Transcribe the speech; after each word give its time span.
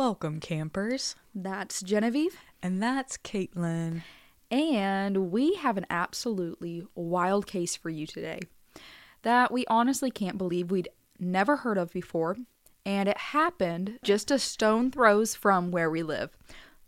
Welcome, 0.00 0.40
campers. 0.40 1.14
That's 1.34 1.82
Genevieve. 1.82 2.38
And 2.62 2.82
that's 2.82 3.18
Caitlin. 3.18 4.00
And 4.50 5.30
we 5.30 5.56
have 5.56 5.76
an 5.76 5.84
absolutely 5.90 6.86
wild 6.94 7.46
case 7.46 7.76
for 7.76 7.90
you 7.90 8.06
today 8.06 8.40
that 9.24 9.52
we 9.52 9.66
honestly 9.66 10.10
can't 10.10 10.38
believe 10.38 10.70
we'd 10.70 10.88
never 11.18 11.56
heard 11.56 11.76
of 11.76 11.92
before. 11.92 12.38
And 12.86 13.10
it 13.10 13.18
happened 13.18 13.98
just 14.02 14.30
a 14.30 14.38
stone 14.38 14.90
throws 14.90 15.34
from 15.34 15.70
where 15.70 15.90
we 15.90 16.02
live. 16.02 16.30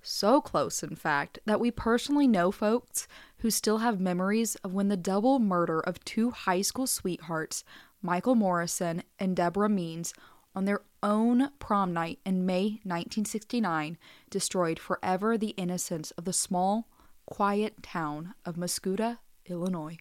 So 0.01 0.41
close, 0.41 0.83
in 0.83 0.97
fact, 0.97 1.39
that 1.45 1.61
we 1.61 1.71
personally 1.71 2.27
know 2.27 2.51
folks 2.51 3.07
who 3.41 3.51
still 3.51 3.77
have 3.79 4.01
memories 4.01 4.55
of 4.65 4.73
when 4.73 4.89
the 4.89 4.97
double 4.97 5.39
murder 5.39 5.81
of 5.81 6.03
two 6.07 6.31
high 6.31 6.63
school 6.63 6.87
sweethearts, 6.87 7.63
Michael 8.01 8.37
Morrison 8.37 9.03
and 9.19 9.37
Deborah 9.37 9.69
Means, 9.69 10.15
on 10.55 10.65
their 10.65 10.83
own 11.03 11.51
prom 11.59 11.93
night 11.93 12.19
in 12.25 12.47
May 12.47 12.81
1969, 12.85 13.99
destroyed 14.31 14.79
forever 14.79 15.37
the 15.37 15.51
innocence 15.51 16.11
of 16.13 16.25
the 16.25 16.33
small, 16.33 16.89
quiet 17.27 17.83
town 17.83 18.35
of 18.45 18.57
Mascoutah, 18.57 19.19
Illinois. 19.47 19.97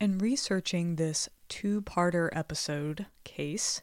In 0.00 0.18
researching 0.18 0.96
this 0.96 1.28
two 1.48 1.80
parter 1.82 2.28
episode 2.32 3.06
case, 3.22 3.82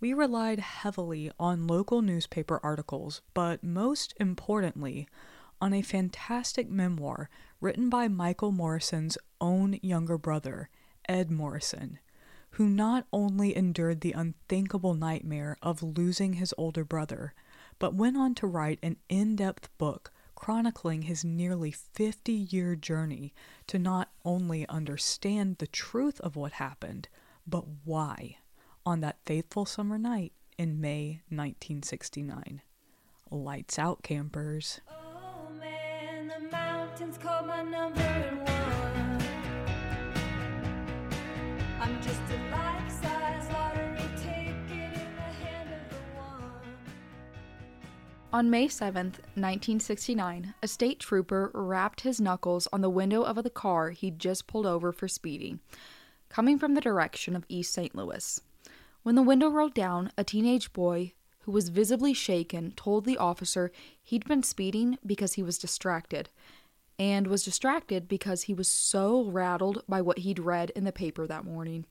we 0.00 0.14
relied 0.14 0.58
heavily 0.58 1.30
on 1.38 1.66
local 1.66 2.00
newspaper 2.00 2.58
articles, 2.62 3.20
but 3.34 3.62
most 3.62 4.14
importantly, 4.18 5.06
on 5.60 5.74
a 5.74 5.82
fantastic 5.82 6.70
memoir 6.70 7.28
written 7.60 7.90
by 7.90 8.08
Michael 8.08 8.50
Morrison's 8.50 9.18
own 9.40 9.78
younger 9.82 10.16
brother, 10.16 10.70
Ed 11.06 11.30
Morrison, 11.30 11.98
who 12.52 12.68
not 12.68 13.06
only 13.12 13.56
endured 13.56 14.00
the 14.00 14.12
unthinkable 14.12 14.94
nightmare 14.94 15.56
of 15.62 15.82
losing 15.82 16.34
his 16.34 16.54
older 16.58 16.84
brother, 16.84 17.34
but 17.78 17.94
went 17.94 18.16
on 18.16 18.34
to 18.34 18.46
write 18.46 18.78
an 18.82 18.96
in 19.08 19.36
depth 19.36 19.68
book 19.78 20.12
chronicling 20.40 21.02
his 21.02 21.22
nearly 21.22 21.70
50 21.70 22.32
year 22.32 22.74
journey 22.74 23.34
to 23.66 23.78
not 23.78 24.10
only 24.24 24.66
understand 24.68 25.58
the 25.58 25.66
truth 25.66 26.18
of 26.20 26.34
what 26.34 26.52
happened, 26.52 27.08
but 27.46 27.64
why 27.84 28.38
on 28.86 29.00
that 29.00 29.18
fateful 29.26 29.66
summer 29.66 29.98
night 29.98 30.32
in 30.56 30.80
May 30.80 31.20
1969. 31.28 32.62
Lights 33.30 33.78
out, 33.78 34.02
campers. 34.02 34.80
Oh 34.90 35.50
man, 35.58 36.32
On 48.32 48.48
May 48.48 48.68
7th, 48.68 49.18
1969, 49.34 50.54
a 50.62 50.68
state 50.68 51.00
trooper 51.00 51.50
rapped 51.52 52.02
his 52.02 52.20
knuckles 52.20 52.68
on 52.72 52.80
the 52.80 52.88
window 52.88 53.22
of 53.22 53.42
the 53.42 53.50
car 53.50 53.90
he'd 53.90 54.20
just 54.20 54.46
pulled 54.46 54.66
over 54.66 54.92
for 54.92 55.08
speeding, 55.08 55.58
coming 56.28 56.56
from 56.56 56.74
the 56.74 56.80
direction 56.80 57.34
of 57.34 57.44
East 57.48 57.74
St. 57.74 57.92
Louis. 57.92 58.40
When 59.02 59.16
the 59.16 59.22
window 59.22 59.48
rolled 59.48 59.74
down, 59.74 60.12
a 60.16 60.22
teenage 60.22 60.72
boy 60.72 61.12
who 61.40 61.50
was 61.50 61.70
visibly 61.70 62.14
shaken 62.14 62.70
told 62.76 63.04
the 63.04 63.18
officer 63.18 63.72
he'd 64.00 64.28
been 64.28 64.44
speeding 64.44 64.96
because 65.04 65.32
he 65.32 65.42
was 65.42 65.58
distracted, 65.58 66.28
and 67.00 67.26
was 67.26 67.44
distracted 67.44 68.06
because 68.06 68.42
he 68.42 68.54
was 68.54 68.68
so 68.68 69.24
rattled 69.24 69.82
by 69.88 70.00
what 70.00 70.18
he'd 70.18 70.38
read 70.38 70.70
in 70.70 70.84
the 70.84 70.92
paper 70.92 71.26
that 71.26 71.44
morning. 71.44 71.84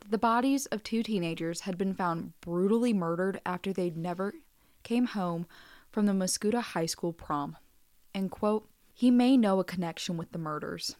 That 0.00 0.10
the 0.10 0.18
bodies 0.18 0.66
of 0.66 0.82
two 0.82 1.02
teenagers 1.02 1.60
had 1.60 1.78
been 1.78 1.94
found 1.94 2.38
brutally 2.42 2.92
murdered 2.92 3.40
after 3.46 3.72
they'd 3.72 3.96
never 3.96 4.34
came 4.82 5.06
home 5.06 5.46
from 5.90 6.06
the 6.06 6.12
Mascoutah 6.12 6.62
High 6.62 6.86
School 6.86 7.12
prom. 7.12 7.56
And 8.14 8.30
quote, 8.30 8.68
he 8.92 9.10
may 9.10 9.36
know 9.36 9.60
a 9.60 9.64
connection 9.64 10.16
with 10.16 10.32
the 10.32 10.38
murders. 10.38 10.96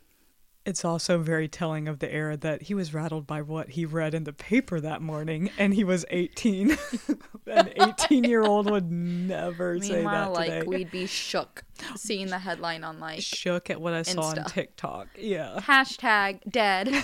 It's 0.65 0.85
also 0.85 1.19
very 1.19 1.49
telling 1.49 1.89
of 1.89 1.99
the 1.99 2.13
era 2.13 2.37
that 2.37 2.63
he 2.63 2.75
was 2.75 2.93
rattled 2.93 3.27
by 3.27 3.41
what 3.41 3.71
he 3.71 3.87
read 3.87 4.13
in 4.13 4.25
the 4.25 4.35
paper 4.35 4.81
that 4.81 5.01
morning, 5.01 5.51
and 5.57 5.73
he 5.73 5.83
was 5.83 6.05
18. 6.11 6.77
An 7.47 7.71
18 7.75 8.25
year 8.25 8.43
old 8.43 8.71
would 8.71 8.93
never 8.93 9.81
say 9.81 10.05
that 10.05 10.35
today. 10.35 10.59
like 10.59 10.67
we'd 10.67 10.91
be 10.91 11.07
shook 11.07 11.65
seeing 11.97 12.27
the 12.27 12.39
headline 12.39 12.85
on 12.85 13.01
like 13.01 13.23
shook 13.23 13.71
at 13.71 13.81
what 13.81 13.95
I 13.95 14.03
saw 14.03 14.25
on 14.25 14.45
TikTok. 14.45 15.09
Yeah. 15.17 15.59
Hashtag 15.63 16.41
dead. 16.51 16.89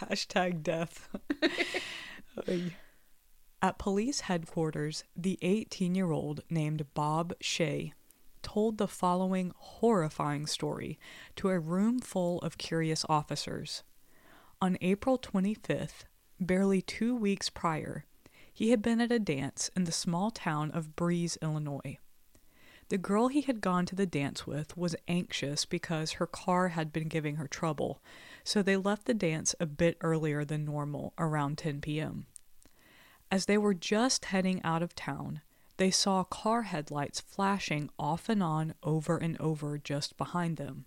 Hashtag 0.00 0.62
death. 0.62 1.10
At 3.60 3.76
police 3.76 4.20
headquarters, 4.20 5.02
the 5.16 5.36
18 5.42 5.96
year 5.96 6.12
old 6.12 6.42
named 6.48 6.86
Bob 6.94 7.34
Shea 7.40 7.92
told 8.40 8.78
the 8.78 8.86
following 8.86 9.52
horrifying 9.56 10.46
story 10.46 10.96
to 11.34 11.48
a 11.48 11.58
room 11.58 11.98
full 11.98 12.38
of 12.38 12.56
curious 12.56 13.04
officers. 13.08 13.82
On 14.62 14.78
April 14.80 15.18
25th, 15.18 16.04
barely 16.38 16.80
two 16.80 17.16
weeks 17.16 17.50
prior, 17.50 18.04
he 18.52 18.70
had 18.70 18.80
been 18.80 19.00
at 19.00 19.10
a 19.10 19.18
dance 19.18 19.70
in 19.74 19.84
the 19.84 19.92
small 19.92 20.30
town 20.30 20.70
of 20.70 20.94
Breese, 20.94 21.36
Illinois. 21.42 21.98
The 22.90 22.98
girl 22.98 23.26
he 23.26 23.40
had 23.40 23.60
gone 23.60 23.86
to 23.86 23.96
the 23.96 24.06
dance 24.06 24.46
with 24.46 24.76
was 24.76 24.96
anxious 25.08 25.64
because 25.64 26.12
her 26.12 26.26
car 26.26 26.68
had 26.68 26.92
been 26.92 27.08
giving 27.08 27.36
her 27.36 27.48
trouble, 27.48 28.00
so 28.44 28.62
they 28.62 28.76
left 28.76 29.06
the 29.06 29.14
dance 29.14 29.54
a 29.58 29.66
bit 29.66 29.98
earlier 30.00 30.44
than 30.44 30.64
normal, 30.64 31.12
around 31.18 31.58
10 31.58 31.80
p.m. 31.80 32.26
As 33.30 33.46
they 33.46 33.58
were 33.58 33.74
just 33.74 34.26
heading 34.26 34.62
out 34.64 34.82
of 34.82 34.94
town, 34.94 35.42
they 35.76 35.90
saw 35.90 36.24
car 36.24 36.62
headlights 36.62 37.20
flashing 37.20 37.90
off 37.98 38.28
and 38.28 38.42
on 38.42 38.74
over 38.82 39.16
and 39.16 39.40
over 39.40 39.78
just 39.78 40.16
behind 40.16 40.56
them. 40.56 40.86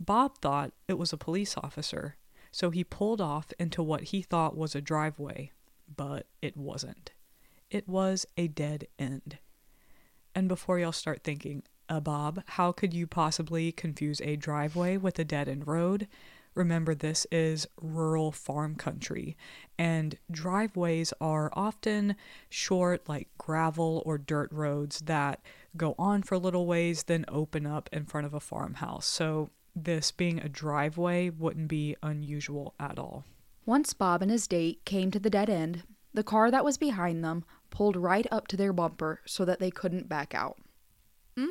Bob 0.00 0.38
thought 0.38 0.72
it 0.88 0.98
was 0.98 1.12
a 1.12 1.18
police 1.18 1.56
officer, 1.56 2.16
so 2.50 2.70
he 2.70 2.82
pulled 2.84 3.20
off 3.20 3.52
into 3.58 3.82
what 3.82 4.04
he 4.04 4.22
thought 4.22 4.56
was 4.56 4.74
a 4.74 4.80
driveway, 4.80 5.52
but 5.94 6.26
it 6.40 6.56
wasn't. 6.56 7.12
It 7.70 7.88
was 7.88 8.26
a 8.36 8.48
dead 8.48 8.88
end. 8.98 9.38
And 10.34 10.48
before 10.48 10.78
y'all 10.78 10.92
start 10.92 11.22
thinking, 11.22 11.62
uh, 11.88 12.00
Bob, 12.00 12.42
how 12.46 12.72
could 12.72 12.94
you 12.94 13.06
possibly 13.06 13.70
confuse 13.70 14.20
a 14.22 14.36
driveway 14.36 14.96
with 14.96 15.18
a 15.18 15.24
dead 15.24 15.48
end 15.48 15.66
road? 15.66 16.08
Remember, 16.54 16.94
this 16.94 17.26
is 17.32 17.66
rural 17.80 18.30
farm 18.30 18.74
country, 18.74 19.36
and 19.78 20.18
driveways 20.30 21.12
are 21.20 21.50
often 21.54 22.16
short, 22.50 23.08
like 23.08 23.28
gravel 23.38 24.02
or 24.04 24.18
dirt 24.18 24.52
roads 24.52 25.00
that 25.00 25.40
go 25.76 25.94
on 25.98 26.22
for 26.22 26.34
a 26.34 26.38
little 26.38 26.66
ways, 26.66 27.04
then 27.04 27.24
open 27.28 27.66
up 27.66 27.88
in 27.92 28.04
front 28.04 28.26
of 28.26 28.34
a 28.34 28.40
farmhouse. 28.40 29.06
So, 29.06 29.50
this 29.74 30.12
being 30.12 30.38
a 30.38 30.48
driveway 30.48 31.30
wouldn't 31.30 31.68
be 31.68 31.96
unusual 32.02 32.74
at 32.78 32.98
all. 32.98 33.24
Once 33.64 33.94
Bob 33.94 34.20
and 34.20 34.30
his 34.30 34.46
date 34.46 34.84
came 34.84 35.10
to 35.10 35.18
the 35.18 35.30
dead 35.30 35.48
end, 35.48 35.84
the 36.12 36.22
car 36.22 36.50
that 36.50 36.64
was 36.64 36.76
behind 36.76 37.24
them 37.24 37.44
pulled 37.70 37.96
right 37.96 38.26
up 38.30 38.46
to 38.48 38.56
their 38.56 38.72
bumper 38.72 39.20
so 39.24 39.44
that 39.46 39.60
they 39.60 39.70
couldn't 39.70 40.08
back 40.08 40.34
out. 40.34 40.58
Mm. 41.38 41.48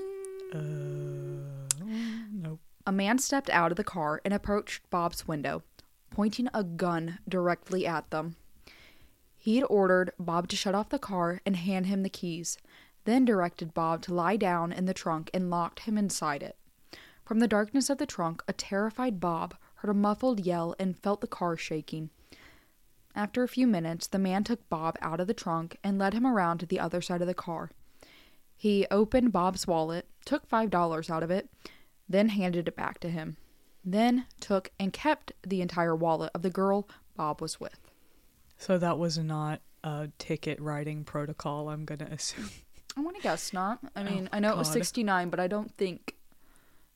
Uh, 0.54 1.86
nope. 2.32 2.60
A 2.86 2.92
man 2.92 3.20
stepped 3.20 3.50
out 3.52 3.72
of 3.72 3.78
the 3.78 3.84
car 3.84 4.22
and 4.26 4.34
approached 4.34 4.90
Bob's 4.90 5.28
window, 5.28 5.64
pointing 6.10 6.48
a 6.54 6.64
gun 6.64 7.20
directly 7.30 7.86
at 7.86 8.10
them. 8.10 8.36
He 9.38 9.56
had 9.58 9.66
ordered 9.70 10.14
Bob 10.20 10.48
to 10.50 10.56
shut 10.56 10.76
off 10.76 10.90
the 10.90 11.00
car 11.00 11.42
and 11.46 11.56
hand 11.56 11.86
him 11.86 12.04
the 12.04 12.10
keys, 12.10 12.58
then 13.06 13.26
directed 13.26 13.74
Bob 13.74 14.02
to 14.04 14.14
lie 14.14 14.38
down 14.38 14.72
in 14.72 14.86
the 14.86 14.94
trunk 14.94 15.30
and 15.34 15.50
locked 15.50 15.82
him 15.82 15.98
inside 15.98 16.44
it. 16.44 16.58
From 17.26 17.40
the 17.40 17.48
darkness 17.48 17.90
of 17.90 17.98
the 17.98 18.06
trunk, 18.06 18.44
a 18.48 18.54
terrified 18.54 19.20
Bob 19.20 19.56
heard 19.76 19.90
a 19.90 19.94
muffled 19.94 20.40
yell 20.40 20.76
and 20.80 20.98
felt 20.98 21.22
the 21.22 21.28
car 21.28 21.58
shaking. 21.58 22.10
After 23.16 23.44
a 23.44 23.48
few 23.48 23.68
minutes, 23.68 24.08
the 24.08 24.20
man 24.20 24.44
took 24.44 24.68
Bob 24.70 24.98
out 25.02 25.20
of 25.20 25.28
the 25.28 25.34
trunk 25.34 25.78
and 25.84 25.98
led 25.98 26.14
him 26.14 26.26
around 26.26 26.60
to 26.60 26.66
the 26.66 26.80
other 26.80 27.02
side 27.02 27.22
of 27.22 27.28
the 27.28 27.34
car. 27.34 27.72
He 28.56 28.86
opened 28.92 29.32
Bob's 29.32 29.66
wallet, 29.66 30.08
took 30.26 30.46
five 30.46 30.70
dollars 30.70 31.10
out 31.10 31.24
of 31.24 31.32
it, 31.32 31.50
then 32.12 32.30
handed 32.30 32.68
it 32.68 32.76
back 32.76 33.00
to 33.00 33.10
him, 33.10 33.38
then 33.84 34.26
took 34.40 34.72
and 34.80 34.94
kept 34.94 35.32
the 35.46 35.62
entire 35.62 35.96
wallet 35.96 36.32
of 36.34 36.42
the 36.42 36.50
girl 36.50 36.88
Bob 37.16 37.42
was 37.42 37.60
with. 37.60 37.80
So 38.58 38.78
that 38.78 38.98
was 38.98 39.18
not 39.18 39.62
a 39.84 40.10
ticket 40.20 40.60
writing 40.60 41.04
protocol, 41.04 41.70
I'm 41.70 41.86
going 41.86 42.00
to 42.00 42.12
assume. 42.12 42.50
I 42.96 43.02
want 43.02 43.16
to 43.16 43.24
guess 43.24 43.54
not. 43.54 43.80
I 43.96 44.02
oh, 44.02 44.04
mean, 44.04 44.30
oh, 44.32 44.36
I 44.36 44.40
know 44.40 44.50
God. 44.50 44.56
it 44.56 44.60
was 44.60 44.72
69, 44.72 45.30
but 45.30 45.40
I 45.40 45.48
don't 45.48 45.76
think 45.78 46.16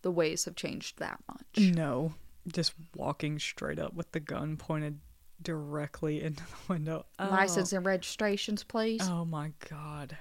the 0.02 0.12
ways 0.12 0.46
have 0.46 0.56
changed 0.56 1.00
that 1.00 1.20
much. 1.28 1.74
No. 1.74 2.14
Just 2.48 2.74
walking 2.96 3.40
straight 3.40 3.80
up 3.80 3.96
with 3.96 4.12
the 4.12 4.20
gun 4.20 4.58
pointed 4.58 5.00
directly 5.42 6.22
into 6.22 6.44
the 6.44 6.74
window. 6.74 7.06
Oh. 7.18 7.30
License 7.30 7.74
and 7.74 7.86
registrations, 7.86 8.64
please. 8.64 9.02
Oh 9.04 9.26
my 9.26 9.54
God. 9.70 10.18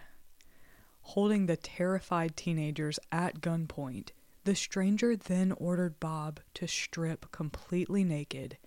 Holding 1.03 1.47
the 1.47 1.57
terrified 1.57 2.37
teenagers 2.37 2.99
at 3.13 3.43
gunpoint, 3.43 4.11
the 4.45 4.55
stranger 4.55 5.17
then 5.17 5.53
ordered 5.53 5.99
Bob 6.01 6.41
to 6.55 6.69
strip 6.69 7.31
completely 7.33 8.05
naked 8.05 8.59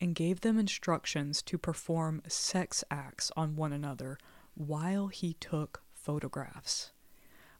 and 0.00 0.14
gave 0.14 0.40
them 0.40 0.58
instructions 0.58 1.42
to 1.42 1.58
perform 1.58 2.22
sex 2.26 2.84
acts 2.90 3.30
on 3.36 3.56
one 3.56 3.72
another 3.72 4.18
while 4.54 5.08
he 5.08 5.34
took 5.34 5.82
photographs. 5.92 6.92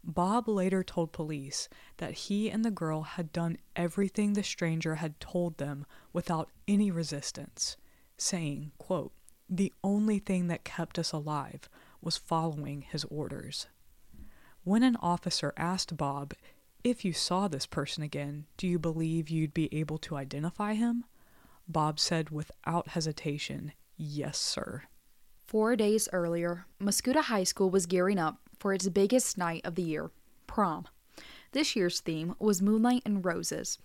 Bob 0.02 0.46
later 0.46 0.84
told 0.84 1.12
police 1.12 1.68
that 1.96 2.12
he 2.12 2.48
and 2.48 2.64
the 2.64 2.70
girl 2.70 3.02
had 3.02 3.32
done 3.32 3.58
everything 3.74 4.32
the 4.32 4.42
stranger 4.42 4.96
had 4.96 5.18
told 5.18 5.58
them 5.58 5.84
without 6.12 6.50
any 6.68 6.90
resistance, 6.90 7.76
saying, 8.16 8.70
quote, 8.78 9.12
The 9.48 9.72
only 9.82 10.20
thing 10.20 10.46
that 10.46 10.64
kept 10.64 10.98
us 10.98 11.12
alive 11.12 11.68
was 12.00 12.16
following 12.16 12.82
his 12.82 13.04
orders. 13.06 13.66
When 14.62 14.82
an 14.82 14.96
officer 14.96 15.52
asked 15.56 15.96
Bob, 15.96 16.34
If 16.86 17.04
you 17.04 17.12
saw 17.12 17.48
this 17.48 17.66
person 17.66 18.04
again, 18.04 18.46
do 18.56 18.68
you 18.68 18.78
believe 18.78 19.28
you'd 19.28 19.52
be 19.52 19.68
able 19.74 19.98
to 19.98 20.14
identify 20.14 20.74
him? 20.74 21.04
Bob 21.66 21.98
said 21.98 22.30
without 22.30 22.90
hesitation, 22.90 23.72
Yes, 23.96 24.38
sir. 24.38 24.84
Four 25.48 25.74
days 25.74 26.08
earlier, 26.12 26.66
Mascoutah 26.80 27.22
High 27.22 27.42
School 27.42 27.70
was 27.70 27.86
gearing 27.86 28.20
up 28.20 28.38
for 28.60 28.72
its 28.72 28.88
biggest 28.88 29.36
night 29.36 29.62
of 29.64 29.74
the 29.74 29.82
year 29.82 30.12
prom. 30.46 30.86
This 31.50 31.74
year's 31.74 31.98
theme 31.98 32.36
was 32.38 32.62
Moonlight 32.62 33.02
and 33.04 33.24
Roses. 33.24 33.80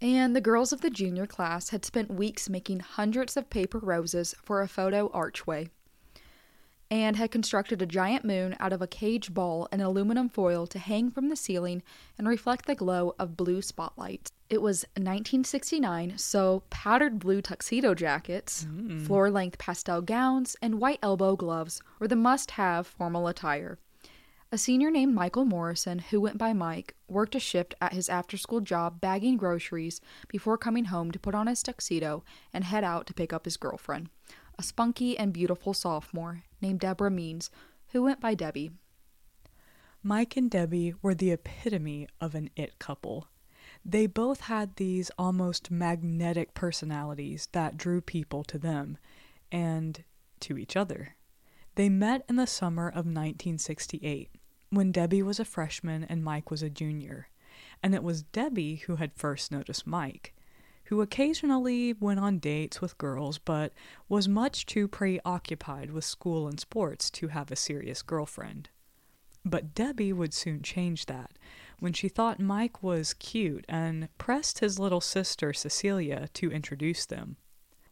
And 0.00 0.34
the 0.34 0.40
girls 0.40 0.72
of 0.72 0.80
the 0.80 0.88
junior 0.88 1.26
class 1.26 1.68
had 1.68 1.84
spent 1.84 2.10
weeks 2.10 2.48
making 2.48 2.80
hundreds 2.80 3.36
of 3.36 3.50
paper 3.50 3.80
roses 3.80 4.34
for 4.42 4.62
a 4.62 4.68
photo 4.68 5.10
archway 5.12 5.68
and 6.90 7.16
had 7.16 7.30
constructed 7.30 7.82
a 7.82 7.86
giant 7.86 8.24
moon 8.24 8.56
out 8.60 8.72
of 8.72 8.80
a 8.80 8.86
cage 8.86 9.34
ball 9.34 9.68
and 9.72 9.82
aluminum 9.82 10.28
foil 10.28 10.66
to 10.68 10.78
hang 10.78 11.10
from 11.10 11.28
the 11.28 11.36
ceiling 11.36 11.82
and 12.16 12.28
reflect 12.28 12.66
the 12.66 12.74
glow 12.74 13.14
of 13.18 13.36
blue 13.36 13.60
spotlights. 13.60 14.30
It 14.48 14.62
was 14.62 14.84
1969, 14.94 16.18
so 16.18 16.62
powdered 16.70 17.18
blue 17.18 17.42
tuxedo 17.42 17.94
jackets, 17.94 18.64
mm. 18.64 19.04
floor 19.04 19.30
length 19.30 19.58
pastel 19.58 20.00
gowns, 20.02 20.56
and 20.62 20.80
white 20.80 21.00
elbow 21.02 21.34
gloves 21.34 21.82
were 21.98 22.06
the 22.06 22.14
must 22.14 22.52
have 22.52 22.86
formal 22.86 23.26
attire. 23.26 23.78
A 24.52 24.58
senior 24.58 24.92
named 24.92 25.12
Michael 25.12 25.44
Morrison, 25.44 25.98
who 25.98 26.20
went 26.20 26.38
by 26.38 26.52
Mike, 26.52 26.94
worked 27.08 27.34
a 27.34 27.40
shift 27.40 27.74
at 27.80 27.92
his 27.92 28.08
after 28.08 28.36
school 28.36 28.60
job 28.60 29.00
bagging 29.00 29.36
groceries 29.36 30.00
before 30.28 30.56
coming 30.56 30.84
home 30.84 31.10
to 31.10 31.18
put 31.18 31.34
on 31.34 31.48
his 31.48 31.64
tuxedo 31.64 32.22
and 32.52 32.62
head 32.62 32.84
out 32.84 33.08
to 33.08 33.14
pick 33.14 33.32
up 33.32 33.44
his 33.44 33.56
girlfriend 33.56 34.08
a 34.58 34.62
spunky 34.62 35.18
and 35.18 35.32
beautiful 35.32 35.74
sophomore 35.74 36.42
named 36.60 36.80
Deborah 36.80 37.10
Means, 37.10 37.50
who 37.88 38.02
went 38.02 38.20
by 38.20 38.34
Debbie. 38.34 38.70
Mike 40.02 40.36
and 40.36 40.50
Debbie 40.50 40.94
were 41.02 41.14
the 41.14 41.32
epitome 41.32 42.06
of 42.20 42.34
an 42.34 42.50
it 42.56 42.78
couple. 42.78 43.28
They 43.84 44.06
both 44.06 44.42
had 44.42 44.76
these 44.76 45.10
almost 45.18 45.70
magnetic 45.70 46.54
personalities 46.54 47.48
that 47.52 47.76
drew 47.76 48.00
people 48.00 48.44
to 48.44 48.58
them 48.58 48.98
and 49.50 50.04
to 50.40 50.58
each 50.58 50.76
other. 50.76 51.16
They 51.74 51.88
met 51.88 52.24
in 52.28 52.36
the 52.36 52.46
summer 52.46 52.88
of 52.88 53.06
1968 53.06 54.30
when 54.70 54.92
Debbie 54.92 55.22
was 55.22 55.40
a 55.40 55.44
freshman 55.44 56.04
and 56.04 56.24
Mike 56.24 56.50
was 56.50 56.62
a 56.62 56.70
junior, 56.70 57.28
and 57.82 57.94
it 57.94 58.02
was 58.02 58.22
Debbie 58.22 58.76
who 58.76 58.96
had 58.96 59.12
first 59.14 59.50
noticed 59.50 59.86
Mike 59.86 60.34
who 60.86 61.00
occasionally 61.00 61.92
went 61.94 62.20
on 62.20 62.38
dates 62.38 62.80
with 62.80 62.98
girls 62.98 63.38
but 63.38 63.72
was 64.08 64.28
much 64.28 64.66
too 64.66 64.86
preoccupied 64.86 65.90
with 65.90 66.04
school 66.04 66.46
and 66.46 66.60
sports 66.60 67.10
to 67.10 67.28
have 67.28 67.50
a 67.50 67.56
serious 67.56 68.02
girlfriend. 68.02 68.68
But 69.44 69.74
Debbie 69.74 70.12
would 70.12 70.34
soon 70.34 70.62
change 70.62 71.06
that 71.06 71.38
when 71.78 71.92
she 71.92 72.08
thought 72.08 72.40
Mike 72.40 72.82
was 72.82 73.14
cute 73.14 73.64
and 73.68 74.08
pressed 74.18 74.60
his 74.60 74.78
little 74.78 75.00
sister 75.00 75.52
Cecilia 75.52 76.28
to 76.34 76.50
introduce 76.50 77.06
them. 77.06 77.36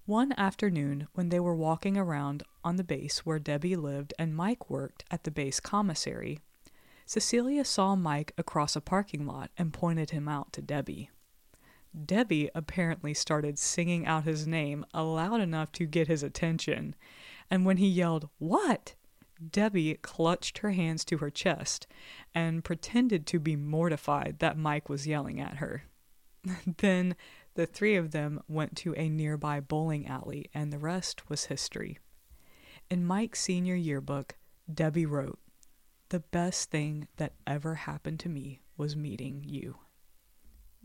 One 0.06 0.32
afternoon, 0.36 1.08
when 1.14 1.30
they 1.30 1.40
were 1.40 1.54
walking 1.54 1.96
around 1.96 2.42
on 2.62 2.76
the 2.76 2.84
base 2.84 3.20
where 3.20 3.38
Debbie 3.38 3.76
lived 3.76 4.12
and 4.18 4.36
Mike 4.36 4.68
worked 4.68 5.04
at 5.10 5.24
the 5.24 5.30
base 5.30 5.60
commissary, 5.60 6.40
Cecilia 7.06 7.64
saw 7.64 7.94
Mike 7.94 8.32
across 8.36 8.76
a 8.76 8.80
parking 8.80 9.26
lot 9.26 9.50
and 9.56 9.72
pointed 9.72 10.10
him 10.10 10.28
out 10.28 10.52
to 10.54 10.62
Debbie. 10.62 11.10
Debbie 11.94 12.50
apparently 12.54 13.14
started 13.14 13.58
singing 13.58 14.06
out 14.06 14.24
his 14.24 14.46
name 14.46 14.84
loud 14.94 15.40
enough 15.40 15.70
to 15.72 15.86
get 15.86 16.08
his 16.08 16.22
attention. 16.22 16.94
And 17.50 17.64
when 17.64 17.76
he 17.76 17.88
yelled, 17.88 18.28
What? 18.38 18.94
Debbie 19.50 19.94
clutched 19.94 20.58
her 20.58 20.72
hands 20.72 21.04
to 21.06 21.18
her 21.18 21.30
chest 21.30 21.86
and 22.34 22.64
pretended 22.64 23.26
to 23.26 23.38
be 23.38 23.56
mortified 23.56 24.38
that 24.38 24.58
Mike 24.58 24.88
was 24.88 25.06
yelling 25.06 25.40
at 25.40 25.56
her. 25.56 25.84
then 26.78 27.16
the 27.54 27.66
three 27.66 27.96
of 27.96 28.10
them 28.10 28.42
went 28.48 28.76
to 28.76 28.94
a 28.94 29.08
nearby 29.08 29.60
bowling 29.60 30.06
alley, 30.06 30.50
and 30.52 30.72
the 30.72 30.78
rest 30.78 31.28
was 31.28 31.46
history. 31.46 31.98
In 32.90 33.04
Mike's 33.04 33.40
senior 33.40 33.76
yearbook, 33.76 34.36
Debbie 34.72 35.06
wrote, 35.06 35.38
The 36.08 36.20
best 36.20 36.70
thing 36.70 37.08
that 37.16 37.34
ever 37.46 37.74
happened 37.74 38.20
to 38.20 38.28
me 38.28 38.60
was 38.76 38.96
meeting 38.96 39.44
you. 39.44 39.78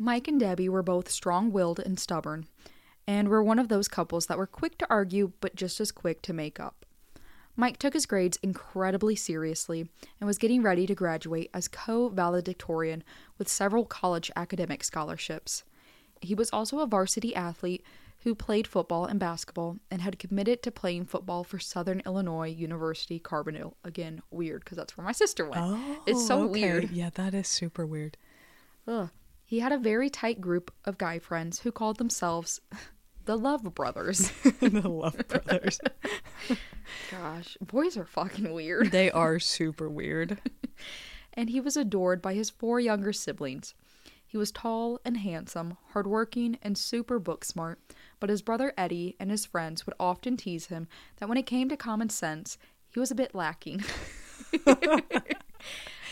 Mike 0.01 0.29
and 0.29 0.39
Debbie 0.39 0.69
were 0.69 0.81
both 0.81 1.11
strong 1.11 1.51
willed 1.51 1.79
and 1.79 1.99
stubborn, 1.99 2.47
and 3.05 3.27
were 3.27 3.43
one 3.43 3.59
of 3.59 3.67
those 3.67 3.89
couples 3.89 4.27
that 4.27 4.37
were 4.37 4.47
quick 4.47 4.77
to 4.77 4.87
argue 4.89 5.33
but 5.41 5.55
just 5.55 5.81
as 5.81 5.91
quick 5.91 6.21
to 6.21 6.31
make 6.31 6.57
up. 6.57 6.85
Mike 7.57 7.75
took 7.77 7.93
his 7.93 8.05
grades 8.05 8.39
incredibly 8.41 9.13
seriously 9.13 9.89
and 10.21 10.27
was 10.27 10.37
getting 10.37 10.63
ready 10.63 10.87
to 10.87 10.95
graduate 10.95 11.49
as 11.53 11.67
co 11.67 12.07
valedictorian 12.07 13.03
with 13.37 13.49
several 13.49 13.83
college 13.83 14.31
academic 14.37 14.85
scholarships. 14.85 15.65
He 16.21 16.33
was 16.33 16.49
also 16.51 16.79
a 16.79 16.87
varsity 16.87 17.35
athlete 17.35 17.83
who 18.19 18.35
played 18.35 18.67
football 18.67 19.03
and 19.03 19.19
basketball 19.19 19.77
and 19.91 20.01
had 20.01 20.17
committed 20.17 20.63
to 20.63 20.71
playing 20.71 21.05
football 21.05 21.43
for 21.43 21.59
Southern 21.59 22.01
Illinois 22.05 22.49
University 22.49 23.19
Carbondale. 23.19 23.73
Again, 23.83 24.21
weird 24.31 24.63
because 24.63 24.77
that's 24.77 24.95
where 24.95 25.05
my 25.05 25.11
sister 25.11 25.43
went. 25.43 25.61
Oh, 25.61 26.03
it's 26.05 26.25
so 26.25 26.39
oh, 26.39 26.43
okay. 26.43 26.61
weird. 26.61 26.91
Yeah, 26.91 27.09
that 27.15 27.33
is 27.33 27.49
super 27.49 27.85
weird. 27.85 28.15
Ugh. 28.87 29.09
He 29.49 29.61
had 29.61 29.71
a 29.71 29.79
very 29.79 30.11
tight 30.11 30.39
group 30.39 30.71
of 30.85 30.99
guy 30.99 31.17
friends 31.17 31.61
who 31.61 31.71
called 31.71 31.97
themselves 31.97 32.61
the 33.25 33.35
Love 33.35 33.63
Brothers. 33.73 34.31
the 34.59 34.87
Love 34.87 35.27
Brothers. 35.27 35.79
Gosh, 37.11 37.57
boys 37.59 37.97
are 37.97 38.05
fucking 38.05 38.53
weird. 38.53 38.91
They 38.91 39.09
are 39.09 39.39
super 39.39 39.89
weird. 39.89 40.39
and 41.33 41.49
he 41.49 41.59
was 41.59 41.75
adored 41.75 42.21
by 42.21 42.35
his 42.35 42.51
four 42.51 42.79
younger 42.79 43.11
siblings. 43.11 43.73
He 44.23 44.37
was 44.37 44.51
tall 44.51 44.99
and 45.03 45.17
handsome, 45.17 45.77
hardworking, 45.93 46.59
and 46.61 46.77
super 46.77 47.17
book 47.17 47.43
smart, 47.43 47.79
but 48.19 48.29
his 48.29 48.43
brother 48.43 48.71
Eddie 48.77 49.15
and 49.19 49.31
his 49.31 49.47
friends 49.47 49.87
would 49.87 49.95
often 49.99 50.37
tease 50.37 50.67
him 50.67 50.87
that 51.17 51.27
when 51.27 51.39
it 51.39 51.47
came 51.47 51.69
to 51.69 51.75
common 51.75 52.09
sense, 52.09 52.59
he 52.87 52.99
was 52.99 53.09
a 53.09 53.15
bit 53.15 53.33
lacking. 53.33 53.83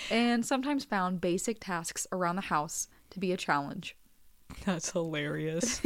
and 0.10 0.44
sometimes 0.44 0.86
found 0.86 1.22
basic 1.22 1.60
tasks 1.60 2.08
around 2.12 2.36
the 2.36 2.42
house 2.42 2.88
to 3.18 3.20
be 3.20 3.32
a 3.32 3.38
challenge. 3.38 3.96
That's 4.66 4.92
hilarious. 4.92 5.82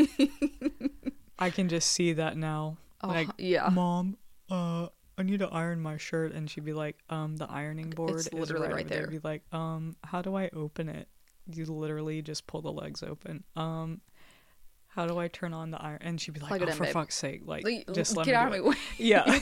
I 1.40 1.50
can 1.50 1.70
just 1.70 1.92
see 1.92 2.14
that 2.14 2.38
now. 2.38 2.78
Oh, 3.02 3.08
like, 3.08 3.30
yeah. 3.38 3.70
Mom, 3.70 4.18
uh, 4.50 4.88
I 5.18 5.24
need 5.24 5.40
to 5.40 5.48
iron 5.48 5.82
my 5.82 5.98
shirt, 5.98 6.34
and 6.34 6.50
she'd 6.50 6.66
be 6.66 6.74
like, 6.74 6.98
um, 7.10 7.38
the 7.38 7.50
ironing 7.50 7.90
board 7.90 8.12
it's 8.12 8.28
is 8.28 8.34
literally 8.34 8.68
right, 8.68 8.76
right 8.76 8.88
there. 8.88 9.00
there. 9.00 9.08
Be 9.08 9.20
like, 9.24 9.42
um, 9.52 9.96
how 10.04 10.22
do 10.22 10.36
I 10.36 10.50
open 10.54 10.90
it? 10.90 11.08
You 11.52 11.66
literally 11.66 12.22
just 12.22 12.46
pull 12.46 12.62
the 12.62 12.72
legs 12.72 13.02
open. 13.02 13.44
Um, 13.56 14.02
how 14.88 15.08
do 15.08 15.18
I 15.18 15.28
turn 15.30 15.54
on 15.54 15.72
the 15.72 15.82
iron? 15.82 16.00
And 16.02 16.22
she'd 16.22 16.34
be 16.34 16.42
like, 16.42 16.50
Plug 16.50 16.64
oh, 16.64 16.72
for 16.74 16.84
babe. 16.84 16.94
fuck's 16.94 17.16
sake, 17.16 17.42
like, 17.46 17.64
like 17.64 17.92
just 17.94 18.16
let 18.16 18.26
get 18.26 18.34
me 18.34 18.36
out 18.36 18.48
of 18.48 18.52
my 18.52 18.70
way. 18.70 18.76
Yeah. 18.98 19.40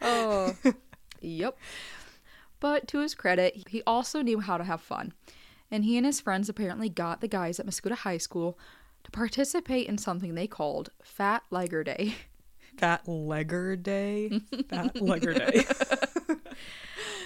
oh, 0.02 0.54
yep. 1.20 1.56
But 2.60 2.88
to 2.88 3.00
his 3.00 3.14
credit, 3.14 3.68
he 3.68 3.82
also 3.86 4.22
knew 4.22 4.40
how 4.40 4.56
to 4.56 4.64
have 4.64 4.80
fun. 4.80 5.12
And 5.70 5.84
he 5.84 5.96
and 5.96 6.06
his 6.06 6.20
friends 6.20 6.48
apparently 6.48 6.88
got 6.88 7.20
the 7.20 7.28
guys 7.28 7.58
at 7.58 7.66
Mascoutah 7.66 7.96
High 7.96 8.18
School 8.18 8.58
to 9.04 9.10
participate 9.10 9.86
in 9.86 9.98
something 9.98 10.34
they 10.34 10.46
called 10.46 10.90
Fat 11.02 11.42
Legger 11.50 11.84
Day. 11.84 12.14
Fat 12.78 13.04
Legger 13.06 13.80
Day? 13.82 14.40
Fat 14.68 14.94
Legger 14.96 15.34
Day. 15.34 15.64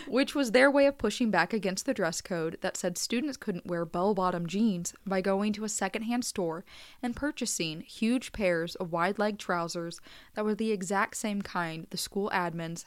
Which 0.06 0.34
was 0.34 0.50
their 0.50 0.70
way 0.70 0.86
of 0.86 0.98
pushing 0.98 1.30
back 1.30 1.52
against 1.52 1.86
the 1.86 1.94
dress 1.94 2.20
code 2.20 2.58
that 2.62 2.76
said 2.76 2.98
students 2.98 3.36
couldn't 3.36 3.66
wear 3.66 3.84
bell 3.84 4.14
bottom 4.14 4.46
jeans 4.46 4.92
by 5.06 5.20
going 5.20 5.52
to 5.52 5.64
a 5.64 5.68
secondhand 5.68 6.24
store 6.24 6.64
and 7.02 7.14
purchasing 7.14 7.80
huge 7.82 8.32
pairs 8.32 8.74
of 8.76 8.90
wide 8.90 9.18
leg 9.18 9.38
trousers 9.38 10.00
that 10.34 10.44
were 10.44 10.54
the 10.54 10.72
exact 10.72 11.16
same 11.16 11.42
kind 11.42 11.86
the 11.90 11.96
school 11.96 12.30
admins 12.34 12.86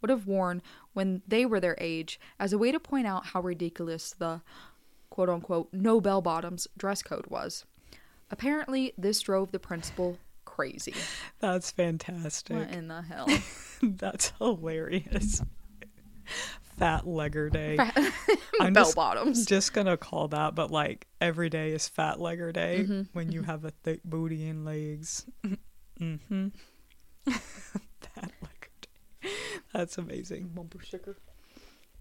would 0.00 0.10
have 0.10 0.26
worn 0.26 0.62
when 0.92 1.22
they 1.26 1.44
were 1.46 1.60
their 1.60 1.76
age 1.78 2.18
as 2.38 2.52
a 2.52 2.58
way 2.58 2.72
to 2.72 2.80
point 2.80 3.06
out 3.06 3.26
how 3.26 3.40
ridiculous 3.40 4.14
the 4.18 4.40
quote 5.10 5.28
unquote 5.28 5.68
no 5.72 6.00
bell 6.00 6.22
bottoms 6.22 6.66
dress 6.76 7.02
code 7.02 7.26
was. 7.26 7.64
Apparently, 8.30 8.92
this 8.96 9.20
drove 9.20 9.50
the 9.50 9.58
principal 9.58 10.18
crazy. 10.44 10.94
That's 11.40 11.70
fantastic. 11.70 12.56
What 12.56 12.70
in 12.70 12.88
the 12.88 13.02
hell? 13.02 13.26
That's 13.82 14.32
hilarious. 14.38 15.42
Fat 16.78 17.04
legger 17.04 17.52
day. 17.52 17.76
I'm 18.60 18.72
bell 18.72 18.84
just, 18.84 18.96
bottoms. 18.96 19.46
Just 19.46 19.72
gonna 19.72 19.96
call 19.96 20.28
that, 20.28 20.54
but 20.54 20.70
like 20.70 21.06
every 21.20 21.50
day 21.50 21.72
is 21.72 21.88
fat 21.88 22.18
legger 22.18 22.52
day 22.52 22.80
mm-hmm. 22.82 23.02
when 23.12 23.32
you 23.32 23.42
have 23.42 23.64
a 23.64 23.70
thick 23.70 24.02
booty 24.04 24.48
and 24.48 24.64
legs. 24.64 25.26
mm-hmm. 26.00 26.48
That's 29.72 29.98
amazing. 29.98 30.50
Bumper 30.54 30.82
sticker. 30.82 31.16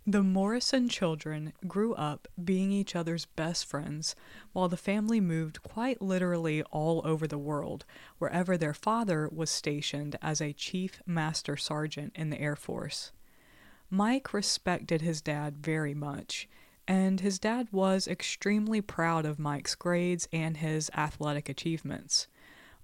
The 0.07 0.23
Morrison 0.23 0.89
children 0.89 1.53
grew 1.67 1.93
up 1.93 2.27
being 2.43 2.71
each 2.71 2.95
other's 2.95 3.25
best 3.25 3.65
friends, 3.65 4.15
while 4.53 4.67
the 4.67 4.77
family 4.77 5.21
moved 5.21 5.61
quite 5.61 6.01
literally 6.01 6.63
all 6.71 7.01
over 7.05 7.27
the 7.27 7.38
world, 7.38 7.85
wherever 8.17 8.57
their 8.57 8.73
father 8.73 9.29
was 9.31 9.51
stationed 9.51 10.15
as 10.21 10.41
a 10.41 10.53
chief 10.53 10.99
master 11.05 11.55
sergeant 11.55 12.13
in 12.15 12.31
the 12.31 12.41
Air 12.41 12.55
Force. 12.55 13.11
Mike 13.91 14.33
respected 14.33 15.01
his 15.01 15.21
dad 15.21 15.57
very 15.57 15.93
much, 15.93 16.49
and 16.88 17.19
his 17.19 17.38
dad 17.38 17.67
was 17.71 18.07
extremely 18.07 18.81
proud 18.81 19.25
of 19.25 19.38
Mike's 19.38 19.75
grades 19.75 20.27
and 20.33 20.57
his 20.57 20.89
athletic 20.97 21.49
achievements. 21.49 22.27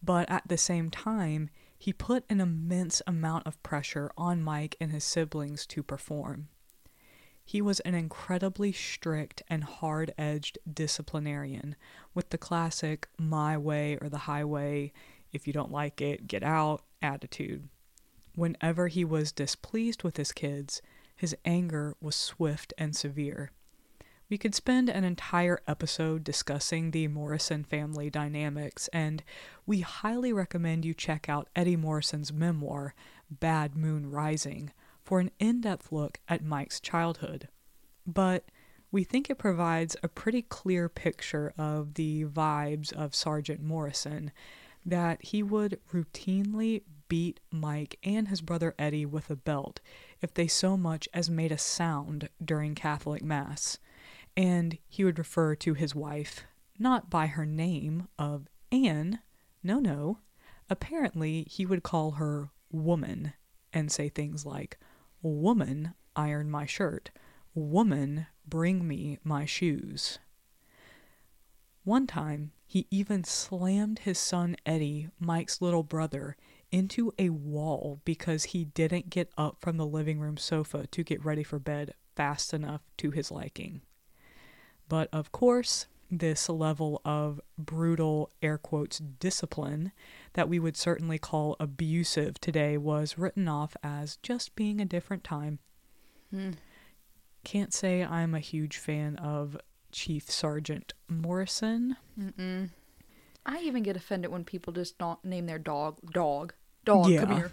But 0.03 0.29
at 0.29 0.47
the 0.47 0.59
same 0.59 0.91
time, 0.91 1.49
he 1.85 1.93
put 1.93 2.25
an 2.31 2.41
immense 2.41 2.99
amount 3.05 3.45
of 3.45 3.61
pressure 3.61 4.09
on 4.17 4.41
Mike 4.41 4.75
and 4.81 4.91
his 4.91 5.03
siblings 5.03 5.67
to 5.67 5.83
perform. 5.83 6.47
He 7.45 7.61
was 7.61 7.79
an 7.81 7.93
incredibly 7.93 8.71
strict 8.71 9.43
and 9.47 9.63
hard 9.63 10.11
edged 10.17 10.57
disciplinarian 10.67 11.75
with 12.15 12.31
the 12.31 12.39
classic 12.39 13.07
my 13.19 13.55
way 13.55 13.99
or 14.01 14.09
the 14.09 14.25
highway, 14.25 14.93
if 15.31 15.45
you 15.45 15.53
don't 15.53 15.71
like 15.71 16.01
it, 16.01 16.25
get 16.25 16.41
out 16.41 16.81
attitude. 17.03 17.69
Whenever 18.33 18.87
he 18.87 19.05
was 19.05 19.31
displeased 19.31 20.01
with 20.01 20.17
his 20.17 20.31
kids, 20.31 20.81
his 21.15 21.37
anger 21.45 21.95
was 22.01 22.15
swift 22.15 22.73
and 22.79 22.95
severe. 22.95 23.51
We 24.27 24.39
could 24.39 24.55
spend 24.55 24.89
an 24.89 25.03
entire 25.03 25.60
episode 25.67 26.24
discussing 26.24 26.89
the 26.89 27.08
Morrison 27.08 27.63
family 27.63 28.10
dynamics, 28.10 28.88
and 28.88 29.24
we 29.67 29.82
highly 29.82 30.34
recommend 30.34 30.84
you 30.84 30.96
check 30.96 31.29
out 31.29 31.48
Eddie 31.55 31.75
Morrison's 31.75 32.34
memoir, 32.34 32.96
Bad 33.29 33.75
Moon 33.75 34.10
Rising, 34.10 34.72
for 35.03 35.20
an 35.20 35.29
in 35.38 35.62
depth 35.62 35.91
look 35.91 36.20
at 36.27 36.44
Mike's 36.44 36.79
childhood. 36.79 37.50
But 38.08 38.46
we 38.91 39.03
think 39.03 39.29
it 39.29 39.38
provides 39.38 39.96
a 40.01 40.08
pretty 40.08 40.41
clear 40.41 40.89
picture 40.89 41.53
of 41.55 41.94
the 41.94 42.25
vibes 42.25 42.91
of 42.91 43.13
Sergeant 43.13 43.62
Morrison 43.62 44.32
that 44.84 45.24
he 45.24 45.44
would 45.44 45.79
routinely 45.94 46.82
beat 47.08 47.39
Mike 47.51 48.00
and 48.03 48.29
his 48.29 48.41
brother 48.41 48.74
Eddie 48.79 49.05
with 49.05 49.29
a 49.29 49.36
belt 49.36 49.82
if 50.20 50.34
they 50.34 50.48
so 50.48 50.75
much 50.75 51.08
as 51.13 51.29
made 51.29 51.51
a 51.51 51.60
sound 51.60 52.29
during 52.44 52.74
Catholic 52.74 53.24
Mass. 53.24 53.77
And 54.37 54.77
he 54.87 55.03
would 55.03 55.17
refer 55.17 55.55
to 55.55 55.73
his 55.73 55.95
wife 55.95 56.45
not 56.77 57.09
by 57.09 57.27
her 57.27 57.45
name 57.45 58.07
of 58.19 58.47
Anne, 58.71 59.19
no, 59.63 59.79
no. 59.79 60.19
Apparently, 60.69 61.43
he 61.49 61.65
would 61.65 61.83
call 61.83 62.11
her 62.11 62.49
woman 62.71 63.33
and 63.71 63.91
say 63.91 64.09
things 64.09 64.45
like, 64.45 64.77
Woman, 65.21 65.93
iron 66.15 66.49
my 66.49 66.65
shirt. 66.65 67.11
Woman, 67.53 68.27
bring 68.47 68.87
me 68.87 69.19
my 69.23 69.45
shoes. 69.45 70.19
One 71.83 72.07
time, 72.07 72.51
he 72.65 72.87
even 72.89 73.23
slammed 73.23 73.99
his 73.99 74.17
son 74.17 74.55
Eddie, 74.65 75.09
Mike's 75.19 75.61
little 75.61 75.83
brother, 75.83 76.35
into 76.71 77.13
a 77.17 77.29
wall 77.29 78.01
because 78.05 78.45
he 78.45 78.65
didn't 78.65 79.09
get 79.09 79.31
up 79.37 79.57
from 79.61 79.77
the 79.77 79.85
living 79.85 80.19
room 80.19 80.37
sofa 80.37 80.87
to 80.87 81.03
get 81.03 81.23
ready 81.23 81.43
for 81.43 81.59
bed 81.59 81.93
fast 82.15 82.53
enough 82.53 82.81
to 82.97 83.11
his 83.11 83.31
liking. 83.31 83.81
But 84.89 85.09
of 85.11 85.31
course, 85.31 85.87
this 86.11 86.47
level 86.49 87.01
of 87.03 87.41
brutal, 87.57 88.29
air 88.41 88.57
quotes, 88.57 88.99
discipline 88.99 89.91
that 90.33 90.47
we 90.47 90.59
would 90.59 90.77
certainly 90.77 91.17
call 91.17 91.55
abusive 91.59 92.39
today 92.39 92.77
was 92.77 93.17
written 93.17 93.47
off 93.47 93.75
as 93.83 94.17
just 94.17 94.55
being 94.55 94.79
a 94.79 94.85
different 94.85 95.23
time. 95.23 95.59
Hmm. 96.31 96.51
Can't 97.43 97.73
say 97.73 98.03
I'm 98.03 98.33
a 98.35 98.39
huge 98.39 98.77
fan 98.77 99.17
of 99.17 99.57
Chief 99.91 100.29
Sergeant 100.29 100.93
Morrison. 101.07 101.95
Mm-mm. 102.19 102.69
I 103.45 103.59
even 103.59 103.83
get 103.83 103.95
offended 103.95 104.31
when 104.31 104.43
people 104.43 104.73
just 104.73 104.99
not 104.99 105.23
name 105.23 105.45
their 105.45 105.59
dog 105.59 105.97
dog. 106.11 106.53
Dog, 106.83 107.09
Yeah. 107.09 107.25
come 107.25 107.35
here. 107.37 107.51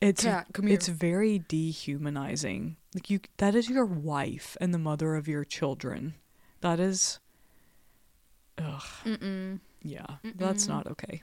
It's 0.00 0.24
Cat, 0.24 0.46
come 0.52 0.66
here. 0.66 0.74
it's 0.74 0.88
very 0.88 1.38
dehumanizing. 1.38 2.76
Like 2.94 3.08
you 3.10 3.20
that 3.38 3.54
is 3.54 3.68
your 3.70 3.84
wife 3.86 4.56
and 4.60 4.72
the 4.74 4.78
mother 4.78 5.14
of 5.14 5.28
your 5.28 5.44
children. 5.44 6.14
That 6.66 6.80
is 6.80 7.20
ugh, 8.58 8.82
Mm-mm. 9.04 9.60
yeah. 9.84 10.16
That's 10.34 10.66
not 10.66 10.88
okay. 10.88 11.22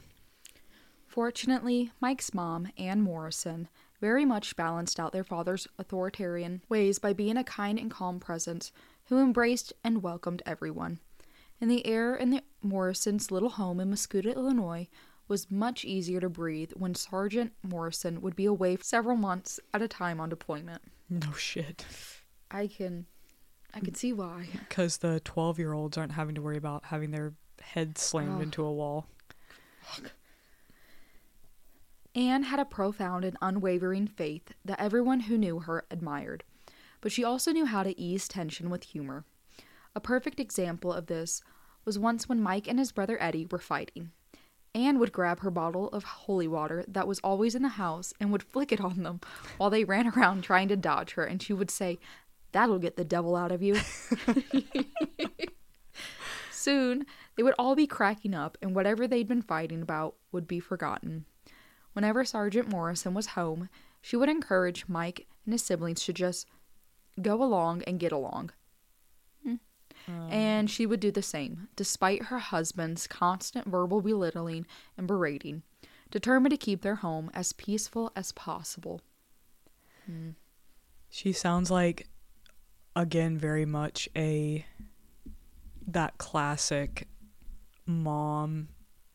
Fortunately, 1.06 1.92
Mike's 2.00 2.34
mom, 2.34 2.70
Ann 2.78 3.02
Morrison, 3.02 3.68
very 4.00 4.24
much 4.24 4.56
balanced 4.56 5.02
out 5.02 5.12
their 5.12 5.26
father's 5.26 5.68
authoritarian 5.78 6.62
ways 6.70 6.98
by 6.98 7.12
being 7.12 7.36
a 7.36 7.44
kind 7.44 7.78
and 7.78 7.92
calm 7.92 8.22
presence 8.22 8.72
who 9.08 9.20
embraced 9.20 9.74
and 9.84 10.02
welcomed 10.02 10.42
everyone. 10.46 11.00
And 11.60 11.70
the 11.70 11.86
air 11.86 12.16
in 12.16 12.30
the 12.30 12.44
Morrisons' 12.62 13.30
little 13.30 13.50
home 13.50 13.82
in 13.82 13.90
Mascoutah, 13.92 14.38
Illinois, 14.38 14.88
was 15.28 15.52
much 15.52 15.84
easier 15.84 16.22
to 16.22 16.30
breathe 16.30 16.72
when 16.78 16.96
Sergeant 16.96 17.52
Morrison 17.62 18.22
would 18.22 18.38
be 18.38 18.46
away 18.46 18.78
for 18.78 18.84
several 18.86 19.18
months 19.18 19.60
at 19.74 19.82
a 19.82 19.90
time 19.90 20.22
on 20.22 20.30
deployment. 20.30 20.84
No 21.10 21.34
shit. 21.34 21.86
I 22.50 22.68
can, 22.68 23.08
I 23.74 23.80
can 23.80 23.96
see 23.96 24.13
why. 24.13 24.48
Because 24.70 24.98
the 24.98 25.20
12 25.22 25.60
year 25.60 25.74
olds 25.74 25.98
aren't 25.98 26.12
having 26.12 26.36
to 26.36 26.42
worry 26.42 26.58
about 26.58 26.86
having 26.86 27.12
their 27.12 27.34
head 27.62 27.98
slammed 27.98 28.36
Ugh. 28.36 28.44
into 28.44 28.63
a 28.63 28.72
wall. 28.72 29.08
Anne 32.15 32.44
had 32.44 32.60
a 32.60 32.65
profound 32.65 33.25
and 33.25 33.38
unwavering 33.42 34.06
faith 34.08 34.53
that 34.63 34.80
everyone 34.80 35.22
who 35.22 35.38
knew 35.38 35.60
her 35.60 35.84
admired, 35.89 36.44
but 37.01 37.12
she 37.12 37.24
also 37.24 37.51
knew 37.51 37.65
how 37.65 37.82
to 37.82 38.00
ease 38.00 38.27
tension 38.27 38.70
with 38.70 38.84
humor. 38.84 39.25
A 39.96 40.00
perfect 40.00 40.39
example 40.39 40.94
of 40.94 41.08
this 41.08 41.42
was 41.86 41.98
once 41.98 42.30
when 42.30 42.42
Mike 42.42 42.68
and 42.68 42.77
his 42.77 42.92
brother 42.92 43.18
Eddie 43.20 43.48
were 43.50 43.60
fighting. 43.60 44.12
Anne 44.75 44.98
would 44.98 45.12
grab 45.12 45.42
her 45.42 45.51
bottle 45.51 45.89
of 45.89 46.03
holy 46.03 46.48
water 46.48 46.84
that 46.88 47.08
was 47.08 47.20
always 47.20 47.53
in 47.53 47.62
the 47.62 47.70
house 47.70 48.12
and 48.20 48.32
would 48.32 48.42
flick 48.42 48.72
it 48.72 48.82
on 48.82 49.03
them 49.03 49.20
while 49.58 49.70
they 49.70 49.84
ran 49.84 50.08
around 50.15 50.44
trying 50.44 50.68
to 50.68 50.75
dodge 50.75 51.13
her, 51.13 51.25
and 51.25 51.42
she 51.42 51.53
would 51.53 51.70
say, 51.70 52.00
That'll 52.53 52.79
get 52.79 52.95
the 52.95 53.03
devil 53.03 53.36
out 53.36 53.51
of 53.51 53.62
you. 53.62 53.75
Soon, 56.51 57.05
they 57.36 57.43
would 57.43 57.55
all 57.60 57.75
be 57.75 57.88
cracking 57.88 58.33
up, 58.33 58.57
and 58.62 58.74
whatever 58.74 59.07
they'd 59.07 59.27
been 59.27 59.41
fighting 59.41 59.81
about 59.81 60.15
would 60.31 60.48
be 60.48 60.62
forgotten. 60.62 61.25
Whenever 61.91 62.24
Sergeant 62.24 62.69
Morrison 62.69 63.13
was 63.13 63.27
home, 63.27 63.69
she 64.01 64.15
would 64.15 64.29
encourage 64.29 64.88
Mike 64.88 65.27
and 65.45 65.53
his 65.53 65.63
siblings 65.63 66.03
to 66.05 66.13
just 66.13 66.48
go 67.22 67.43
along 67.43 67.83
and 67.83 68.00
get 68.00 68.12
along. 68.12 68.51
Hmm. 70.05 70.29
And 70.29 70.69
she 70.69 70.86
would 70.86 71.00
do 71.00 71.12
the 71.12 71.22
same, 71.22 71.69
despite 71.75 72.24
her 72.24 72.39
husband's 72.39 73.07
constant 73.07 73.67
verbal 73.67 74.01
belittling 74.01 74.65
and 74.98 75.07
berating, 75.07 75.63
determined 76.12 76.51
to 76.51 76.57
keep 76.57 76.81
their 76.81 76.95
home 76.95 77.31
as 77.33 77.53
peaceful 77.53 78.12
as 78.15 78.31
possible. 78.31 79.01
She 81.10 81.31
sounds 81.31 81.72
like, 81.72 82.07
again, 82.96 83.38
very 83.38 83.66
much 83.66 84.08
a 84.16 84.66
that 85.86 86.18
classic 86.18 87.08
mom 87.86 88.70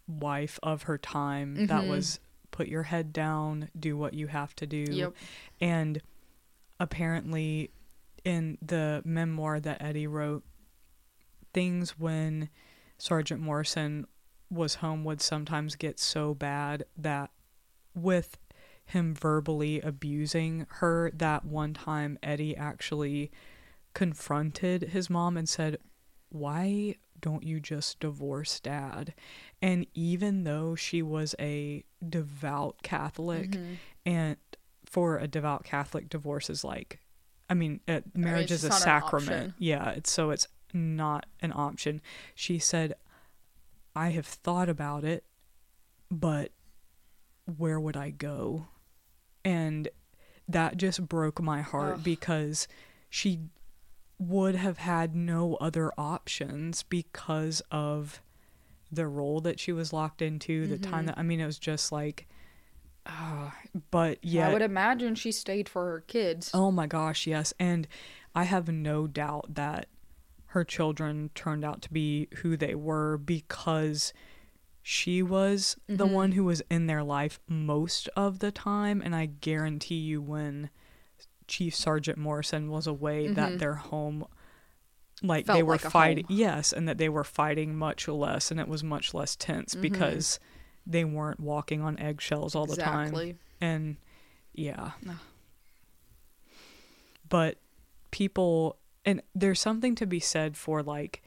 wife 0.07 0.59
of 0.63 0.83
her 0.83 0.99
time 0.99 1.67
that 1.67 1.85
Mhm. 1.85 1.89
was 1.89 2.21
put 2.51 2.69
your 2.69 2.85
head 2.85 3.13
down, 3.13 3.71
do 3.79 3.97
what 3.97 4.15
you 4.15 4.27
have 4.27 4.55
to 4.57 4.67
do. 4.67 4.85
Yep. 4.91 5.15
And 5.61 6.03
apparently, 6.81 7.71
in 8.25 8.59
the 8.61 9.03
memoir 9.05 9.61
that 9.61 9.81
Eddie 9.81 10.07
wrote, 10.07 10.45
things 11.55 11.99
when 11.99 12.51
Sergeant 12.99 13.41
Morrison 13.41 14.07
was 14.51 14.77
home 14.77 15.05
would 15.05 15.21
sometimes 15.21 15.77
get 15.77 15.99
so 15.99 16.35
bad 16.35 16.85
that 16.97 17.31
with 17.95 18.39
him 18.85 19.15
verbally 19.15 19.81
abusing 19.81 20.67
her, 20.69 21.11
that 21.13 21.45
one 21.45 21.75
time 21.75 22.19
Eddie 22.23 22.57
actually 22.57 23.31
confronted 23.99 24.83
his 24.83 25.11
mom 25.11 25.37
and 25.37 25.49
said, 25.49 25.77
Why 26.29 26.95
don't 27.21 27.43
you 27.43 27.59
just 27.59 27.99
divorce 27.99 28.61
dad? 28.61 29.13
And 29.61 29.87
even 29.93 30.45
though 30.45 30.77
she 30.77 31.03
was 31.03 31.35
a 31.41 31.83
devout 32.09 32.77
Catholic, 32.85 33.51
Mm-hmm. 33.51 33.75
and 34.07 34.37
for 34.87 35.19
a 35.19 35.27
devout 35.27 35.65
Catholic, 35.65 36.09
divorce 36.09 36.49
is 36.49 36.63
like, 36.63 37.01
I 37.51 37.55
mean, 37.55 37.81
uh, 37.89 38.03
marriage 38.15 38.53
is 38.53 38.63
a 38.65 38.69
just 38.69 38.87
not 38.87 38.95
an 38.95 39.03
sacrament. 39.03 39.55
Yeah, 39.59 39.91
it's 39.91 40.13
so 40.13 40.31
it's 40.31 40.47
not 40.73 41.27
an 41.41 41.53
option. 41.53 42.01
She 42.37 42.61
said, 42.61 42.95
I 43.97 44.11
have 44.11 44.27
thought 44.27 44.69
about 44.69 45.03
it, 45.03 45.25
but 46.09 46.53
where 47.57 47.81
would 47.81 47.97
I 47.97 48.11
go? 48.11 48.69
And 49.45 49.89
that 50.47 50.77
just 50.77 51.09
broke 51.09 51.43
my 51.43 51.63
heart 51.63 51.95
Ugh. 51.97 52.05
because 52.05 52.69
she 53.11 53.41
would 54.19 54.55
have 54.57 54.79
had 54.79 55.15
no 55.15 55.55
other 55.57 55.93
options 55.97 56.83
because 56.83 57.63
of 57.71 58.21
the 58.91 59.07
role 59.07 59.41
that 59.41 59.61
she 59.61 59.71
was 59.73 59.93
locked 59.93 60.21
into, 60.23 60.67
the 60.67 60.79
time 60.79 61.05
Mhm. 61.05 61.07
that 61.09 61.19
I 61.19 61.23
mean 61.23 61.41
it 61.41 61.47
was 61.47 61.59
just 61.59 61.93
like 61.93 62.27
but 63.91 64.19
yeah 64.23 64.49
I 64.49 64.53
would 64.53 64.63
imagine 64.63 65.15
she 65.15 65.33
stayed 65.33 65.69
for 65.69 65.87
her 65.87 66.01
kids. 66.01 66.51
Oh 66.53 66.71
my 66.71 66.87
gosh, 66.87 67.27
yes. 67.27 67.55
And 67.59 67.89
I 68.35 68.45
have 68.45 68.69
no 68.69 69.07
doubt 69.07 69.55
that 69.55 69.87
her 70.53 70.65
children 70.65 71.31
turned 71.35 71.65
out 71.65 71.83
to 71.83 71.93
be 71.93 72.29
who 72.39 72.57
they 72.57 72.75
were 72.75 73.17
because 73.19 74.13
she 74.83 75.23
was 75.23 75.77
the 75.87 76.05
Mm-hmm. 76.07 76.15
one 76.15 76.33
who 76.33 76.45
was 76.45 76.63
in 76.71 76.87
their 76.87 77.03
life 77.03 77.41
most 77.49 78.09
of 78.17 78.39
the 78.41 78.51
time. 78.53 79.01
And 79.03 79.15
I 79.15 79.27
guarantee 79.27 79.97
you, 79.99 80.21
when 80.23 80.71
Chief 81.49 81.75
Sergeant 81.75 82.19
Morrison 82.19 82.71
was 82.71 82.87
away, 82.87 83.27
that 83.29 83.59
their 83.59 83.75
home. 83.75 84.25
Like 85.21 85.47
they 85.47 85.55
Mm-hmm. 85.55 85.67
Were 85.67 85.75
like 85.75 85.81
fighting, 85.81 86.27
yes, 86.29 86.73
and 86.73 86.87
that 86.89 86.99
they 86.99 87.09
were 87.09 87.25
fighting 87.25 87.75
much 87.75 88.07
less, 88.07 88.53
and 88.53 88.61
it 88.61 88.69
was 88.69 88.85
much 88.85 89.13
less 89.15 89.35
tense 89.35 89.73
Mm-hmm. 89.73 89.83
because 89.83 90.39
they 90.87 91.05
weren't 91.05 91.41
walking 91.41 91.83
on 91.83 91.99
eggshells 91.99 92.55
all 92.55 92.67
the 92.67 92.77
time 92.77 93.13
and 93.61 93.97
yeah 94.55 94.93
Ugh. 95.09 95.17
but 97.29 97.59
people 98.11 98.79
and 99.05 99.23
there's 99.35 99.61
something 99.61 99.95
to 99.97 100.07
be 100.07 100.19
said 100.21 100.57
for 100.57 100.83
like 100.83 101.23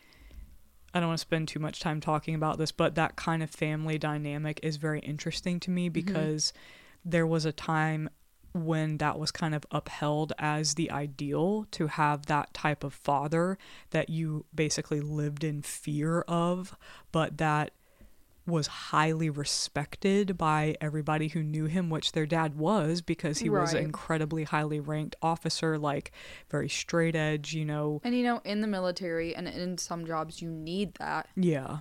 i 0.93 0.99
don't 0.99 1.09
want 1.09 1.19
to 1.19 1.21
spend 1.21 1.47
too 1.47 1.59
much 1.59 1.79
time 1.79 2.01
talking 2.01 2.33
about 2.33 2.57
this 2.57 2.71
but 2.71 2.95
that 2.95 3.15
kind 3.15 3.43
of 3.43 3.49
family 3.49 3.97
dynamic 3.97 4.59
is 4.63 4.77
very 4.77 4.99
interesting 5.01 5.59
to 5.59 5.69
me 5.69 5.89
because 5.89 6.53
there 7.05 7.27
was 7.27 7.45
a 7.45 7.51
time 7.51 8.09
when 8.53 8.97
that 8.97 9.17
was 9.17 9.31
kind 9.31 9.55
of 9.55 9.65
upheld 9.71 10.33
as 10.37 10.73
the 10.75 10.91
ideal 10.91 11.65
to 11.71 11.87
have 11.87 12.25
that 12.25 12.53
type 12.53 12.83
of 12.83 12.93
father 12.93 13.57
that 13.91 14.09
you 14.09 14.45
basically 14.53 14.99
lived 14.99 15.43
in 15.43 15.61
fear 15.61 16.21
of 16.27 16.75
but 17.11 17.37
that 17.37 17.71
was 18.47 18.67
highly 18.67 19.29
respected 19.29 20.35
by 20.37 20.75
everybody 20.81 21.27
who 21.27 21.43
knew 21.43 21.65
him, 21.65 21.91
which 21.91 22.11
their 22.13 22.25
dad 22.25 22.57
was 22.57 22.99
because 22.99 23.37
he 23.37 23.49
was 23.49 23.73
an 23.73 23.83
incredibly 23.83 24.43
highly 24.45 24.79
ranked 24.79 25.15
officer, 25.21 25.77
like 25.77 26.11
very 26.49 26.67
straight 26.67 27.15
edge, 27.15 27.53
you 27.53 27.63
know. 27.63 28.01
And 28.03 28.15
you 28.17 28.23
know, 28.23 28.41
in 28.43 28.61
the 28.61 28.67
military 28.67 29.35
and 29.35 29.47
in 29.47 29.77
some 29.77 30.05
jobs, 30.07 30.41
you 30.41 30.49
need 30.49 30.95
that, 30.95 31.29
Yeah. 31.35 31.77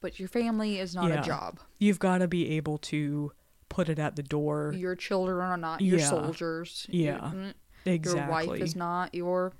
but 0.00 0.18
your 0.18 0.28
family 0.28 0.80
is 0.80 0.96
not 0.96 1.08
Yeah. 1.10 1.20
a 1.20 1.24
job. 1.24 1.60
You've 1.78 2.00
got 2.00 2.18
to 2.18 2.28
be 2.28 2.50
able 2.56 2.78
to 2.78 3.30
put 3.70 3.88
it 3.88 3.98
at 3.98 4.16
the 4.16 4.22
door. 4.22 4.74
Your 4.76 4.94
children 4.94 5.38
are 5.40 5.56
not 5.56 5.80
your 5.80 5.98
Yeah. 5.98 6.04
soldiers. 6.10 6.86
Your- 6.90 7.14
Yeah. 7.14 7.20
mm, 7.32 7.54
exactly. 7.86 8.20
Your 8.20 8.30
wife 8.52 8.60
is 8.60 8.76
not 8.76 9.14
your. 9.14 9.54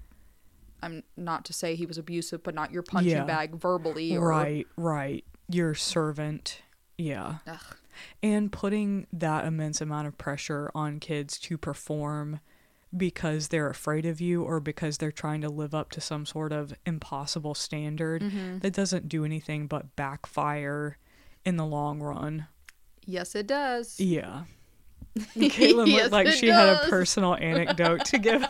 I'm 0.83 1.02
not 1.17 1.45
to 1.47 1.52
say 1.52 1.75
he 1.76 1.85
was 1.87 1.97
abusive, 1.99 2.43
but 2.43 2.55
not 2.55 2.71
your 2.73 2.83
punching 2.83 3.11
Yeah. 3.12 3.25
bag 3.25 3.55
verbally. 3.55 4.17
Or, 4.17 4.29
Right, 4.29 4.67
right. 4.76 5.25
Your 5.49 5.75
servant. 5.75 6.61
Yeah. 6.99 7.38
Ugh. 7.47 7.76
and 8.23 8.50
putting 8.50 9.07
that 9.12 9.45
immense 9.45 9.81
amount 9.83 10.07
of 10.07 10.17
pressure 10.17 10.71
on 10.75 10.99
kids 11.00 11.38
to 11.38 11.59
perform 11.59 12.40
because 12.97 13.49
they're 13.49 13.69
afraid 13.69 14.07
of 14.07 14.23
you 14.23 14.43
or 14.43 14.59
because 14.59 14.97
they're 14.99 15.12
trying 15.12 15.43
to 15.43 15.50
live 15.50 15.75
up 15.75 15.90
to 15.90 16.00
some 16.00 16.25
sort 16.25 16.50
of 16.50 16.73
impossible 16.87 17.55
standard 17.55 18.23
Mm-hmm. 18.23 18.59
that 18.61 18.73
doesn't 18.73 19.09
do 19.09 19.23
anything 19.25 19.67
but 19.67 19.95
backfire 19.97 20.97
in 21.45 21.57
the 21.57 21.67
long 21.67 22.00
run. 22.00 22.47
Yes, 23.11 23.35
it 23.35 23.47
does. 23.47 23.99
Yeah. 23.99 24.45
Caitlin 25.19 25.88
Yes, 25.88 26.02
looked 26.02 26.12
like 26.12 26.29
she 26.29 26.47
had 26.49 26.69
a 26.69 26.88
personal 26.88 27.35
anecdote 27.35 28.05
to 28.07 28.19
give. 28.19 28.47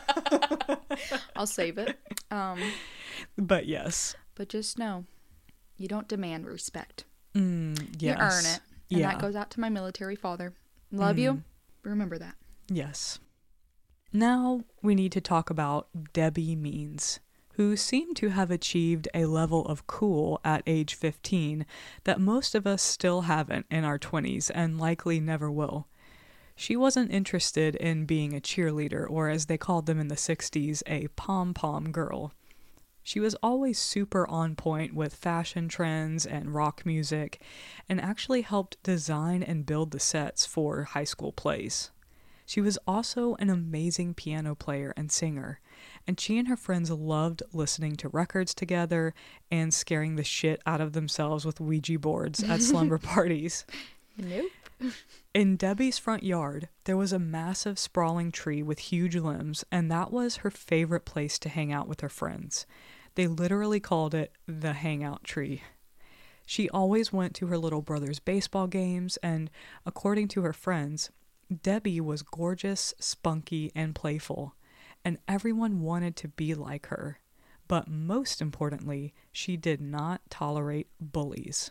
I'll 1.36 1.46
save 1.46 1.78
it. 1.78 1.98
Um, 2.30 2.60
But 3.38 3.66
yes. 3.66 4.14
but 4.34 4.48
just 4.50 4.78
know, 4.78 5.06
you 5.78 5.88
don't 5.88 6.06
demand 6.08 6.46
respect. 6.46 7.04
Mm, 7.34 7.78
yes. 7.98 8.18
You 8.18 8.22
earn 8.22 8.44
it, 8.54 8.60
and 8.90 9.00
Yeah. 9.00 9.12
that 9.12 9.20
goes 9.20 9.34
out 9.34 9.50
to 9.52 9.60
my 9.60 9.70
military 9.70 10.16
father. 10.16 10.52
Love 10.92 11.18
you. 11.18 11.42
Remember 11.82 12.18
that. 12.18 12.34
Yes. 12.68 13.18
Now 14.12 14.62
we 14.82 14.94
need 14.94 15.12
to 15.12 15.20
talk 15.20 15.48
about 15.50 15.88
Debbie 16.12 16.56
Means, 16.56 17.20
who 17.60 17.76
seemed 17.76 18.16
to 18.16 18.30
have 18.30 18.50
achieved 18.50 19.06
a 19.12 19.26
level 19.26 19.66
of 19.66 19.86
cool 19.86 20.40
at 20.42 20.62
age 20.66 20.94
15 20.94 21.66
that 22.04 22.18
most 22.18 22.54
of 22.54 22.66
us 22.66 22.80
still 22.80 23.20
haven't 23.20 23.66
in 23.70 23.84
our 23.84 23.98
20s 23.98 24.50
and 24.54 24.80
likely 24.80 25.20
never 25.20 25.50
will. 25.50 25.86
She 26.56 26.74
wasn't 26.74 27.12
interested 27.12 27.74
in 27.74 28.06
being 28.06 28.34
a 28.34 28.40
cheerleader, 28.40 29.04
or 29.06 29.28
as 29.28 29.44
they 29.44 29.58
called 29.58 29.84
them 29.84 30.00
in 30.00 30.08
the 30.08 30.14
60s, 30.14 30.82
a 30.86 31.08
pom 31.08 31.52
pom 31.52 31.92
girl. 31.92 32.32
She 33.02 33.20
was 33.20 33.34
always 33.42 33.78
super 33.78 34.26
on 34.26 34.56
point 34.56 34.94
with 34.94 35.14
fashion 35.14 35.68
trends 35.68 36.24
and 36.24 36.54
rock 36.54 36.86
music, 36.86 37.42
and 37.90 38.00
actually 38.00 38.40
helped 38.40 38.82
design 38.82 39.42
and 39.42 39.66
build 39.66 39.90
the 39.90 40.00
sets 40.00 40.46
for 40.46 40.84
high 40.84 41.04
school 41.04 41.32
plays. 41.32 41.90
She 42.46 42.62
was 42.62 42.78
also 42.86 43.34
an 43.34 43.50
amazing 43.50 44.14
piano 44.14 44.54
player 44.54 44.94
and 44.96 45.12
singer, 45.12 45.60
and 46.06 46.18
she 46.18 46.38
and 46.38 46.48
her 46.48 46.56
friends 46.56 46.90
loved 46.90 47.42
listening 47.52 47.96
to 47.96 48.08
records 48.08 48.54
together 48.54 49.14
and 49.50 49.72
scaring 49.72 50.16
the 50.16 50.24
shit 50.24 50.60
out 50.66 50.80
of 50.80 50.92
themselves 50.92 51.44
with 51.44 51.60
Ouija 51.60 51.98
boards 51.98 52.42
at 52.42 52.62
slumber 52.62 52.98
parties. 52.98 53.64
Nope. 54.16 54.50
In 55.34 55.56
Debbie's 55.56 55.98
front 55.98 56.22
yard, 56.22 56.68
there 56.84 56.96
was 56.96 57.12
a 57.12 57.18
massive 57.18 57.78
sprawling 57.78 58.32
tree 58.32 58.62
with 58.62 58.78
huge 58.78 59.14
limbs, 59.16 59.64
and 59.70 59.90
that 59.90 60.10
was 60.10 60.36
her 60.36 60.50
favorite 60.50 61.04
place 61.04 61.38
to 61.40 61.48
hang 61.48 61.72
out 61.72 61.86
with 61.86 62.00
her 62.00 62.08
friends. 62.08 62.66
They 63.14 63.26
literally 63.26 63.80
called 63.80 64.14
it 64.14 64.32
the 64.46 64.72
hangout 64.72 65.24
tree. 65.24 65.62
She 66.46 66.68
always 66.70 67.12
went 67.12 67.34
to 67.36 67.46
her 67.46 67.58
little 67.58 67.82
brother's 67.82 68.18
baseball 68.18 68.66
games, 68.66 69.18
and 69.18 69.50
according 69.86 70.28
to 70.28 70.42
her 70.42 70.52
friends, 70.52 71.10
Debbie 71.62 72.00
was 72.00 72.22
gorgeous, 72.22 72.94
spunky, 72.98 73.70
and 73.74 73.94
playful, 73.94 74.54
and 75.04 75.18
everyone 75.28 75.80
wanted 75.80 76.16
to 76.16 76.28
be 76.28 76.54
like 76.54 76.86
her. 76.86 77.18
But 77.68 77.88
most 77.88 78.42
importantly, 78.42 79.14
she 79.32 79.56
did 79.56 79.80
not 79.80 80.22
tolerate 80.28 80.88
bullies. 81.00 81.70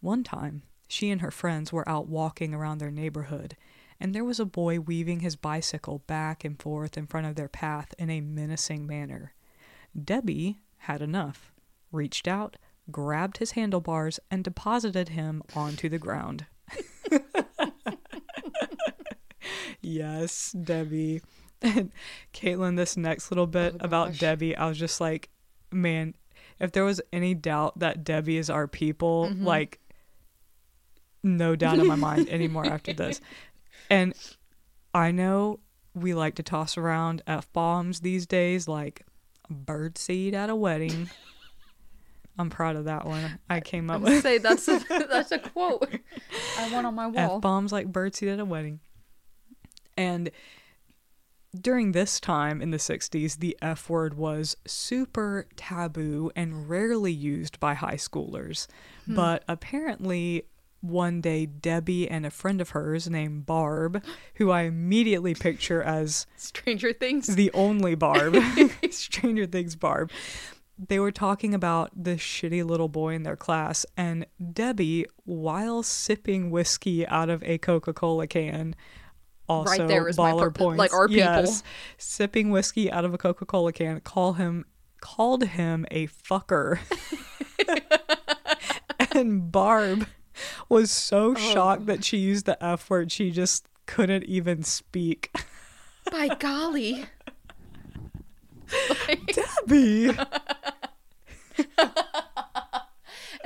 One 0.00 0.24
time, 0.24 0.62
she 0.88 1.10
and 1.10 1.20
her 1.20 1.30
friends 1.30 1.72
were 1.72 1.88
out 1.88 2.08
walking 2.08 2.54
around 2.54 2.78
their 2.78 2.90
neighborhood, 2.90 3.56
and 4.00 4.14
there 4.14 4.24
was 4.24 4.40
a 4.40 4.44
boy 4.44 4.80
weaving 4.80 5.20
his 5.20 5.36
bicycle 5.36 6.02
back 6.06 6.44
and 6.44 6.60
forth 6.60 6.96
in 6.96 7.06
front 7.06 7.26
of 7.26 7.36
their 7.36 7.48
path 7.48 7.94
in 7.98 8.10
a 8.10 8.20
menacing 8.20 8.86
manner. 8.86 9.34
Debbie 10.02 10.60
had 10.78 11.02
enough, 11.02 11.52
reached 11.92 12.26
out, 12.26 12.56
grabbed 12.90 13.38
his 13.38 13.52
handlebars, 13.52 14.18
and 14.30 14.44
deposited 14.44 15.10
him 15.10 15.42
onto 15.54 15.88
the 15.88 15.98
ground. 15.98 16.46
yes, 19.80 20.52
Debbie. 20.52 21.20
And 21.62 21.90
Caitlin, 22.32 22.76
this 22.76 22.96
next 22.96 23.30
little 23.30 23.46
bit 23.46 23.74
Oh, 23.80 23.84
about. 23.84 24.16
Debbie, 24.18 24.56
I 24.56 24.68
was 24.68 24.78
just 24.78 25.00
like, 25.00 25.28
man, 25.72 26.14
if 26.60 26.70
there 26.72 26.84
was 26.84 27.00
any 27.12 27.34
doubt 27.34 27.78
that 27.80 28.04
Debbie 28.04 28.36
is 28.36 28.48
our 28.50 28.66
people, 28.68 29.26
Mm-hmm. 29.30 29.44
like, 29.44 29.80
no 31.22 31.56
doubt 31.56 31.78
in 31.78 31.86
my 31.86 31.96
mind 31.96 32.28
anymore 32.28 32.66
after 32.66 32.92
this. 32.92 33.20
And 33.90 34.12
I 34.92 35.12
know 35.12 35.60
we 35.94 36.12
like 36.12 36.34
to 36.34 36.42
toss 36.42 36.76
around 36.76 37.22
F 37.26 37.50
bombs 37.54 38.00
these 38.00 38.26
days, 38.26 38.68
like 38.68 39.06
birdseed 39.50 40.34
at 40.34 40.50
a 40.50 40.54
wedding. 40.56 41.08
I'm 42.38 42.50
proud 42.50 42.76
of 42.76 42.84
that 42.84 43.06
one. 43.06 43.38
I 43.48 43.60
came 43.60 43.90
up 43.90 44.02
with 44.02 44.22
say 44.22 44.38
that's 44.38 44.68
a, 44.68 44.80
that's 44.88 45.32
a 45.32 45.38
quote 45.38 45.88
I 46.58 46.70
want 46.72 46.86
on 46.86 46.94
my 46.94 47.06
wall. 47.06 47.36
F 47.36 47.40
bombs 47.40 47.72
like 47.72 47.90
birdseed 47.90 48.30
at 48.32 48.40
a 48.40 48.44
wedding. 48.44 48.80
And 49.96 50.30
during 51.60 51.92
this 51.92 52.20
time 52.20 52.60
in 52.60 52.70
the 52.70 52.76
60s, 52.76 53.38
the 53.38 53.56
F 53.62 53.88
word 53.88 54.14
was 54.14 54.56
super 54.66 55.46
taboo 55.56 56.30
and 56.36 56.68
rarely 56.68 57.12
used 57.12 57.58
by 57.60 57.74
high 57.74 57.96
schoolers. 57.96 58.66
Hmm. 59.06 59.14
But 59.14 59.44
apparently, 59.48 60.44
one 60.80 61.20
day, 61.20 61.46
Debbie 61.46 62.08
and 62.08 62.24
a 62.24 62.30
friend 62.30 62.60
of 62.60 62.70
hers 62.70 63.08
named 63.08 63.46
Barb, 63.46 64.02
who 64.34 64.50
I 64.50 64.62
immediately 64.62 65.34
picture 65.34 65.82
as 65.82 66.26
Stranger 66.36 66.92
Things. 66.92 67.26
the 67.26 67.50
only 67.52 67.94
Barb, 67.94 68.36
Stranger 68.90 69.46
Things 69.46 69.76
Barb. 69.76 70.10
They 70.78 71.00
were 71.00 71.10
talking 71.10 71.54
about 71.54 71.90
this 71.96 72.20
shitty 72.20 72.64
little 72.64 72.88
boy 72.88 73.14
in 73.14 73.24
their 73.24 73.36
class, 73.36 73.84
and 73.96 74.26
Debbie, 74.52 75.06
while 75.24 75.82
sipping 75.82 76.50
whiskey 76.50 77.04
out 77.08 77.28
of 77.28 77.42
a 77.42 77.58
Coca 77.58 77.92
Cola 77.92 78.28
can, 78.28 78.76
also 79.48 79.86
there 79.86 80.08
is 80.08 80.16
my 80.16 80.32
baller 80.32 80.44
per- 80.44 80.50
points. 80.50 80.78
like 80.78 80.92
our 80.92 81.08
people. 81.08 81.22
Yes, 81.22 81.62
sipping 81.96 82.50
whiskey 82.50 82.90
out 82.90 83.04
of 83.04 83.14
a 83.14 83.18
Coca 83.18 83.46
Cola 83.46 83.72
can, 83.72 84.00
call 84.00 84.34
him 84.34 84.64
called 85.00 85.44
him 85.44 85.86
a 85.90 86.08
fucker, 86.08 86.78
and 89.12 89.50
Barb 89.50 90.06
was 90.68 90.90
so 90.90 91.32
oh. 91.32 91.34
shocked 91.34 91.86
that 91.86 92.04
she 92.04 92.18
used 92.18 92.46
the 92.46 92.62
F 92.62 92.88
word, 92.90 93.10
she 93.10 93.30
just 93.30 93.66
couldn't 93.86 94.24
even 94.24 94.62
speak. 94.62 95.34
By 96.10 96.28
golly. 96.28 97.06
Debbie. 99.66 100.16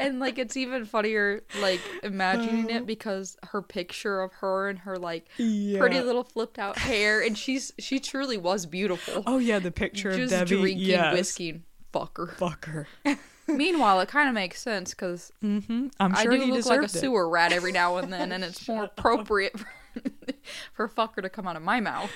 And 0.07 0.19
like 0.21 0.39
it's 0.39 0.57
even 0.57 0.85
funnier 0.85 1.43
like 1.61 1.81
imagining 2.03 2.71
it 2.71 2.87
because 2.95 3.37
her 3.45 3.63
picture 3.63 4.21
of 4.21 4.33
her 4.35 4.69
and 4.69 4.79
her 4.81 4.97
like 4.99 5.29
Yeah. 5.39 5.79
pretty 5.79 6.01
little 6.01 6.25
flipped 6.25 6.59
out 6.59 6.79
hair 6.79 7.21
and 7.23 7.37
she's 7.37 7.73
she 7.79 7.99
truly 8.01 8.37
was 8.37 8.67
beautiful. 8.67 9.23
Oh 9.27 9.39
yeah, 9.39 9.59
the 9.59 9.71
picture 9.71 10.11
of 10.11 10.17
Just 10.17 10.31
Debbie. 10.31 10.57
drinking 10.61 10.79
yes. 10.87 11.15
whiskey. 11.15 11.63
Fucker. 11.93 12.35
Fucker. 12.37 12.87
Meanwhile, 13.49 14.01
it 14.01 14.09
kind 14.09 14.29
of 14.29 14.35
makes 14.35 14.63
sense 14.63 14.91
because 14.91 15.33
hmm 15.41 15.89
I'm 15.99 16.15
I 16.15 16.23
sure 16.23 16.33
do 16.33 16.41
he 16.45 16.53
look 16.53 16.65
like 16.67 16.81
a 16.81 16.85
it. 16.85 16.91
sewer 16.91 17.29
rat 17.29 17.53
every 17.53 17.73
now 17.73 17.97
and 17.97 18.13
then, 18.13 18.33
and 18.33 18.43
it's 18.45 18.67
more 18.69 18.85
appropriate 18.85 19.59
for, 19.59 19.69
for 20.73 20.89
fucker 20.89 21.23
to 21.23 21.29
come 21.29 21.47
out 21.47 21.57
of 21.57 21.63
my 21.63 21.81
mouth. 21.81 22.11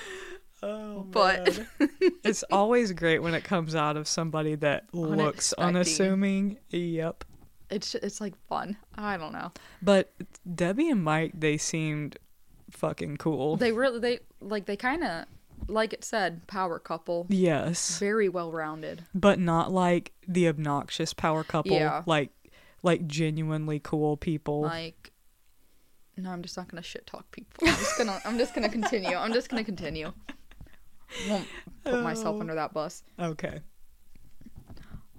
Oh, 0.63 1.01
But 1.11 1.61
it's 2.25 2.43
always 2.45 2.93
great 2.93 3.19
when 3.19 3.35
it 3.35 3.45
comes 3.45 3.75
out 3.75 3.99
of 3.99 4.09
somebody 4.09 4.55
that 4.55 4.87
looks 4.95 5.53
unassuming. 5.53 6.57
Yep. 6.71 7.25
It's 7.71 7.95
it's 7.97 8.21
like 8.21 8.35
fun. 8.49 8.77
I 8.95 9.17
don't 9.17 9.33
know. 9.33 9.53
But 9.83 10.13
Debbie 10.55 10.89
and 10.91 11.03
Mike, 11.03 11.33
they 11.39 11.57
seemed 11.57 12.19
fucking 12.71 13.17
cool. 13.19 13.57
They 13.57 13.73
really 13.73 13.99
they 14.01 14.19
like 14.41 14.67
they 14.67 14.77
kind 14.77 15.03
of 15.05 15.25
like 15.69 15.93
it 15.93 16.05
said 16.05 16.47
power 16.47 16.79
couple. 16.79 17.27
yes. 17.29 17.99
Very 17.99 18.29
well 18.29 18.53
rounded. 18.53 19.05
But 19.15 19.39
not 19.39 19.73
like 19.73 20.13
the 20.29 20.49
obnoxious 20.49 21.13
power 21.13 21.43
couple. 21.45 21.73
Yeah. 21.73 22.03
Like 22.07 22.31
like 22.83 23.07
genuinely 23.07 23.81
cool 23.81 24.17
people. 24.17 24.63
Like 24.63 25.13
no, 26.17 26.31
I'm 26.31 26.43
just 26.43 26.57
not 26.57 26.69
gonna 26.69 26.83
shit 26.83 27.07
talk 27.07 27.31
people. 27.31 27.67
I'm 27.69 27.75
just 27.75 27.99
gonna 27.99 28.21
I'm 28.25 28.39
just 28.39 28.55
gonna 28.55 28.69
continue. 28.69 29.17
I'm 29.17 29.33
just 29.33 29.49
gonna 29.49 29.65
continue. 29.65 30.13
Won't 31.29 31.47
put 31.85 32.03
myself 32.03 32.37
Oh. 32.39 32.41
under 32.41 32.55
that 32.55 32.73
bus. 32.73 33.03
okay. 33.19 33.61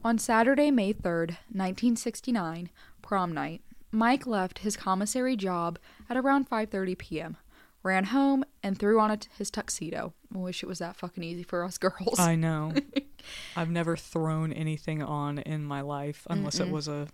On 0.07 0.17
Saturday, 0.17 0.71
May 0.71 0.93
3rd, 0.93 1.31
1969, 1.51 2.69
prom 3.01 3.33
night, 3.33 3.61
Mike 3.91 4.25
left 4.25 4.59
his 4.59 4.77
commissary 4.77 5.35
job 5.35 5.77
at 6.09 6.15
around 6.15 6.49
5:30 6.49 6.97
p.m., 6.97 7.37
ran 7.83 8.05
home 8.05 8.45
and 8.63 8.79
threw 8.79 9.01
on 9.01 9.11
a 9.11 9.17
t- 9.17 9.27
his 9.37 9.51
tuxedo. 9.51 10.13
I 10.33 10.37
wish 10.37 10.63
it 10.63 10.65
was 10.67 10.79
that 10.79 10.95
fucking 10.95 11.25
easy 11.25 11.43
for 11.43 11.65
us 11.65 11.77
girls. 11.77 12.19
I 12.19 12.35
know. 12.35 12.71
I've 13.57 13.69
never 13.69 13.97
thrown 13.97 14.53
anything 14.53 15.03
on 15.03 15.39
in 15.39 15.65
my 15.65 15.81
life 15.81 16.25
unless 16.29 16.61
it 16.61 16.69
was 16.69 16.87
a 16.87 17.09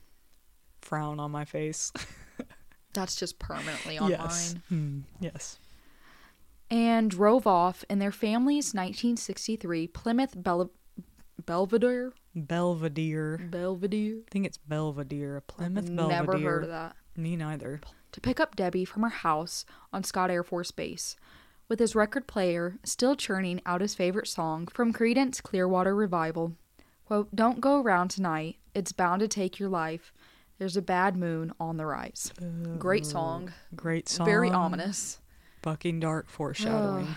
frown 0.81 1.19
on 1.19 1.31
my 1.31 1.45
face. 1.45 1.91
That's 2.93 3.15
just 3.15 3.39
permanently 3.39 3.97
on 3.97 4.11
yes. 4.11 4.53
mine. 4.53 4.63
Hmm, 4.69 4.99
yes. 5.19 5.57
And 6.69 7.09
drove 7.09 7.47
off 7.47 7.83
in 7.89 7.97
their 7.97 8.11
family's 8.11 8.75
1963 8.75 9.87
Plymouth 9.87 10.35
Bel- 10.37 10.69
Belvedere. 11.43 12.13
Belvedere. 12.35 13.37
Belvedere. 13.49 14.17
I 14.27 14.31
think 14.31 14.45
it's 14.45 14.57
Belvedere. 14.57 15.37
A 15.37 15.41
Plymouth 15.41 15.89
Never 15.89 16.09
Belvedere. 16.33 16.49
heard 16.49 16.63
of 16.63 16.69
that. 16.69 16.95
Me 17.15 17.35
neither. 17.35 17.79
to 18.11 18.21
pick 18.21 18.39
up 18.39 18.55
Debbie 18.55 18.85
from 18.85 19.03
her 19.03 19.09
house 19.09 19.65
on 19.91 20.03
Scott 20.03 20.31
Air 20.31 20.43
Force 20.43 20.71
Base, 20.71 21.15
with 21.67 21.79
his 21.79 21.95
record 21.95 22.27
player 22.27 22.77
still 22.83 23.15
churning 23.15 23.61
out 23.65 23.81
his 23.81 23.95
favorite 23.95 24.27
song 24.27 24.67
from 24.67 24.93
Creedence 24.93 25.41
Clearwater 25.41 25.95
Revival. 25.95 26.53
Quote, 27.05 27.35
Don't 27.35 27.61
go 27.61 27.81
around 27.81 28.09
tonight. 28.09 28.57
It's 28.73 28.91
bound 28.91 29.19
to 29.19 29.27
take 29.27 29.59
your 29.59 29.69
life. 29.69 30.11
There's 30.57 30.77
a 30.77 30.81
bad 30.81 31.15
moon 31.15 31.51
on 31.59 31.77
the 31.77 31.85
rise. 31.85 32.31
Great 32.79 33.05
song. 33.05 33.51
Great 33.75 34.07
song. 34.09 34.25
Very 34.25 34.49
ominous. 34.49 35.19
Fucking 35.61 35.99
dark 35.99 36.29
foreshadowing. 36.29 37.15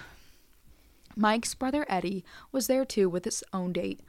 Mike's 1.14 1.55
brother 1.55 1.87
Eddie 1.88 2.24
was 2.52 2.66
there 2.66 2.85
too 2.85 3.09
with 3.09 3.24
his 3.24 3.42
own 3.52 3.72
date, 3.72 4.00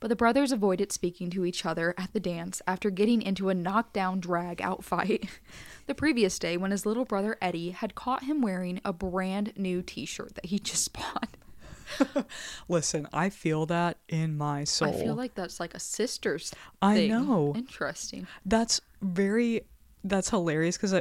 but 0.00 0.08
the 0.08 0.16
brothers 0.16 0.52
avoided 0.52 0.92
speaking 0.92 1.30
to 1.30 1.44
each 1.44 1.64
other 1.64 1.94
at 1.96 2.12
the 2.12 2.20
dance 2.20 2.60
after 2.66 2.90
getting 2.90 3.22
into 3.22 3.48
a 3.48 3.54
knockdown 3.54 4.20
drag 4.20 4.60
out 4.60 4.84
fight 4.84 5.28
the 5.86 5.94
previous 5.94 6.38
day 6.38 6.56
when 6.56 6.70
his 6.70 6.86
little 6.86 7.04
brother 7.04 7.36
Eddie 7.40 7.70
had 7.70 7.94
caught 7.94 8.24
him 8.24 8.42
wearing 8.42 8.80
a 8.84 8.92
brand 8.92 9.52
new 9.56 9.82
t 9.82 10.04
shirt 10.04 10.34
that 10.34 10.46
he 10.46 10.58
just 10.58 10.92
bought. 10.92 11.36
Listen, 12.68 13.06
I 13.12 13.30
feel 13.30 13.66
that 13.66 13.98
in 14.08 14.36
my 14.36 14.64
soul. 14.64 14.88
I 14.88 14.92
feel 14.92 15.14
like 15.14 15.34
that's 15.34 15.60
like 15.60 15.72
a 15.74 15.78
sister's 15.80 16.52
I 16.82 16.94
thing. 16.94 17.10
know. 17.10 17.52
Interesting. 17.56 18.26
that's 18.44 18.80
very 19.00 19.62
that's 20.02 20.30
hilarious 20.30 20.76
because 20.76 20.94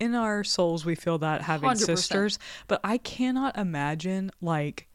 in 0.00 0.14
our 0.14 0.44
souls 0.44 0.84
we 0.84 0.94
feel 0.94 1.18
that 1.18 1.42
having 1.42 1.70
100%. 1.70 1.76
sisters 1.78 2.38
but 2.68 2.80
i 2.84 2.98
cannot 2.98 3.56
imagine 3.56 4.30
like 4.40 4.86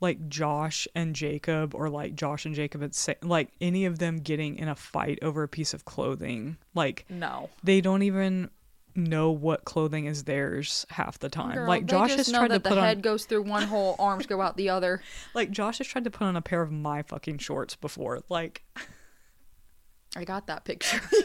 like 0.00 0.28
josh 0.28 0.86
and 0.94 1.14
jacob 1.14 1.74
or 1.74 1.88
like 1.90 2.14
josh 2.14 2.46
and 2.46 2.54
jacob 2.54 2.82
and 2.82 2.94
Sa- 2.94 3.14
like 3.22 3.48
any 3.60 3.84
of 3.84 3.98
them 3.98 4.18
getting 4.18 4.56
in 4.56 4.68
a 4.68 4.74
fight 4.74 5.18
over 5.22 5.42
a 5.42 5.48
piece 5.48 5.74
of 5.74 5.84
clothing 5.84 6.56
like 6.74 7.04
No. 7.10 7.50
they 7.64 7.80
don't 7.80 8.02
even 8.02 8.50
know 8.94 9.30
what 9.30 9.64
clothing 9.64 10.06
is 10.06 10.24
theirs 10.24 10.84
half 10.90 11.18
the 11.20 11.28
time 11.28 11.54
Girl, 11.54 11.68
like 11.68 11.86
josh 11.86 12.14
has 12.14 12.30
tried 12.30 12.48
to 12.48 12.54
that 12.54 12.64
the 12.64 12.70
head 12.80 12.96
on 12.98 13.00
goes 13.02 13.24
through 13.26 13.42
one 13.42 13.62
hole, 13.64 13.94
arms 14.00 14.26
go 14.26 14.40
out 14.40 14.56
the 14.56 14.70
other. 14.70 15.02
like 15.34 15.50
josh 15.50 15.78
has 15.78 15.86
tried 15.86 16.04
to 16.04 16.10
put 16.10 16.24
on 16.24 16.36
a 16.36 16.42
pair 16.42 16.62
of 16.62 16.70
my 16.72 17.02
fucking 17.02 17.38
shorts 17.38 17.76
before 17.76 18.20
like 18.28 18.62
I 20.16 20.24
got 20.24 20.46
that 20.46 20.64
picture. 20.64 21.00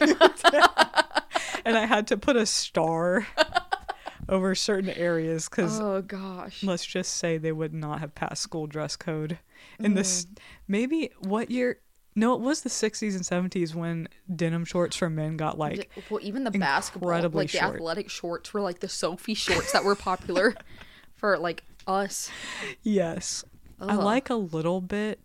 and 1.64 1.76
i 1.78 1.86
had 1.86 2.06
to 2.08 2.16
put 2.16 2.36
a 2.36 2.44
star 2.46 3.26
over 4.28 4.54
certain 4.54 4.90
areas 4.90 5.48
because 5.48 5.80
oh 5.80 6.02
gosh. 6.02 6.62
let's 6.62 6.84
just 6.84 7.14
say 7.14 7.36
they 7.38 7.52
would 7.52 7.74
not 7.74 8.00
have 8.00 8.14
passed 8.14 8.42
school 8.42 8.66
dress 8.66 8.96
code 8.96 9.38
in 9.78 9.94
this 9.94 10.24
Mm. 10.26 10.38
maybe 10.68 11.10
what 11.20 11.50
year 11.50 11.80
no 12.16 12.34
it 12.34 12.40
was 12.40 12.62
the 12.62 12.68
60s 12.70 13.14
and 13.14 13.50
70s 13.50 13.74
when 13.74 14.08
denim 14.34 14.64
shorts 14.64 14.96
for 14.96 15.10
men 15.10 15.36
got 15.36 15.58
like 15.58 15.90
well, 16.10 16.20
even 16.22 16.44
the 16.44 16.50
basketball, 16.50 17.10
like 17.10 17.50
the 17.50 17.58
short. 17.58 17.74
athletic 17.76 18.08
shorts 18.08 18.54
were 18.54 18.60
like 18.60 18.80
the 18.80 18.88
Sophie 18.88 19.34
shorts 19.34 19.72
that 19.72 19.84
were 19.84 19.94
popular 19.96 20.54
for 21.14 21.36
like 21.38 21.62
us. 21.86 22.30
yes 22.82 23.44
i 23.80 23.94
like 23.94 24.30
a 24.30 24.34
little 24.34 24.80
bit 24.80 25.20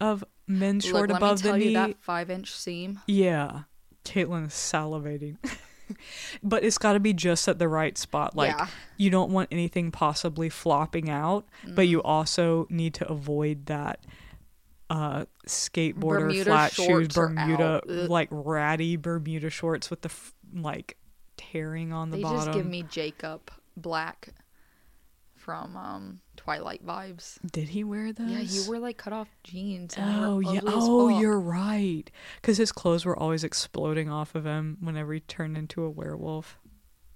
of 0.00 0.22
men's 0.46 0.84
Look, 0.84 0.92
short 0.98 1.10
let 1.10 1.16
above 1.16 1.42
the 1.42 1.56
knee 1.56 1.68
you 1.68 1.72
that 1.74 1.96
five 2.02 2.30
inch 2.30 2.52
seam. 2.54 3.00
yeah 3.06 3.62
caitlin 4.04 4.46
is 4.46 4.52
salivating 4.52 5.36
but 6.42 6.62
it's 6.64 6.78
got 6.78 6.92
to 6.94 7.00
be 7.00 7.12
just 7.12 7.48
at 7.48 7.58
the 7.58 7.68
right 7.68 7.96
spot 7.98 8.34
like 8.36 8.50
Yeah. 8.56 8.66
you 8.96 9.10
don't 9.10 9.30
want 9.30 9.48
anything 9.52 9.90
possibly 9.90 10.48
flopping 10.48 11.08
out 11.10 11.46
but 11.64 11.84
Mm. 11.86 11.88
you 11.88 12.02
also 12.02 12.66
need 12.70 12.94
to 12.94 13.08
avoid 13.08 13.66
that 13.66 14.00
uh 14.90 15.24
skateboarder 15.46 16.20
Bermuda 16.28 16.44
flat 16.44 16.72
shoes 16.72 17.08
bermuda 17.08 17.80
like 17.86 18.28
ratty 18.30 18.96
bermuda 18.96 19.50
shorts 19.50 19.90
with 19.90 20.02
the 20.02 20.08
f- 20.08 20.32
like 20.54 20.96
tearing 21.36 21.92
on 21.92 22.10
the 22.10 22.18
They 22.18 22.22
bottom 22.22 22.38
just 22.44 22.52
give 22.56 22.66
me 22.66 22.82
Jacob 22.84 23.50
Black 23.76 24.28
from 25.46 25.76
um 25.76 26.20
Twilight 26.36 26.84
vibes. 26.84 27.38
did 27.52 27.68
he 27.68 27.84
wear 27.84 28.12
those 28.12 28.28
Yeah, 28.28 28.40
he 28.40 28.66
wore 28.66 28.80
like 28.80 28.96
cut 28.96 29.12
off 29.12 29.28
jeans. 29.44 29.94
Oh 29.96 30.40
yeah! 30.40 30.60
Oh, 30.66 31.08
you're 31.08 31.38
right. 31.38 32.10
Because 32.40 32.58
his 32.58 32.72
clothes 32.72 33.04
were 33.04 33.16
always 33.16 33.44
exploding 33.44 34.10
off 34.10 34.34
of 34.34 34.44
him 34.44 34.76
whenever 34.80 35.14
he 35.14 35.20
turned 35.20 35.56
into 35.56 35.84
a 35.84 35.88
werewolf. 35.88 36.58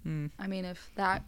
Mm. 0.07 0.31
I 0.38 0.47
mean, 0.47 0.64
if 0.64 0.90
that, 0.95 1.25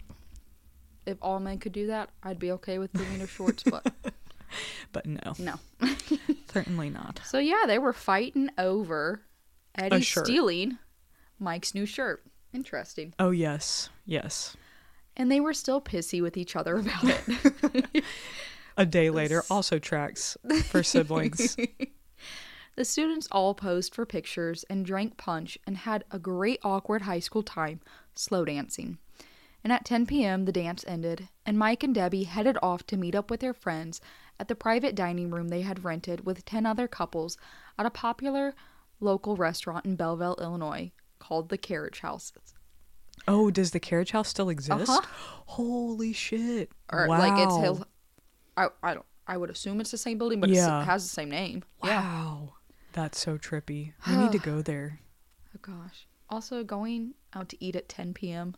if 1.04 1.18
all 1.20 1.40
men 1.40 1.58
could 1.58 1.72
do 1.72 1.88
that, 1.88 2.10
I'd 2.22 2.38
be 2.38 2.52
okay 2.52 2.78
with 2.78 2.92
Bermuda 2.92 3.26
shorts. 3.26 3.64
But 3.64 3.92
But 4.92 5.06
no, 5.06 5.34
no. 5.38 5.54
certainly 6.52 6.88
not. 6.88 7.20
So 7.24 7.38
yeah, 7.38 7.64
they 7.66 7.80
were 7.80 7.92
fighting 7.92 8.48
over 8.58 9.22
Eddie 9.74 10.02
stealing 10.02 10.78
Mike's 11.40 11.74
new 11.74 11.84
shirt. 11.84 12.22
Interesting. 12.52 13.12
Oh 13.18 13.30
yes, 13.30 13.88
yes. 14.06 14.56
And 15.16 15.30
they 15.30 15.40
were 15.40 15.54
still 15.54 15.80
pissy 15.80 16.22
with 16.22 16.36
each 16.36 16.56
other 16.56 16.76
about 16.76 17.04
it. 17.04 18.04
A 18.76 18.86
day 18.86 19.10
later, 19.10 19.42
also 19.50 19.78
tracks 19.78 20.36
for 20.64 20.82
siblings. 20.82 21.56
the 22.76 22.84
students 22.84 23.28
all 23.30 23.54
posed 23.54 23.94
for 23.94 24.06
pictures 24.06 24.64
and 24.70 24.86
drank 24.86 25.18
punch 25.18 25.58
and 25.66 25.76
had 25.76 26.04
a 26.10 26.18
great 26.18 26.58
awkward 26.64 27.02
high 27.02 27.20
school 27.20 27.42
time 27.42 27.80
slow 28.14 28.44
dancing. 28.44 28.98
And 29.62 29.72
at 29.72 29.84
10 29.84 30.06
p.m., 30.06 30.44
the 30.44 30.52
dance 30.52 30.84
ended, 30.88 31.28
and 31.46 31.58
Mike 31.58 31.84
and 31.84 31.94
Debbie 31.94 32.24
headed 32.24 32.56
off 32.62 32.84
to 32.86 32.96
meet 32.96 33.14
up 33.14 33.30
with 33.30 33.40
their 33.40 33.54
friends 33.54 34.00
at 34.40 34.48
the 34.48 34.56
private 34.56 34.94
dining 34.94 35.30
room 35.30 35.48
they 35.48 35.62
had 35.62 35.84
rented 35.84 36.26
with 36.26 36.44
10 36.44 36.66
other 36.66 36.88
couples 36.88 37.36
at 37.78 37.86
a 37.86 37.90
popular 37.90 38.54
local 38.98 39.36
restaurant 39.36 39.84
in 39.84 39.96
Belleville, 39.96 40.36
Illinois 40.40 40.90
called 41.18 41.48
the 41.48 41.58
Carriage 41.58 42.00
House. 42.00 42.32
Oh, 43.28 43.50
does 43.50 43.70
the 43.70 43.80
carriage 43.80 44.10
house 44.10 44.28
still 44.28 44.48
exist? 44.48 44.90
Uh-huh. 44.90 45.00
Holy 45.46 46.12
shit! 46.12 46.70
Or 46.92 47.06
wow. 47.06 47.18
like 47.18 47.38
it's 47.46 47.56
Hill. 47.56 47.86
I, 48.56 48.68
I 48.82 48.94
don't. 48.94 49.06
I 49.26 49.36
would 49.36 49.50
assume 49.50 49.80
it's 49.80 49.90
the 49.92 49.98
same 49.98 50.18
building, 50.18 50.40
but 50.40 50.50
Yeah. 50.50 50.82
it 50.82 50.84
has 50.84 51.04
the 51.04 51.08
same 51.08 51.30
name. 51.30 51.62
Yeah. 51.84 52.00
Wow, 52.02 52.54
that's 52.92 53.20
so 53.20 53.38
trippy. 53.38 53.92
We 54.08 54.16
need 54.16 54.32
to 54.32 54.38
go 54.50 54.60
there. 54.62 55.00
Oh 55.54 55.58
gosh. 55.62 56.06
Also, 56.28 56.64
going 56.64 57.14
out 57.34 57.48
to 57.50 57.64
eat 57.64 57.76
at 57.76 57.88
10 57.88 58.14
p.m. 58.14 58.54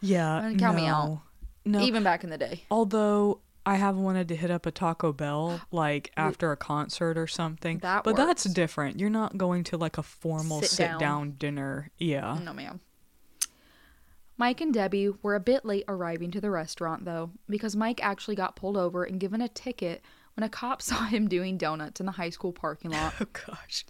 Yeah, 0.00 0.36
Uh, 0.38 0.54
count 0.54 0.76
me 0.76 0.86
out. 0.86 1.08
no. 1.08 1.22
No, 1.64 1.80
Even 1.80 2.02
back 2.02 2.24
in 2.24 2.30
the 2.30 2.38
day. 2.38 2.64
although 2.70 3.40
I 3.66 3.76
have 3.76 3.96
wanted 3.96 4.28
to 4.28 4.36
hit 4.36 4.50
up 4.50 4.66
a 4.66 4.70
Taco 4.70 5.12
Bell 5.12 5.60
like 5.70 6.10
after 6.16 6.52
a 6.52 6.56
concert 6.56 7.16
or 7.16 7.26
something. 7.26 7.78
That 7.78 8.04
but 8.04 8.16
that's 8.16 8.44
different. 8.44 8.98
You're 9.00 9.10
not 9.10 9.38
going 9.38 9.64
to 9.64 9.76
like 9.76 9.96
a 9.98 10.02
formal 10.02 10.60
Sit 10.62 10.70
sit, 10.70 10.86
down. 10.88 10.98
down. 11.00 11.30
dinner. 11.38 11.90
Yeah. 11.98 12.38
No, 12.42 12.52
ma'am. 12.52 12.80
Mike 14.40 14.62
and 14.62 14.72
Debbie 14.72 15.10
were 15.20 15.34
a 15.34 15.38
bit 15.38 15.66
late 15.66 15.84
arriving 15.86 16.30
to 16.30 16.40
the 16.40 16.50
restaurant, 16.50 17.04
though, 17.04 17.30
because 17.50 17.76
Mike 17.76 18.02
actually 18.02 18.36
got 18.36 18.56
pulled 18.56 18.74
over 18.74 19.04
and 19.04 19.20
given 19.20 19.42
a 19.42 19.48
ticket 19.48 20.00
when 20.34 20.42
a 20.42 20.48
cop 20.48 20.80
saw 20.82 21.04
him 21.04 21.28
doing 21.28 21.58
donuts 21.58 22.00
in 22.00 22.06
the 22.06 22.12
high 22.12 22.30
school 22.30 22.50
parking 22.50 22.90
lot. 22.90 23.12
Oh 23.20 23.26
gosh. 23.34 23.84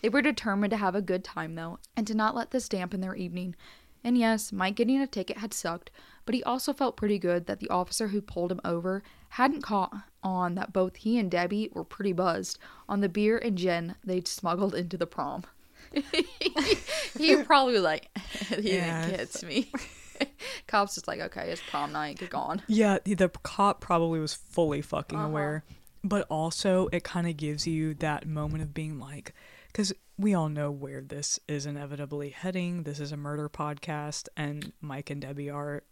They 0.00 0.08
were 0.08 0.22
determined 0.22 0.70
to 0.70 0.78
have 0.78 0.94
a 0.94 1.02
good 1.02 1.22
time, 1.22 1.56
though, 1.56 1.78
and 1.94 2.06
to 2.06 2.14
not 2.14 2.34
let 2.34 2.52
this 2.52 2.70
dampen 2.70 3.02
their 3.02 3.14
evening. 3.16 3.54
And 4.02 4.16
yes, 4.16 4.50
Mike 4.50 4.76
getting 4.76 4.98
a 4.98 5.06
ticket 5.06 5.36
had 5.36 5.52
sucked, 5.52 5.90
but 6.24 6.34
he 6.34 6.42
also 6.42 6.72
felt 6.72 6.96
pretty 6.96 7.18
good 7.18 7.44
that 7.44 7.60
the 7.60 7.68
officer 7.68 8.08
who 8.08 8.22
pulled 8.22 8.52
him 8.52 8.62
over 8.64 9.02
hadn't 9.28 9.60
caught 9.60 9.94
on 10.22 10.54
that 10.54 10.72
both 10.72 10.96
he 10.96 11.18
and 11.18 11.30
Debbie 11.30 11.70
were 11.74 11.84
pretty 11.84 12.14
buzzed 12.14 12.58
on 12.88 13.00
the 13.00 13.10
beer 13.10 13.36
and 13.36 13.58
gin 13.58 13.96
they'd 14.02 14.26
smuggled 14.26 14.74
into 14.74 14.96
the 14.96 15.06
prom. 15.06 15.44
he 17.18 17.42
probably 17.44 17.78
like, 17.78 18.08
he 18.60 18.74
Yeah. 18.76 19.10
gets 19.10 19.42
me. 19.42 19.70
Cop's 20.66 20.94
just 20.94 21.06
like, 21.08 21.20
okay, 21.20 21.50
it's 21.50 21.62
prom 21.70 21.92
night, 21.92 22.18
get 22.18 22.30
gone. 22.30 22.62
Yeah, 22.68 22.98
the- 23.04 23.14
the 23.14 23.28
cop 23.28 23.80
probably 23.80 24.18
was 24.20 24.34
fully 24.34 24.80
fucking 24.82 25.18
Uh-huh. 25.18 25.28
aware. 25.28 25.64
But 26.02 26.26
also, 26.30 26.88
it 26.92 27.04
kind 27.04 27.26
of 27.26 27.36
gives 27.36 27.66
you 27.66 27.92
that 27.94 28.26
moment 28.26 28.62
of 28.62 28.72
being 28.72 28.98
like, 28.98 29.34
because 29.68 29.92
we 30.16 30.34
all 30.34 30.48
know 30.48 30.70
where 30.70 31.00
this 31.02 31.38
is 31.48 31.66
inevitably 31.66 32.30
heading. 32.30 32.84
This 32.84 33.00
is 33.00 33.12
a 33.12 33.16
murder 33.16 33.48
podcast, 33.48 34.28
and 34.36 34.72
Mike 34.80 35.10
and 35.10 35.20
Debbie 35.20 35.50
are 35.50 35.82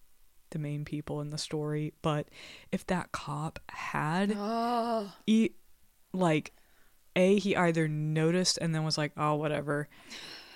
the 0.50 0.58
main 0.60 0.84
people 0.84 1.20
in 1.20 1.30
the 1.30 1.36
story. 1.38 1.92
But 2.00 2.28
if 2.70 2.86
that 2.86 3.10
cop 3.12 3.58
had, 3.70 4.34
Oh, 4.38 5.12
e- 5.26 5.50
like, 6.12 6.52
A, 7.16 7.38
he 7.38 7.56
either 7.56 7.88
noticed 7.88 8.58
and 8.60 8.74
then 8.74 8.84
was 8.84 8.98
like, 8.98 9.12
oh, 9.16 9.34
whatever, 9.34 9.88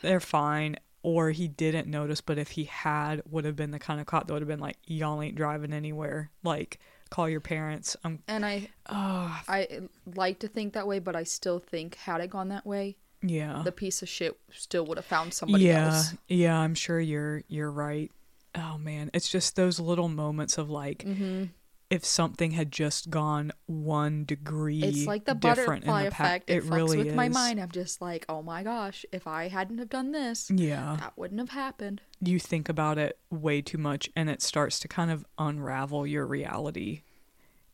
they're 0.03 0.21
fine. 0.21 0.77
Or 1.03 1.31
he 1.31 1.47
didn't 1.47 1.87
notice, 1.87 2.21
but 2.21 2.39
if 2.39 2.51
he 2.51 2.65
had, 2.65 3.23
would 3.31 3.45
have 3.45 3.55
been 3.57 3.71
the 3.71 3.79
kind 3.79 4.01
of 4.01 4.07
cop 4.07 4.27
that 4.27 4.33
would 4.33 4.43
have 4.43 4.49
been 4.49 4.59
like, 4.59 4.77
y'all 4.85 5.23
ain't 5.23 5.37
driving 5.37 5.73
anywhere. 5.73 6.31
Like, 6.43 6.81
call 7.09 7.29
your 7.29 7.41
parents. 7.41 7.97
I'm 8.05 8.19
and 8.27 8.45
I, 8.45 8.69
Oh, 8.89 9.41
I 9.49 9.83
like 10.15 10.41
to 10.41 10.49
think 10.49 10.73
that 10.75 10.87
way, 10.87 10.99
but 10.99 11.15
I 11.15 11.23
still 11.23 11.61
think 11.61 11.95
had 11.95 12.21
it 12.21 12.31
gone 12.31 12.49
that 12.49 12.67
way, 12.67 12.97
yeah. 13.23 13.63
the 13.65 13.73
piece 13.73 14.03
of 14.03 14.09
shit 14.09 14.39
still 14.51 14.85
would 14.87 14.99
have 14.99 15.05
found 15.05 15.33
somebody 15.35 15.65
yeah. 15.65 15.87
else. 15.87 16.15
Yeah, 16.27 16.59
I'm 16.59 16.75
sure 16.75 17.01
you're 17.01 17.43
you're 17.49 17.71
right. 17.71 18.11
Oh 18.55 18.79
man, 18.79 19.11
it's 19.15 19.29
just 19.29 19.57
those 19.57 19.79
little 19.79 20.09
moments 20.09 20.59
of 20.59 20.69
like 20.69 21.05
Mm-hmm. 21.05 21.45
If 21.91 22.05
something 22.05 22.51
had 22.51 22.71
just 22.71 23.09
gone 23.09 23.51
one 23.65 24.25
degree 24.27 24.83
It's 24.83 25.07
like 25.07 25.25
the 25.25 25.35
butterfly 25.35 26.05
the 26.05 26.11
pa- 26.11 26.25
effect. 26.25 26.51
It, 26.51 26.57
it 26.57 26.65
really 26.65 26.99
with 26.99 27.15
my 27.15 27.29
mind. 27.31 27.59
I'm 27.59 27.71
just 27.71 28.03
like, 28.03 28.27
oh 28.29 28.43
my 28.43 28.63
gosh, 28.63 29.07
if 29.11 29.27
I 29.27 29.49
hadn't 29.49 29.79
have 29.79 29.89
done 29.89 30.13
this, 30.13 30.51
Yeah. 30.55 30.97
that 31.01 31.15
wouldn't 31.17 31.41
have 31.41 31.49
happened. 31.51 32.03
You 32.21 32.39
think 32.39 32.69
about 32.69 32.99
it 32.99 33.19
way 33.31 33.63
too 33.63 33.79
much 33.79 34.11
and 34.15 34.29
it 34.29 34.43
starts 34.43 34.79
to 34.81 34.89
kind 34.89 35.11
of 35.11 35.25
unravel 35.39 36.07
your 36.07 36.27
reality. 36.27 37.03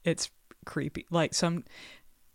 It's 0.04 0.30
creepy. 0.64 1.06
Like 1.10 1.34
some 1.34 1.64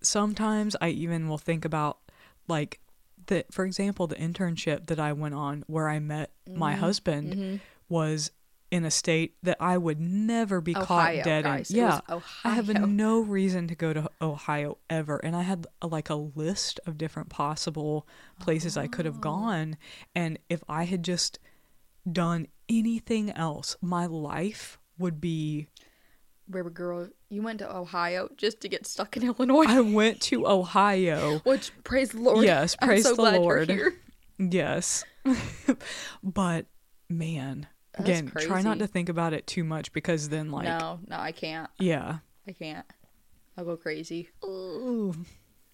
sometimes 0.02 0.76
I 0.82 0.89
even 0.89 1.28
will 1.30 1.38
think 1.38 1.65
about 1.65 2.00
like 2.48 2.80
the 3.28 3.46
for 3.52 3.63
example, 3.65 4.08
the 4.08 4.15
internship 4.15 4.88
that 4.88 5.00
I 5.00 5.13
went 5.13 5.36
on 5.36 5.63
where 5.68 5.88
I 5.88 6.00
met 6.00 6.32
my 6.50 6.74
Mm-hmm. 6.74 6.80
husband 6.82 7.60
was 7.88 8.32
in 8.71 8.86
a 8.86 8.91
state 8.91 9.36
that 9.43 9.58
I 9.60 9.77
would 9.77 9.99
never 9.99 10.62
be 10.62 10.75
Ohio, 10.75 10.86
caught 10.86 11.23
dead 11.25 11.43
guys. 11.43 11.71
in. 11.71 11.79
It 11.79 11.84
was 11.86 12.01
Yeah. 12.10 12.19
I 12.43 12.49
have 12.53 12.67
no 12.69 13.19
reason 13.19 13.67
to 13.67 13.75
go 13.75 13.93
to 13.93 14.10
Ohio 14.21 14.77
ever. 14.89 15.17
And 15.17 15.36
I 15.36 15.41
had 15.41 15.65
a, 15.82 15.88
like 15.88 16.10
a 16.10 16.15
list 16.15 16.79
of 16.86 16.97
different 16.97 17.29
possible 17.29 18.08
places 18.39 18.77
I 18.77 18.88
could 18.88 19.08
Oh. 19.08 19.12
have 19.12 19.21
gone. 19.21 19.77
And 20.13 20.38
if 20.49 20.63
I 20.69 20.84
had 20.84 21.03
just 21.03 21.39
done 22.12 22.47
anything 22.67 23.32
else, 23.32 23.75
my 23.82 24.05
life 24.05 24.77
would 24.99 25.19
be. 25.19 25.67
Baby 26.49 26.69
girl, 26.71 27.10
you 27.29 27.41
went 27.41 27.60
to 27.60 27.75
Ohio 27.75 28.29
just 28.38 28.62
to 28.62 28.69
get 28.69 28.86
stuck 28.88 29.15
in 29.17 29.23
Illinois. 29.23 29.65
I 29.67 29.82
went 29.82 30.21
to 30.21 30.47
Ohio. 30.47 31.39
Which 31.43 31.71
praise 31.84 32.10
the 32.12 32.21
Lord. 32.21 32.45
Yes, 32.45 32.75
praise 32.75 33.03
so 33.03 33.15
the 33.15 33.39
Lord. 33.39 33.71
Yes. 34.38 35.03
but 36.23 36.65
man, 37.10 37.67
That's 37.99 38.19
again, 38.19 38.31
try 38.38 38.62
not 38.62 38.79
to 38.79 38.88
think 38.88 39.09
about 39.09 39.33
it 39.33 39.45
too 39.45 39.63
much 39.63 39.91
because 39.91 40.29
then, 40.29 40.51
like, 40.51 40.65
no, 40.65 40.99
no, 41.07 41.17
I 41.17 41.31
can't. 41.31 41.69
yeah. 41.77 42.17
I 42.47 42.51
can't. 42.53 42.85
I'll 43.57 43.65
go 43.65 43.77
crazy. 43.77 44.29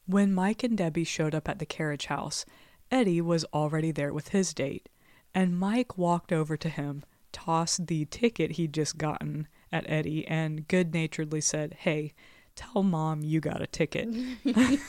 When 0.07 0.33
Mike 0.33 0.63
and 0.63 0.77
Debbie 0.77 1.03
showed 1.03 1.33
up 1.33 1.47
at 1.47 1.59
the 1.59 1.65
carriage 1.65 2.07
house, 2.07 2.45
Eddie 2.91 3.21
was 3.21 3.45
already 3.53 3.91
there 3.91 4.13
with 4.13 4.29
his 4.29 4.53
date, 4.53 4.89
and 5.33 5.57
Mike 5.57 5.97
walked 5.97 6.31
over 6.31 6.57
to 6.57 6.69
him, 6.69 7.03
tossed 7.31 7.87
the 7.87 8.05
ticket 8.05 8.53
he'd 8.53 8.73
just 8.73 8.97
gotten 8.97 9.47
at 9.71 9.89
Eddie, 9.89 10.27
and 10.27 10.67
good 10.67 10.93
naturedly 10.93 11.41
said, 11.41 11.75
Hey, 11.79 12.13
tell 12.55 12.83
mom 12.83 13.21
you 13.23 13.39
got 13.39 13.61
a 13.61 13.67
ticket. 13.67 14.09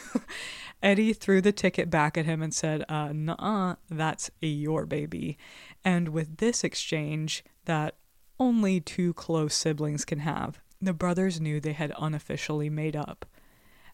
Eddie 0.83 1.13
threw 1.15 1.41
the 1.41 1.53
ticket 1.53 1.89
back 1.89 2.19
at 2.19 2.27
him 2.27 2.43
and 2.43 2.55
said, 2.55 2.85
uh, 2.89 3.11
Nuh 3.13 3.77
that's 3.91 4.31
your 4.41 4.87
baby. 4.87 5.39
And 5.87 6.09
with 6.09 6.39
this 6.39 6.65
exchange 6.65 7.45
that 7.65 7.95
only 8.41 8.81
two 8.81 9.15
close 9.15 9.55
siblings 9.55 10.05
can 10.05 10.19
have, 10.19 10.59
the 10.83 10.93
brothers 10.93 11.41
knew 11.41 11.61
they 11.61 11.75
had 11.75 11.93
unofficially 11.97 12.69
made 12.69 12.97
up. 12.97 13.25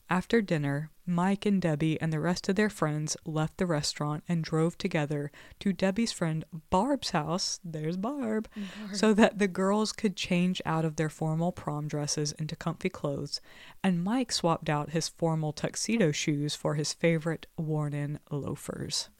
After 0.09 0.41
dinner, 0.41 0.91
Mike 1.05 1.45
and 1.45 1.61
Debbie 1.61 2.01
and 2.01 2.11
the 2.11 2.19
rest 2.19 2.49
of 2.49 2.57
their 2.57 2.71
friends 2.71 3.15
left 3.27 3.59
the 3.59 3.67
restaurant 3.67 4.25
and 4.27 4.43
drove 4.43 4.79
together 4.79 5.31
to 5.61 5.75
Debbie's 5.75 6.13
friend 6.13 6.47
Barb's 6.71 7.11
house. 7.11 7.61
There's 7.63 7.99
Barb. 7.99 8.49
So 8.93 9.13
that 9.13 9.39
the 9.39 9.47
girls 9.47 9.93
could 9.93 10.17
change 10.17 10.63
out 10.65 10.87
of 10.87 10.97
their 10.97 11.11
formal 11.11 11.53
prom 11.53 11.89
dresses 11.89 12.33
into 12.33 12.57
comfy 12.57 12.89
clothes, 12.89 13.43
and 13.85 14.03
Mike 14.03 14.33
swapped 14.33 14.71
out 14.71 14.91
his 14.91 15.09
formal 15.09 15.53
tuxedo 15.53 16.11
shoes 16.11 16.55
for 16.55 16.75
his 16.75 16.95
favorite 16.95 17.47
worn 17.59 17.93
in 17.93 18.19
loafers. 18.31 19.11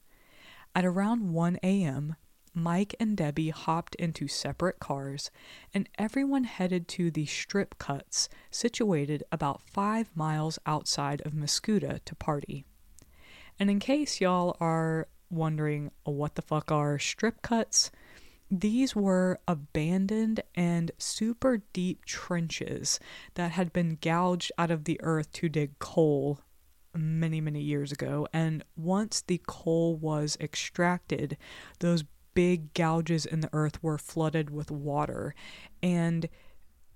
At 0.75 0.85
around 0.85 1.33
1 1.33 1.59
a.m., 1.61 2.15
Mike 2.53 2.95
and 2.99 3.17
Debbie 3.17 3.49
hopped 3.49 3.95
into 3.95 4.27
separate 4.27 4.79
cars, 4.79 5.31
and 5.73 5.89
everyone 5.97 6.43
headed 6.43 6.87
to 6.89 7.09
the 7.09 7.25
strip 7.25 7.77
cuts 7.79 8.29
situated 8.51 9.23
about 9.31 9.61
five 9.61 10.11
miles 10.15 10.59
outside 10.65 11.21
of 11.21 11.33
Mascoutah 11.33 11.99
to 12.05 12.15
party. 12.15 12.65
And 13.59 13.69
in 13.69 13.79
case 13.79 14.21
y'all 14.21 14.55
are 14.59 15.07
wondering 15.29 15.91
what 16.03 16.35
the 16.35 16.41
fuck 16.41 16.71
are 16.71 16.99
strip 16.99 17.41
cuts, 17.41 17.91
these 18.51 18.95
were 18.95 19.39
abandoned 19.47 20.41
and 20.53 20.91
super 20.99 21.63
deep 21.73 22.05
trenches 22.05 22.99
that 23.33 23.51
had 23.51 23.73
been 23.73 23.97
gouged 23.99 24.51
out 24.57 24.69
of 24.69 24.83
the 24.83 24.99
earth 25.01 25.31
to 25.33 25.49
dig 25.49 25.79
coal 25.79 26.39
many, 26.95 27.41
many 27.41 27.61
years 27.61 27.91
ago. 27.91 28.27
And 28.31 28.63
once 28.75 29.21
the 29.21 29.41
coal 29.47 29.95
was 29.95 30.37
extracted, 30.39 31.37
those 31.79 32.03
big 32.33 32.73
gouges 32.73 33.25
in 33.25 33.41
the 33.41 33.49
earth 33.53 33.81
were 33.83 33.97
flooded 33.97 34.49
with 34.49 34.71
water. 34.71 35.35
And 35.81 36.27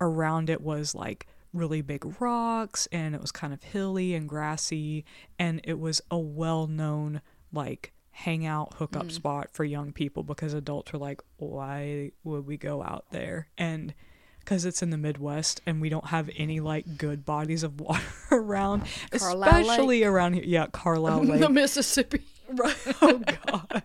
around 0.00 0.50
it 0.50 0.60
was 0.60 0.94
like 0.94 1.26
really 1.52 1.80
big 1.80 2.20
rocks, 2.20 2.86
and 2.92 3.14
it 3.14 3.20
was 3.20 3.32
kind 3.32 3.52
of 3.52 3.62
hilly 3.62 4.14
and 4.14 4.28
grassy. 4.28 5.04
And 5.38 5.60
it 5.64 5.78
was 5.78 6.00
a 6.10 6.18
well 6.18 6.66
known, 6.66 7.20
like, 7.52 7.92
hangout 8.10 8.74
hookup 8.78 9.06
mm. 9.06 9.12
spot 9.12 9.48
for 9.52 9.64
young 9.64 9.92
people 9.92 10.24
because 10.24 10.52
adults 10.52 10.92
were 10.92 10.98
like, 10.98 11.22
why 11.36 12.10
would 12.24 12.46
we 12.46 12.56
go 12.56 12.82
out 12.82 13.04
there? 13.12 13.48
And 13.56 13.94
because 14.40 14.64
it's 14.64 14.82
in 14.82 14.90
the 14.90 14.98
Midwest 14.98 15.60
and 15.66 15.80
we 15.80 15.88
don't 15.88 16.06
have 16.06 16.28
any 16.36 16.58
like 16.58 16.96
good 16.96 17.24
bodies 17.24 17.62
of 17.62 17.80
water 17.80 18.02
around, 18.32 18.84
Carlyle 19.12 19.60
especially 19.60 20.02
around 20.02 20.32
here. 20.32 20.44
Yeah, 20.44 20.66
Carlyle 20.72 21.22
Lake. 21.24 21.40
the 21.40 21.48
Mississippi. 21.48 22.22
Right. 22.48 22.76
Oh 23.02 23.18
god. 23.18 23.82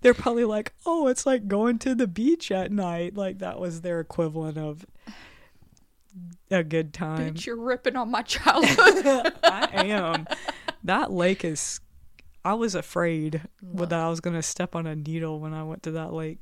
They're 0.00 0.14
probably 0.14 0.44
like, 0.44 0.72
"Oh, 0.84 1.06
it's 1.08 1.24
like 1.26 1.48
going 1.48 1.78
to 1.80 1.94
the 1.94 2.06
beach 2.06 2.50
at 2.50 2.70
night." 2.72 3.14
Like 3.16 3.38
that 3.38 3.58
was 3.60 3.80
their 3.82 4.00
equivalent 4.00 4.58
of 4.58 4.84
a 6.50 6.64
good 6.64 6.92
time. 6.92 7.34
Bitch, 7.34 7.46
you're 7.46 7.56
ripping 7.60 7.96
on 7.96 8.10
my 8.10 8.22
childhood. 8.26 9.32
I 9.44 9.84
am. 9.86 10.26
That 10.84 11.12
lake 11.12 11.44
is 11.44 11.80
I 12.44 12.54
was 12.54 12.74
afraid 12.74 13.42
that 13.62 13.92
I 13.92 14.08
was 14.08 14.20
going 14.20 14.34
to 14.36 14.42
step 14.42 14.74
on 14.74 14.86
a 14.86 14.96
needle 14.96 15.38
when 15.40 15.52
I 15.54 15.62
went 15.62 15.82
to 15.84 15.90
that 15.92 16.12
lake. 16.12 16.38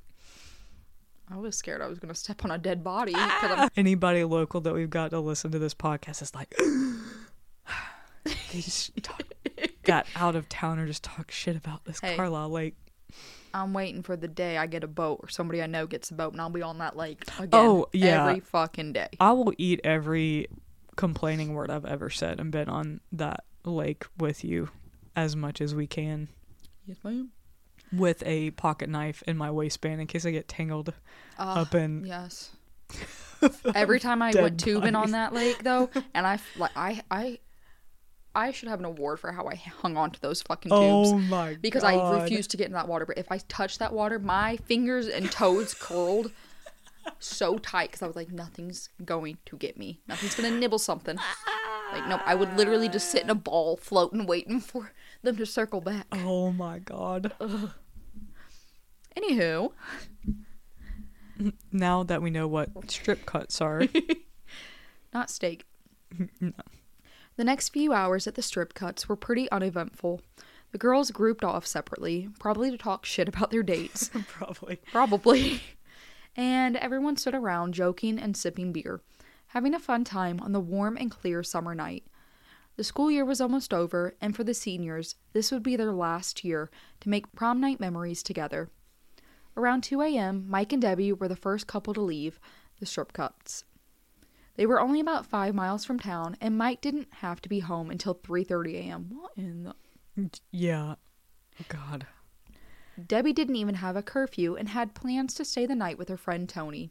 I 1.30 1.36
was 1.36 1.56
scared 1.56 1.82
I 1.82 1.86
was 1.88 1.98
going 1.98 2.08
to 2.14 2.18
step 2.18 2.44
on 2.44 2.50
a 2.50 2.56
dead 2.58 2.82
body. 2.82 3.12
Ah! 3.14 3.56
I'm- 3.60 3.68
Anybody 3.76 4.24
local 4.24 4.60
that 4.62 4.72
we've 4.72 4.88
got 4.88 5.10
to 5.10 5.20
listen 5.20 5.50
to 5.52 5.58
this 5.58 5.74
podcast 5.74 6.22
is 6.22 6.34
like 6.34 6.54
they 8.24 8.60
just 8.60 8.90
talk, 9.02 9.22
that 9.88 10.06
out 10.16 10.36
of 10.36 10.48
town 10.48 10.78
or 10.78 10.86
just 10.86 11.02
talk 11.04 11.30
shit 11.30 11.56
about 11.56 11.84
this 11.84 12.00
Hey. 12.00 12.16
Carlyle 12.16 12.48
lake. 12.48 12.76
I'm 13.54 13.72
waiting 13.72 14.02
for 14.02 14.14
the 14.16 14.28
day 14.28 14.58
I 14.58 14.66
get 14.66 14.84
a 14.84 14.88
boat 14.88 15.20
or 15.22 15.28
somebody 15.28 15.62
I 15.62 15.66
know 15.66 15.86
gets 15.86 16.10
a 16.10 16.14
boat 16.14 16.32
and 16.32 16.40
I'll 16.40 16.50
be 16.50 16.62
on 16.62 16.78
that 16.78 16.96
lake 16.96 17.22
again. 17.38 17.48
Oh, 17.52 17.88
yeah. 17.92 18.26
Every 18.28 18.40
fucking 18.40 18.92
day. 18.92 19.08
I 19.18 19.32
will 19.32 19.52
eat 19.58 19.80
every 19.84 20.46
complaining 20.96 21.54
word 21.54 21.70
I've 21.70 21.86
ever 21.86 22.10
said 22.10 22.38
and 22.40 22.52
been 22.52 22.68
on 22.68 23.00
that 23.12 23.44
lake 23.64 24.04
with 24.18 24.44
you 24.44 24.68
as 25.16 25.34
much 25.34 25.60
as 25.60 25.74
we 25.74 25.86
can 25.86 26.28
Yes, 26.86 26.98
ma'am. 27.02 27.30
with 27.92 28.22
a 28.26 28.50
pocket 28.52 28.88
knife 28.90 29.22
in 29.26 29.36
my 29.38 29.50
waistband 29.50 30.00
in 30.00 30.06
case 30.06 30.26
I 30.26 30.30
get 30.30 30.46
tangled 30.48 30.92
Uh, 31.38 31.42
up 31.66 31.74
in 31.74 32.04
yes. 32.04 32.50
Every 33.74 34.00
time 34.00 34.20
I 34.22 34.32
Dead 34.32 34.42
went 34.42 34.60
tubing 34.60 34.94
on 34.94 35.10
bodies. 35.10 35.12
that 35.12 35.32
lake 35.32 35.62
though, 35.62 35.88
and 36.14 36.26
I 36.26 36.34
f- 36.34 36.56
like 36.58 36.72
I 36.74 37.02
I 37.10 37.38
I 38.38 38.52
should 38.52 38.68
have 38.68 38.78
an 38.78 38.84
award 38.84 39.18
for 39.18 39.32
how 39.32 39.46
I 39.48 39.56
hung 39.56 39.96
on 39.96 40.12
to 40.12 40.20
those 40.20 40.42
fucking 40.42 40.72
oh 40.72 41.04
tubes. 41.04 41.12
Oh 41.12 41.18
my 41.18 41.54
because 41.60 41.82
god. 41.82 41.94
I 41.94 42.22
refused 42.22 42.52
to 42.52 42.56
get 42.56 42.68
in 42.68 42.72
that 42.72 42.86
water. 42.86 43.04
But 43.04 43.18
if 43.18 43.32
I 43.32 43.38
touched 43.48 43.80
that 43.80 43.92
water, 43.92 44.20
my 44.20 44.56
fingers 44.58 45.08
and 45.08 45.30
toes 45.30 45.74
curled 45.74 46.30
so 47.18 47.58
tight 47.58 47.88
because 47.90 48.02
I 48.02 48.06
was 48.06 48.14
like, 48.14 48.30
nothing's 48.30 48.90
going 49.04 49.38
to 49.46 49.56
get 49.56 49.76
me. 49.76 50.00
Nothing's 50.06 50.36
gonna 50.36 50.52
nibble 50.52 50.78
something. 50.78 51.18
Like 51.92 52.06
no, 52.06 52.20
I 52.24 52.36
would 52.36 52.56
literally 52.56 52.88
just 52.88 53.10
sit 53.10 53.24
in 53.24 53.30
a 53.30 53.34
ball, 53.34 53.76
floating, 53.76 54.24
waiting 54.24 54.60
for 54.72 54.92
them 55.22 55.36
to 55.36 55.44
circle 55.44 55.80
back. 55.80 56.06
Oh 56.12 56.52
my 56.52 56.78
god. 56.78 57.32
Anywho, 59.16 59.72
Now 61.72 62.04
that 62.04 62.22
we 62.22 62.30
know 62.30 62.46
what 62.46 62.70
strip 62.88 63.26
cuts 63.26 63.60
are, 63.60 63.82
not 65.12 65.28
steak. 65.28 65.64
No. 66.40 66.52
The 67.38 67.44
next 67.44 67.68
few 67.68 67.92
hours 67.92 68.26
at 68.26 68.34
the 68.34 68.42
strip 68.42 68.74
cuts 68.74 69.08
were 69.08 69.14
pretty 69.14 69.48
uneventful. 69.52 70.20
The 70.72 70.78
girls 70.78 71.12
grouped 71.12 71.44
off 71.44 71.68
separately, 71.68 72.28
probably 72.40 72.68
to 72.72 72.76
talk 72.76 73.06
shit 73.06 73.28
about 73.28 73.52
their 73.52 73.62
dates. 73.62 74.10
probably. 74.26 74.80
Probably. 74.90 75.62
and 76.36 76.76
everyone 76.76 77.16
stood 77.16 77.36
around 77.36 77.74
joking 77.74 78.18
and 78.18 78.36
sipping 78.36 78.72
beer, 78.72 79.02
having 79.46 79.72
a 79.72 79.78
fun 79.78 80.02
time 80.02 80.40
on 80.40 80.50
the 80.50 80.58
warm 80.58 80.96
and 80.96 81.12
clear 81.12 81.44
summer 81.44 81.76
night. 81.76 82.02
The 82.74 82.82
school 82.82 83.08
year 83.08 83.24
was 83.24 83.40
almost 83.40 83.72
over, 83.72 84.16
and 84.20 84.34
for 84.34 84.42
the 84.42 84.52
seniors, 84.52 85.14
this 85.32 85.52
would 85.52 85.62
be 85.62 85.76
their 85.76 85.92
last 85.92 86.42
year 86.42 86.72
to 87.02 87.08
make 87.08 87.32
prom 87.36 87.60
night 87.60 87.78
memories 87.78 88.24
together. 88.24 88.68
Around 89.56 89.82
2 89.84 90.02
a.m., 90.02 90.44
Mike 90.48 90.72
and 90.72 90.82
Debbie 90.82 91.12
were 91.12 91.28
the 91.28 91.36
first 91.36 91.68
couple 91.68 91.94
to 91.94 92.00
leave 92.00 92.40
the 92.80 92.86
strip 92.86 93.12
cuts. 93.12 93.62
They 94.58 94.66
were 94.66 94.80
only 94.80 94.98
about 94.98 95.24
five 95.24 95.54
miles 95.54 95.84
from 95.84 96.00
town, 96.00 96.36
and 96.40 96.58
Mike 96.58 96.80
didn't 96.80 97.06
have 97.14 97.40
to 97.42 97.48
be 97.48 97.60
home 97.60 97.90
until 97.90 98.16
3:30 98.16 98.74
a.m. 98.74 99.08
What 99.12 99.30
in 99.36 99.72
the 100.16 100.30
Yeah. 100.50 100.96
God. 101.68 102.08
Debbie 103.06 103.32
didn't 103.32 103.54
even 103.54 103.76
have 103.76 103.94
a 103.94 104.02
curfew 104.02 104.56
and 104.56 104.70
had 104.70 104.94
plans 104.96 105.34
to 105.34 105.44
stay 105.44 105.64
the 105.64 105.76
night 105.76 105.96
with 105.96 106.08
her 106.08 106.16
friend 106.16 106.48
Tony. 106.48 106.90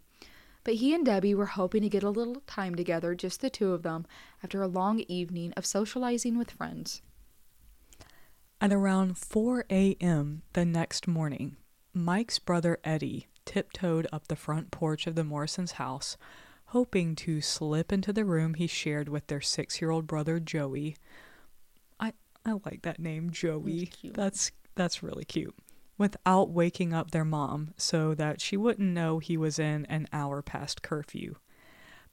But 0.63 0.75
he 0.75 0.93
and 0.93 1.05
Debbie 1.05 1.35
were 1.35 1.47
hoping 1.47 1.81
to 1.81 1.89
get 1.89 2.03
a 2.03 2.09
little 2.09 2.41
time 2.47 2.73
together, 2.73 3.13
just 3.15 3.41
the 3.41 3.49
two 3.49 3.73
of 3.73 3.83
them, 3.83 4.05
after 4.41 4.61
a 4.61 4.67
long 4.67 5.01
evening 5.01 5.51
of 5.57 5.65
socializing 5.65 6.37
with 6.37 6.51
friends. 6.51 7.01
At 8.61 8.71
around 8.71 9.17
4 9.17 9.65
a.m. 9.69 10.43
the 10.53 10.63
next 10.63 11.05
morning, 11.05 11.57
Mike's 11.93 12.39
brother 12.39 12.79
Eddie 12.85 13.27
tiptoed 13.43 14.07
up 14.13 14.29
the 14.29 14.37
front 14.37 14.71
porch 14.71 15.05
of 15.05 15.15
the 15.15 15.25
Morrisons' 15.25 15.73
house, 15.73 16.15
hoping 16.67 17.15
to 17.15 17.41
slip 17.41 17.93
into 17.93 18.11
the 18.11 18.25
room 18.25 18.55
he 18.55 18.67
shared 18.67 19.09
with 19.09 19.27
their 19.27 19.41
six 19.41 19.81
year 19.81 19.89
old 19.89 20.07
brother 20.07 20.39
Joey. 20.39 20.95
I, 21.99 22.13
I 22.45 22.53
like 22.65 22.81
that 22.83 22.99
name, 22.99 23.29
Joey. 23.31 23.89
It's. 24.03 24.15
That's 24.15 24.51
that's 24.75 25.03
really 25.03 25.25
cute. 25.25 25.55
Without 25.97 26.49
waking 26.51 26.93
up 26.93 27.11
their 27.11 27.25
mom 27.25 27.73
so 27.77 28.13
that 28.13 28.39
she 28.39 28.55
wouldn't 28.55 28.93
know 28.93 29.17
he 29.19 29.35
was 29.35 29.57
in 29.57 29.85
an 29.87 30.07
hour 30.13 30.41
past 30.41 30.83
curfew. 30.83 31.35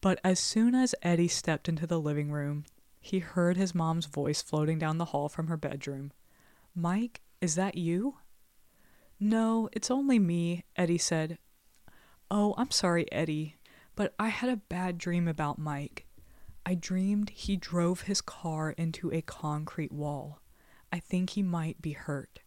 But 0.01 0.19
as 0.25 0.39
soon 0.39 0.75
as 0.75 0.95
Eddie 1.03 1.29
stepped 1.29 1.69
into 1.69 1.87
the 1.87 2.01
living 2.01 2.31
room, 2.31 2.65
he 3.01 3.19
heard 3.19 3.57
his 3.57 3.75
mom's 3.75 4.07
voice 4.07 4.41
floating 4.41 4.79
down 4.79 4.97
the 4.97 5.07
hall 5.07 5.29
from 5.29 5.49
her 5.49 5.57
bedroom. 5.59 6.13
Mike, 6.75 7.21
is 7.41 7.55
that 7.57 7.77
you? 7.77 8.17
No, 9.21 9.69
it's 9.73 9.91
only 9.91 10.19
me, 10.19 10.65
Eddie 10.77 10.99
said. 10.99 11.39
Oh, 12.31 12.55
I'm 12.57 12.71
sorry, 12.71 13.11
Eddie, 13.13 13.57
but 13.97 14.15
I 14.19 14.29
had 14.29 14.51
a 14.51 14.57
bad 14.57 14.99
dream 14.99 15.29
about 15.29 15.59
Mike. 15.59 16.07
I 16.67 16.75
dreamed 16.75 17.31
he 17.31 17.57
drove 17.57 18.03
his 18.03 18.21
car 18.21 18.71
into 18.71 19.13
a 19.13 19.23
concrete 19.23 19.93
wall. 19.93 20.41
I 20.93 20.99
think 20.99 21.31
he 21.31 21.43
might 21.43 21.83
be 21.83 21.93
hurt. 21.93 22.41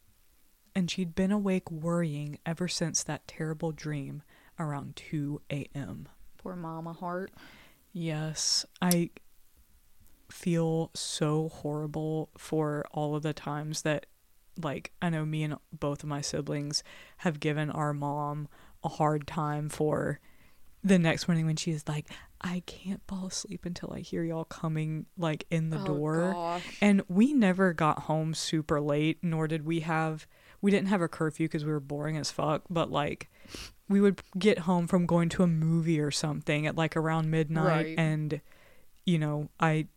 And 0.73 0.89
she'd 0.89 1.15
been 1.15 1.31
awake 1.31 1.69
worrying 1.71 2.39
ever 2.45 2.67
since 2.67 3.03
that 3.03 3.27
terrible 3.27 3.71
dream 3.71 4.23
around 4.59 4.95
2 4.95 5.41
a.m. 5.51 6.07
Poor 6.37 6.55
mama 6.55 6.93
heart. 6.93 7.31
Yes, 7.93 8.65
I 8.81 9.09
feel 10.31 10.91
so 10.93 11.49
horrible 11.49 12.29
for 12.37 12.85
all 12.91 13.15
of 13.15 13.23
the 13.23 13.33
times 13.33 13.81
that, 13.83 14.05
like, 14.61 14.91
I 15.01 15.09
know 15.09 15.25
me 15.25 15.43
and 15.43 15.55
both 15.71 16.03
of 16.03 16.09
my 16.09 16.21
siblings 16.21 16.83
have 17.17 17.39
given 17.39 17.69
our 17.69 17.93
mom 17.93 18.47
a 18.83 18.89
hard 18.89 19.25
time 19.27 19.69
for 19.69 20.19
the 20.87 20.99
next 20.99 21.27
morning 21.27 21.45
when 21.45 21.55
she's 21.55 21.87
like, 21.87 22.07
I 22.41 22.63
can't 22.65 23.01
fall 23.07 23.27
asleep 23.27 23.65
until 23.65 23.91
I 23.93 23.99
hear 23.99 24.23
y'all 24.23 24.45
coming, 24.45 25.05
like, 25.17 25.45
in 25.49 25.69
the 25.69 25.77
Oh, 25.77 25.83
door. 25.83 26.33
gosh. 26.33 26.63
And 26.81 27.01
we 27.07 27.33
never 27.33 27.73
got 27.73 28.03
home 28.03 28.33
super 28.33 28.79
late, 28.79 29.19
nor 29.23 29.47
did 29.47 29.65
we 29.65 29.81
have, 29.81 30.27
we 30.61 30.71
didn't 30.71 30.87
have 30.89 31.01
a 31.01 31.07
curfew 31.07 31.47
because 31.47 31.65
we 31.65 31.71
were 31.71 31.79
boring 31.79 32.17
as 32.17 32.31
fuck, 32.31 32.63
but 32.69 32.91
like, 32.91 33.29
we 33.89 34.01
would 34.01 34.21
get 34.37 34.59
home 34.59 34.85
from 34.87 35.05
going 35.05 35.29
to 35.29 35.43
a 35.43 35.47
movie 35.47 35.99
or 35.99 36.11
something 36.11 36.67
at 36.67 36.75
like 36.75 36.95
around 36.97 37.31
midnight 37.31 37.63
Right. 37.87 37.95
and 37.97 38.41
you 39.05 39.17
know 39.17 39.47
i 39.61 39.87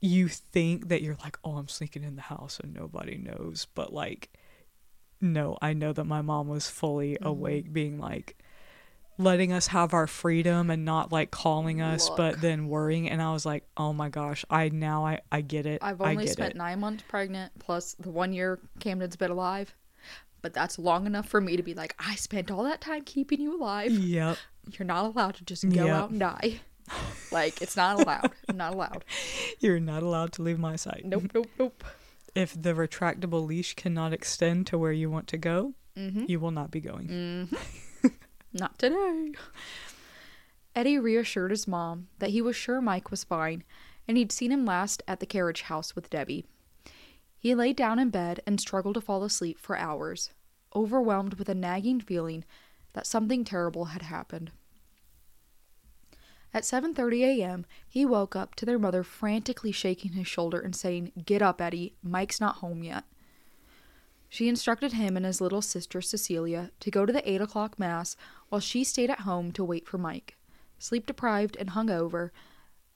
you 0.00 0.28
think 0.28 0.86
that 0.88 1.02
you're 1.02 1.16
like 1.24 1.36
oh 1.42 1.56
i'm 1.56 1.66
sneaking 1.66 2.04
in 2.04 2.14
the 2.14 2.22
house 2.22 2.60
and 2.62 2.72
nobody 2.72 3.18
knows 3.18 3.66
but 3.74 3.92
like 3.92 4.30
no 5.20 5.58
i 5.60 5.72
know 5.72 5.92
that 5.92 6.04
my 6.04 6.22
mom 6.22 6.46
was 6.46 6.70
fully 6.70 7.14
Mm-hmm. 7.14 7.26
awake 7.26 7.72
being 7.72 7.98
like 7.98 8.38
letting 9.18 9.52
us 9.52 9.66
have 9.68 9.92
our 9.94 10.06
freedom 10.06 10.70
and 10.70 10.84
not 10.84 11.10
like 11.10 11.30
calling 11.32 11.80
us 11.80 12.08
but 12.16 12.40
then 12.40 12.68
worrying 12.68 13.10
and 13.10 13.20
i 13.20 13.32
was 13.32 13.44
like 13.44 13.64
oh 13.76 13.92
my 13.92 14.08
gosh 14.08 14.44
i 14.48 14.68
now 14.68 15.04
i 15.04 15.20
i 15.32 15.40
get 15.40 15.66
it 15.66 15.80
I've 15.82 16.00
only 16.00 16.26
spent 16.28 16.52
it. 16.52 16.56
nine 16.56 16.78
months 16.80 17.02
pregnant, 17.08 17.52
plus 17.58 17.94
the 17.94 18.10
one 18.10 18.32
year 18.32 18.60
Camden's 18.80 19.16
been 19.16 19.30
alive. 19.32 19.74
But 20.40 20.54
that's 20.54 20.78
long 20.78 21.04
enough 21.06 21.28
for 21.28 21.40
me 21.40 21.56
to 21.56 21.64
be 21.64 21.74
like, 21.74 21.96
I 21.98 22.14
spent 22.14 22.48
all 22.48 22.62
that 22.62 22.80
time 22.80 23.02
keeping 23.02 23.40
you 23.40 23.56
alive. 23.60 23.90
yep 23.90 24.36
You're 24.70 24.86
not 24.86 25.04
allowed 25.06 25.34
to 25.36 25.44
just 25.44 25.68
go 25.68 25.84
Yep. 25.86 25.94
out 25.96 26.10
and 26.10 26.20
die. 26.20 26.60
Like, 27.32 27.60
it's 27.60 27.76
not 27.76 28.00
allowed. 28.00 28.30
not 28.54 28.72
allowed. 28.74 29.04
you're 29.58 29.80
not 29.80 30.04
allowed 30.04 30.32
to 30.34 30.42
leave 30.42 30.58
my 30.60 30.76
sight 30.76 31.02
Nope, 31.04 31.24
nope, 31.34 31.48
nope. 31.58 31.84
if 32.36 32.60
the 32.60 32.72
retractable 32.72 33.44
leash 33.44 33.74
cannot 33.74 34.12
extend 34.12 34.68
to 34.68 34.78
where 34.78 34.92
you 34.92 35.10
want 35.10 35.26
to 35.28 35.36
go 35.38 35.74
Mm-hmm. 35.96 36.26
you 36.28 36.38
will 36.38 36.52
not 36.52 36.70
be 36.70 36.78
going 36.80 37.48
Not 38.52 38.78
today. 38.78 39.32
Eddie 40.74 40.98
reassured 40.98 41.50
his 41.50 41.68
mom 41.68 42.08
that 42.18 42.30
he 42.30 42.40
was 42.40 42.56
sure 42.56 42.80
Mike 42.80 43.10
was 43.10 43.24
fine, 43.24 43.62
and 44.06 44.16
he'd 44.16 44.32
seen 44.32 44.50
him 44.50 44.64
last 44.64 45.02
at 45.06 45.20
the 45.20 45.26
carriage 45.26 45.62
house 45.62 45.94
with 45.94 46.10
Debbie. 46.10 46.46
He 47.38 47.54
lay 47.54 47.72
down 47.72 47.98
in 47.98 48.10
bed 48.10 48.40
and 48.46 48.60
struggled 48.60 48.94
to 48.94 49.00
fall 49.00 49.22
asleep 49.22 49.58
for 49.58 49.76
hours, 49.76 50.30
overwhelmed 50.74 51.34
with 51.34 51.48
a 51.48 51.54
nagging 51.54 52.00
feeling 52.00 52.44
that 52.94 53.06
something 53.06 53.44
terrible 53.44 53.86
had 53.86 54.02
happened. 54.02 54.50
At 56.54 56.62
7:30 56.62 57.22
a.m., 57.24 57.66
he 57.86 58.06
woke 58.06 58.34
up 58.34 58.54
to 58.54 58.64
their 58.64 58.78
mother 58.78 59.04
frantically 59.04 59.72
shaking 59.72 60.12
his 60.12 60.26
shoulder 60.26 60.58
and 60.58 60.74
saying, 60.74 61.12
"Get 61.24 61.42
up, 61.42 61.60
Eddie. 61.60 61.94
Mike's 62.02 62.40
not 62.40 62.56
home 62.56 62.82
yet." 62.82 63.04
She 64.30 64.48
instructed 64.48 64.92
him 64.92 65.16
and 65.16 65.24
his 65.24 65.40
little 65.40 65.62
sister 65.62 66.00
Cecilia 66.00 66.70
to 66.80 66.90
go 66.90 67.06
to 67.06 67.12
the 67.12 67.28
8 67.28 67.40
o'clock 67.40 67.78
Mass 67.78 68.16
while 68.48 68.60
she 68.60 68.84
stayed 68.84 69.10
at 69.10 69.20
home 69.20 69.52
to 69.52 69.64
wait 69.64 69.86
for 69.86 69.98
Mike. 69.98 70.36
Sleep 70.78 71.06
deprived 71.06 71.56
and 71.56 71.70
hungover, 71.70 72.30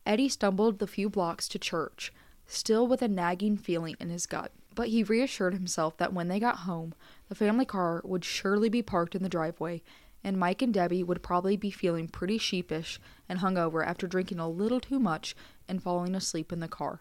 Eddie 0.04 0.28
stumbled 0.28 0.78
the 0.78 0.86
few 0.86 1.08
blocks 1.08 1.48
to 1.48 1.58
church, 1.58 2.12
still 2.46 2.86
with 2.86 3.02
a 3.02 3.08
nagging 3.08 3.56
feeling 3.56 3.96
in 4.00 4.10
his 4.10 4.26
gut. 4.26 4.52
But 4.74 4.88
he 4.88 5.02
reassured 5.02 5.54
himself 5.54 5.96
that 5.98 6.12
when 6.12 6.28
they 6.28 6.40
got 6.40 6.60
home, 6.60 6.94
the 7.28 7.34
family 7.34 7.64
car 7.64 8.00
would 8.04 8.24
surely 8.24 8.68
be 8.68 8.82
parked 8.82 9.14
in 9.14 9.22
the 9.22 9.28
driveway, 9.28 9.82
and 10.24 10.38
Mike 10.38 10.62
and 10.62 10.72
Debbie 10.72 11.04
would 11.04 11.22
probably 11.22 11.56
be 11.56 11.70
feeling 11.70 12.08
pretty 12.08 12.38
sheepish 12.38 13.00
and 13.28 13.40
hungover 13.40 13.86
after 13.86 14.06
drinking 14.06 14.38
a 14.38 14.48
little 14.48 14.80
too 14.80 14.98
much 14.98 15.36
and 15.68 15.82
falling 15.82 16.14
asleep 16.14 16.52
in 16.52 16.60
the 16.60 16.68
car. 16.68 17.00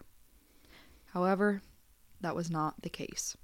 However, 1.12 1.62
that 2.20 2.36
was 2.36 2.50
not 2.50 2.82
the 2.82 2.90
case. 2.90 3.36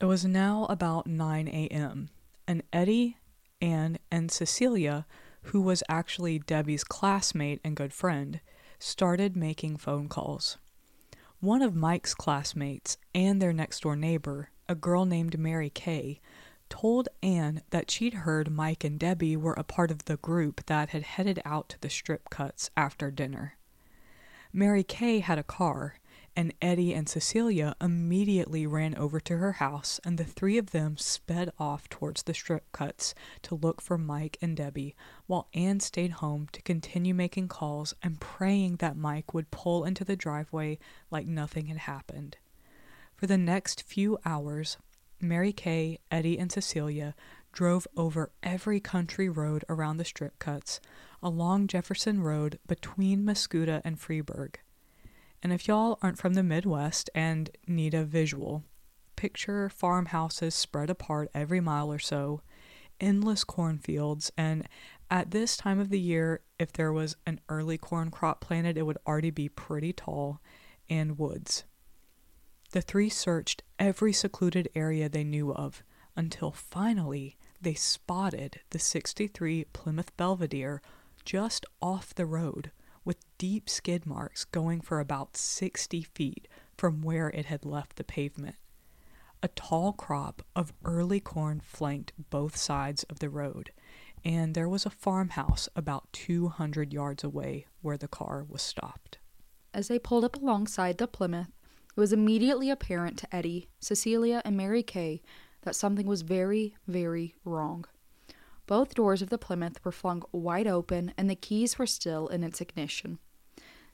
It 0.00 0.06
was 0.06 0.24
now 0.24 0.66
about 0.68 1.06
9 1.06 1.48
a.m., 1.48 2.10
and 2.46 2.62
Eddie, 2.72 3.18
Anne, 3.60 3.98
and 4.10 4.30
Cecilia, 4.30 5.06
who 5.44 5.60
was 5.60 5.82
actually 5.88 6.38
Debbie's 6.38 6.84
classmate 6.84 7.60
and 7.64 7.76
good 7.76 7.92
friend, 7.92 8.40
started 8.78 9.36
making 9.36 9.76
phone 9.76 10.08
calls. 10.08 10.58
One 11.40 11.62
of 11.62 11.74
Mike's 11.74 12.14
classmates 12.14 12.96
and 13.14 13.40
their 13.40 13.52
next 13.52 13.80
door 13.80 13.96
neighbor, 13.96 14.50
a 14.68 14.74
girl 14.74 15.04
named 15.04 15.38
Mary 15.38 15.70
Kay, 15.70 16.20
told 16.70 17.08
Anne 17.22 17.62
that 17.70 17.90
she'd 17.90 18.14
heard 18.14 18.50
Mike 18.50 18.84
and 18.84 18.98
Debbie 18.98 19.36
were 19.36 19.52
a 19.52 19.64
part 19.64 19.90
of 19.90 20.06
the 20.06 20.16
group 20.16 20.64
that 20.66 20.90
had 20.90 21.02
headed 21.02 21.40
out 21.44 21.68
to 21.68 21.80
the 21.80 21.90
strip 21.90 22.30
cuts 22.30 22.70
after 22.76 23.10
dinner. 23.10 23.56
Mary 24.52 24.82
Kay 24.82 25.18
had 25.18 25.38
a 25.38 25.42
car, 25.42 25.96
and 26.36 26.52
Eddie 26.60 26.92
and 26.94 27.08
Cecilia 27.08 27.76
immediately 27.80 28.66
ran 28.66 28.94
over 28.96 29.20
to 29.20 29.36
her 29.36 29.52
house, 29.52 30.00
and 30.04 30.18
the 30.18 30.24
three 30.24 30.58
of 30.58 30.70
them 30.72 30.96
sped 30.96 31.52
off 31.58 31.88
towards 31.88 32.22
the 32.22 32.34
strip 32.34 32.70
cuts 32.72 33.14
to 33.42 33.54
look 33.54 33.80
for 33.80 33.96
Mike 33.96 34.36
and 34.42 34.56
Debbie, 34.56 34.96
while 35.26 35.48
Anne 35.54 35.80
stayed 35.80 36.12
home 36.12 36.48
to 36.52 36.62
continue 36.62 37.14
making 37.14 37.48
calls 37.48 37.94
and 38.02 38.20
praying 38.20 38.76
that 38.76 38.96
Mike 38.96 39.32
would 39.32 39.50
pull 39.50 39.84
into 39.84 40.04
the 40.04 40.16
driveway 40.16 40.78
like 41.10 41.26
nothing 41.26 41.66
had 41.66 41.78
happened. 41.78 42.36
For 43.14 43.26
the 43.26 43.38
next 43.38 43.82
few 43.82 44.18
hours, 44.24 44.76
Mary 45.20 45.52
Kay, 45.52 45.98
Eddie, 46.10 46.38
and 46.38 46.50
Cecilia 46.50 47.14
drove 47.52 47.86
over 47.96 48.32
every 48.42 48.80
country 48.80 49.28
road 49.28 49.64
around 49.68 49.96
the 49.96 50.04
strip 50.04 50.38
cuts, 50.38 50.80
along 51.22 51.68
Jefferson 51.68 52.20
Road 52.20 52.58
between 52.66 53.24
Mascoutah 53.24 53.80
and 53.84 53.98
Freeburg. 53.98 54.56
And 55.44 55.52
if 55.52 55.68
y'all 55.68 55.98
aren't 56.00 56.16
from 56.16 56.32
the 56.32 56.42
Midwest 56.42 57.10
and 57.14 57.50
need 57.66 57.92
a 57.92 58.02
visual, 58.02 58.64
picture 59.14 59.68
farmhouses 59.68 60.54
spread 60.54 60.88
apart 60.88 61.30
every 61.34 61.60
mile 61.60 61.92
or 61.92 61.98
so, 61.98 62.40
endless 62.98 63.44
cornfields, 63.44 64.32
and 64.38 64.66
at 65.10 65.32
this 65.32 65.58
time 65.58 65.78
of 65.78 65.90
the 65.90 66.00
year, 66.00 66.40
if 66.58 66.72
there 66.72 66.94
was 66.94 67.16
an 67.26 67.40
early 67.50 67.76
corn 67.76 68.10
crop 68.10 68.40
planted, 68.40 68.78
it 68.78 68.86
would 68.86 68.96
already 69.06 69.30
be 69.30 69.50
pretty 69.50 69.92
tall, 69.92 70.40
and 70.88 71.18
woods. 71.18 71.64
The 72.72 72.80
three 72.80 73.10
searched 73.10 73.62
every 73.78 74.14
secluded 74.14 74.70
area 74.74 75.10
they 75.10 75.24
knew 75.24 75.52
of 75.52 75.82
until 76.16 76.52
finally 76.52 77.36
they 77.60 77.74
spotted 77.74 78.60
the 78.70 78.78
63 78.78 79.64
Plymouth 79.74 80.16
Belvedere 80.16 80.80
just 81.26 81.66
off 81.82 82.14
the 82.14 82.26
road 82.26 82.70
with 83.04 83.24
deep 83.38 83.68
skid 83.68 84.06
marks 84.06 84.44
going 84.44 84.80
for 84.80 85.00
about 85.00 85.36
60 85.36 86.02
feet 86.02 86.48
from 86.76 87.02
where 87.02 87.28
it 87.28 87.46
had 87.46 87.64
left 87.64 87.96
the 87.96 88.04
pavement. 88.04 88.56
A 89.42 89.48
tall 89.48 89.92
crop 89.92 90.42
of 90.56 90.72
early 90.84 91.20
corn 91.20 91.60
flanked 91.60 92.12
both 92.30 92.56
sides 92.56 93.02
of 93.04 93.18
the 93.18 93.28
road, 93.28 93.70
and 94.24 94.54
there 94.54 94.68
was 94.68 94.86
a 94.86 94.90
farmhouse 94.90 95.68
about 95.76 96.10
200 96.12 96.92
yards 96.92 97.22
away 97.22 97.66
where 97.82 97.98
the 97.98 98.08
car 98.08 98.46
was 98.48 98.62
stopped. 98.62 99.18
As 99.74 99.88
they 99.88 99.98
pulled 99.98 100.24
up 100.24 100.36
alongside 100.36 100.98
the 100.98 101.06
Plymouth, 101.06 101.48
it 101.96 102.00
was 102.00 102.12
immediately 102.12 102.70
apparent 102.70 103.18
to 103.18 103.36
Eddie, 103.36 103.68
Cecilia, 103.80 104.40
and 104.44 104.56
Mary 104.56 104.82
Kay 104.82 105.20
that 105.62 105.76
something 105.76 106.06
was 106.06 106.22
very, 106.22 106.74
very 106.86 107.34
wrong. 107.44 107.84
Both 108.66 108.94
doors 108.94 109.20
of 109.20 109.28
the 109.28 109.38
Plymouth 109.38 109.84
were 109.84 109.92
flung 109.92 110.22
wide 110.32 110.66
open, 110.66 111.12
and 111.18 111.28
the 111.28 111.34
keys 111.34 111.78
were 111.78 111.86
still 111.86 112.28
in 112.28 112.42
its 112.42 112.60
ignition. 112.60 113.18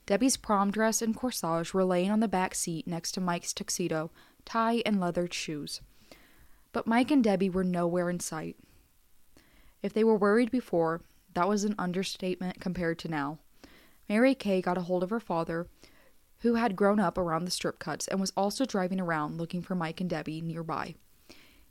Debbie's 0.05 0.37
prom 0.37 0.71
dress 0.71 1.01
and 1.01 1.15
corsage 1.15 1.73
were 1.73 1.83
laying 1.83 2.09
on 2.09 2.21
the 2.21 2.27
back 2.27 2.55
seat 2.55 2.87
next 2.87 3.11
to 3.13 3.21
Mike's 3.21 3.53
tuxedo, 3.53 4.11
tie, 4.45 4.81
and 4.85 4.99
leathered 4.99 5.33
shoes. 5.33 5.81
But 6.71 6.87
Mike 6.87 7.11
and 7.11 7.23
Debbie 7.23 7.49
were 7.49 7.63
nowhere 7.63 8.09
in 8.09 8.19
sight. 8.19 8.57
If 9.83 9.93
they 9.93 10.03
were 10.03 10.15
worried 10.15 10.51
before, 10.51 11.01
that 11.33 11.47
was 11.47 11.63
an 11.63 11.75
understatement 11.77 12.59
compared 12.59 12.99
to 12.99 13.07
now. 13.07 13.39
Mary 14.07 14.35
Kay 14.35 14.61
got 14.61 14.77
a 14.77 14.81
hold 14.81 15.03
of 15.03 15.09
her 15.09 15.19
father, 15.19 15.67
who 16.39 16.55
had 16.55 16.75
grown 16.75 16.99
up 16.99 17.17
around 17.17 17.45
the 17.45 17.51
strip 17.51 17.77
cuts 17.77 18.07
and 18.07 18.19
was 18.19 18.33
also 18.35 18.65
driving 18.65 18.99
around 18.99 19.37
looking 19.37 19.61
for 19.61 19.75
Mike 19.75 20.01
and 20.01 20.09
Debbie 20.09 20.41
nearby. 20.41 20.95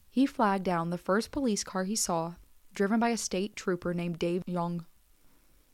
He 0.08 0.26
flagged 0.26 0.64
down 0.64 0.90
the 0.90 0.98
first 0.98 1.30
police 1.30 1.64
car 1.64 1.84
he 1.84 1.96
saw 1.96 2.34
driven 2.74 3.00
by 3.00 3.10
a 3.10 3.16
state 3.16 3.56
trooper 3.56 3.94
named 3.94 4.18
Dave 4.18 4.42
Young. 4.46 4.86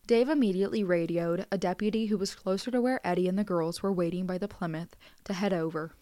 Dave 0.07 0.29
immediately 0.29 0.85
radioed 0.85 1.47
a 1.51 1.59
deputy 1.59 2.07
who 2.07 2.17
was 2.17 2.35
closer 2.35 2.71
to 2.71 2.81
where 2.81 3.05
Eddie 3.05 3.29
and 3.29 3.39
the 3.39 3.45
girls 3.45 3.83
were 3.83 3.93
waiting 3.93 4.27
by 4.27 4.39
the 4.39 4.49
Plymouth 4.49 4.97
to 5.25 5.33
head 5.33 5.53
over. 5.53 5.93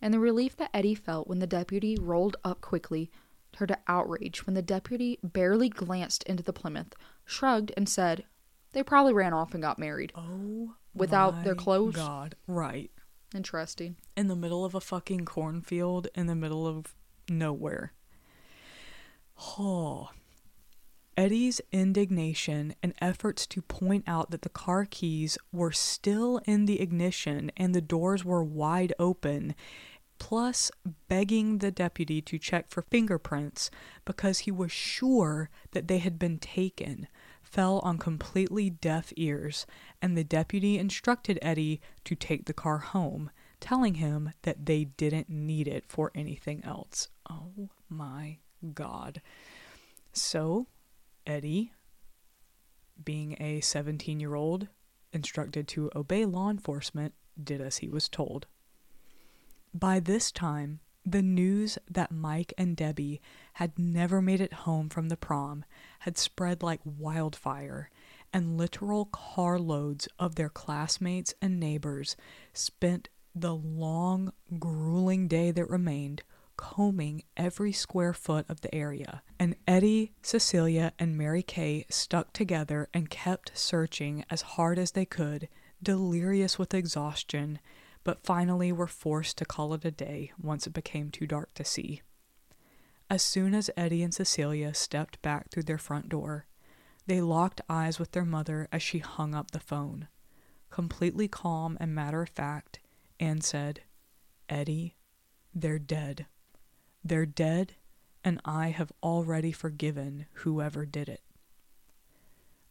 And 0.00 0.12
the 0.12 0.20
relief 0.20 0.56
that 0.56 0.70
Eddie 0.72 0.94
felt 0.94 1.28
when 1.28 1.40
the 1.40 1.46
deputy 1.46 1.96
rolled 2.00 2.36
up 2.44 2.60
quickly 2.60 3.10
turned 3.52 3.68
to 3.68 3.78
outrage 3.86 4.46
when 4.46 4.54
the 4.54 4.62
deputy 4.62 5.18
barely 5.22 5.68
glanced 5.68 6.22
into 6.24 6.42
the 6.42 6.52
Plymouth, 6.52 6.94
shrugged, 7.24 7.72
and 7.76 7.88
said, 7.88 8.24
They 8.72 8.82
probably 8.82 9.12
ran 9.12 9.32
off 9.32 9.54
and 9.54 9.62
got 9.62 9.78
married. 9.78 10.12
Oh, 10.14 10.74
Without 10.94 11.44
their 11.44 11.54
clothes? 11.54 11.96
God, 11.96 12.36
right. 12.46 12.90
Interesting. 13.34 13.96
In 14.16 14.28
the 14.28 14.36
middle 14.36 14.64
of 14.64 14.74
a 14.74 14.80
fucking 14.80 15.24
cornfield, 15.24 16.08
in 16.14 16.26
the 16.26 16.36
middle 16.36 16.66
of 16.66 16.94
nowhere. 17.28 17.92
Oh, 19.58 20.10
Eddie's 21.16 21.60
indignation 21.70 22.74
and 22.82 22.94
efforts 23.00 23.46
to 23.46 23.62
point 23.62 24.04
out 24.06 24.30
that 24.30 24.42
the 24.42 24.48
car 24.48 24.86
keys 24.88 25.38
were 25.52 25.72
still 25.72 26.40
in 26.44 26.66
the 26.66 26.80
ignition 26.80 27.52
and 27.56 27.74
the 27.74 27.80
doors 27.80 28.24
were 28.24 28.42
wide 28.42 28.92
open, 28.98 29.54
plus 30.18 30.70
begging 31.08 31.58
the 31.58 31.70
deputy 31.70 32.20
to 32.22 32.38
check 32.38 32.68
for 32.68 32.82
fingerprints 32.82 33.70
because 34.04 34.40
he 34.40 34.50
was 34.50 34.72
sure 34.72 35.50
that 35.72 35.88
they 35.88 35.98
had 35.98 36.18
been 36.18 36.38
taken, 36.38 37.06
fell 37.42 37.78
on 37.80 37.98
completely 37.98 38.70
deaf 38.70 39.12
ears, 39.16 39.66
and 40.02 40.16
the 40.16 40.24
deputy 40.24 40.78
instructed 40.78 41.38
Eddie 41.42 41.80
to 42.04 42.14
take 42.14 42.46
the 42.46 42.52
car 42.52 42.78
home, 42.78 43.30
telling 43.60 43.94
him 43.94 44.32
that 44.42 44.66
they 44.66 44.84
didn't 44.84 45.28
need 45.28 45.68
it 45.68 45.84
for 45.86 46.10
anything 46.14 46.64
else. 46.64 47.08
Oh 47.30 47.68
my 47.88 48.38
god. 48.74 49.20
So, 50.12 50.66
Eddie, 51.26 51.72
being 53.02 53.36
a 53.40 53.60
17 53.60 54.20
year 54.20 54.34
old 54.34 54.68
instructed 55.12 55.66
to 55.68 55.90
obey 55.94 56.24
law 56.24 56.50
enforcement, 56.50 57.14
did 57.42 57.60
as 57.60 57.78
he 57.78 57.88
was 57.88 58.08
told. 58.08 58.46
By 59.72 60.00
this 60.00 60.30
time, 60.30 60.80
the 61.04 61.22
news 61.22 61.78
that 61.90 62.10
Mike 62.12 62.54
and 62.56 62.76
Debbie 62.76 63.20
had 63.54 63.78
never 63.78 64.22
made 64.22 64.40
it 64.40 64.52
home 64.52 64.88
from 64.88 65.08
the 65.08 65.16
prom 65.16 65.64
had 66.00 66.16
spread 66.16 66.62
like 66.62 66.80
wildfire, 66.84 67.90
and 68.32 68.56
literal 68.56 69.06
carloads 69.06 70.08
of 70.18 70.36
their 70.36 70.48
classmates 70.48 71.34
and 71.42 71.60
neighbors 71.60 72.16
spent 72.52 73.08
the 73.34 73.54
long, 73.54 74.32
grueling 74.58 75.28
day 75.28 75.50
that 75.50 75.68
remained 75.68 76.22
combing 76.56 77.22
every 77.36 77.72
square 77.72 78.12
foot 78.12 78.46
of 78.48 78.60
the 78.60 78.74
area. 78.74 79.22
And 79.38 79.56
Eddie, 79.66 80.12
Cecilia, 80.22 80.92
and 80.98 81.16
Mary 81.16 81.42
Kay 81.42 81.86
stuck 81.88 82.32
together 82.32 82.88
and 82.92 83.10
kept 83.10 83.56
searching 83.56 84.24
as 84.30 84.42
hard 84.42 84.78
as 84.78 84.92
they 84.92 85.04
could, 85.04 85.48
delirious 85.82 86.58
with 86.58 86.74
exhaustion, 86.74 87.58
but 88.04 88.24
finally 88.24 88.72
were 88.72 88.86
forced 88.86 89.38
to 89.38 89.44
call 89.44 89.74
it 89.74 89.84
a 89.84 89.90
day 89.90 90.32
once 90.40 90.66
it 90.66 90.72
became 90.72 91.10
too 91.10 91.26
dark 91.26 91.54
to 91.54 91.64
see. 91.64 92.02
As 93.10 93.22
soon 93.22 93.54
as 93.54 93.70
Eddie 93.76 94.02
and 94.02 94.14
Cecilia 94.14 94.74
stepped 94.74 95.20
back 95.22 95.50
through 95.50 95.64
their 95.64 95.78
front 95.78 96.08
door, 96.08 96.46
they 97.06 97.20
locked 97.20 97.60
eyes 97.68 97.98
with 97.98 98.12
their 98.12 98.24
mother 98.24 98.68
as 98.72 98.82
she 98.82 98.98
hung 98.98 99.34
up 99.34 99.50
the 99.50 99.60
phone. 99.60 100.08
Completely 100.70 101.28
calm 101.28 101.76
and 101.80 101.94
matter 101.94 102.22
of 102.22 102.30
fact, 102.30 102.80
Anne 103.20 103.42
said, 103.42 103.82
Eddie, 104.48 104.96
they're 105.54 105.78
dead. 105.78 106.26
They're 107.04 107.26
dead, 107.26 107.74
and 108.24 108.40
I 108.46 108.68
have 108.68 108.90
already 109.02 109.52
forgiven 109.52 110.24
whoever 110.32 110.86
did 110.86 111.08
it. 111.10 111.20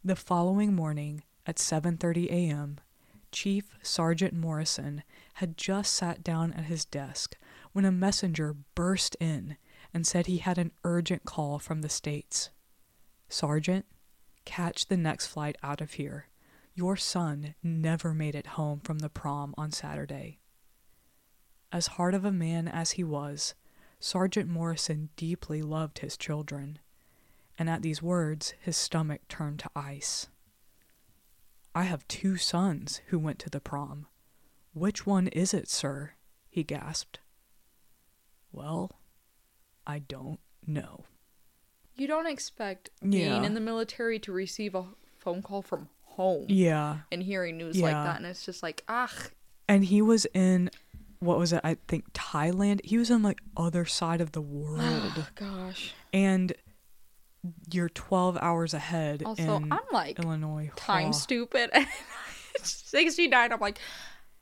The 0.02 0.16
following 0.16 0.74
morning 0.74 1.22
at 1.46 1.56
7:30 1.56 2.26
a.m., 2.30 2.80
Chief 3.30 3.70
Sergeant 3.80 4.34
Morrison 4.34 5.04
had 5.34 5.56
just 5.56 5.92
sat 5.92 6.24
down 6.24 6.52
at 6.54 6.64
his 6.64 6.84
desk 6.84 7.36
when 7.72 7.84
a 7.84 7.92
messenger 7.92 8.56
burst 8.74 9.16
in 9.20 9.56
and 9.92 10.04
said 10.04 10.26
he 10.26 10.38
had 10.38 10.58
an 10.58 10.72
urgent 10.82 11.24
call 11.24 11.60
from 11.60 11.82
the 11.82 11.88
States. 11.88 12.50
Sergeant, 13.28 13.86
catch 14.44 14.86
the 14.86 14.96
next 14.96 15.28
flight 15.28 15.56
out 15.62 15.80
of 15.80 15.92
here. 15.92 16.28
Your 16.74 16.96
son 16.96 17.54
never 17.62 18.12
made 18.12 18.34
it 18.34 18.48
home 18.58 18.80
from 18.80 18.98
the 18.98 19.08
prom 19.08 19.54
on 19.56 19.70
Saturday. 19.70 20.40
As 21.70 21.86
hard 21.86 22.14
of 22.14 22.24
a 22.24 22.32
man 22.32 22.66
as 22.66 22.92
he 22.92 23.04
was, 23.04 23.54
Sergeant 24.04 24.50
Morrison 24.50 25.08
deeply 25.16 25.62
loved 25.62 26.00
his 26.00 26.18
children, 26.18 26.78
and 27.58 27.70
at 27.70 27.80
these 27.80 28.02
words 28.02 28.52
his 28.60 28.76
stomach 28.76 29.22
turned 29.30 29.60
to 29.60 29.70
ice. 29.74 30.26
I 31.74 31.84
have 31.84 32.06
two 32.06 32.36
sons 32.36 33.00
who 33.06 33.18
went 33.18 33.38
to 33.38 33.48
the 33.48 33.62
prom. 33.62 34.06
Which 34.74 35.06
one 35.06 35.28
is 35.28 35.54
it, 35.54 35.70
sir? 35.70 36.10
he 36.50 36.62
gasped. 36.62 37.20
Well, 38.52 38.90
I 39.86 40.00
don't 40.00 40.38
know. 40.66 41.06
You 41.96 42.06
don't 42.06 42.26
expect 42.26 42.90
being 43.00 43.42
in 43.46 43.54
the 43.54 43.60
military 43.60 44.18
to 44.18 44.32
receive 44.32 44.74
a 44.74 44.84
phone 45.16 45.40
call 45.40 45.62
from 45.62 45.88
home 46.02 46.44
Yeah. 46.50 46.98
and 47.10 47.22
hearing 47.22 47.56
news 47.56 47.80
like 47.80 47.92
that, 47.94 48.18
and 48.18 48.26
it's 48.26 48.44
just 48.44 48.62
like, 48.62 48.84
ah, 48.86 49.10
And 49.66 49.82
he 49.86 50.02
was 50.02 50.26
in 50.34 50.70
what 51.24 51.38
was 51.38 51.52
it? 51.52 51.60
I 51.64 51.76
think 51.88 52.12
Thailand. 52.12 52.84
He 52.84 52.98
was 52.98 53.10
on 53.10 53.22
like 53.22 53.40
other 53.56 53.84
side 53.84 54.20
of 54.20 54.32
the 54.32 54.40
world, 54.42 54.80
Oh, 55.16 55.26
Gosh. 55.34 55.94
and 56.12 56.52
you're 57.70 57.88
12 57.88 58.38
hours 58.40 58.72
ahead. 58.74 59.22
Also, 59.24 59.56
in 59.56 59.72
I'm 59.72 59.80
like 59.92 60.18
Illinois. 60.18 60.70
time 60.76 61.06
Huh. 61.06 61.12
stupid. 61.12 61.70
69. 62.62 63.52
I'm 63.52 63.60
like, 63.60 63.78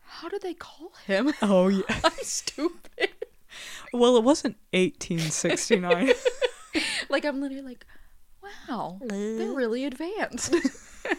how 0.03 0.29
do 0.29 0.39
they 0.39 0.55
call 0.55 0.93
him? 1.07 1.33
Oh 1.43 1.69
yeah. 1.69 1.83
I'm 2.05 2.13
stupid. 2.23 3.11
Well, 3.93 4.17
it 4.17 4.25
wasn't 4.25 4.57
1869. 4.73 6.13
Like 7.11 7.25
I'm 7.25 7.41
literally 7.41 7.63
like, 7.63 7.87
wow, 8.43 8.99
they're 9.03 9.53
really 9.53 9.85
advanced. 9.85 10.55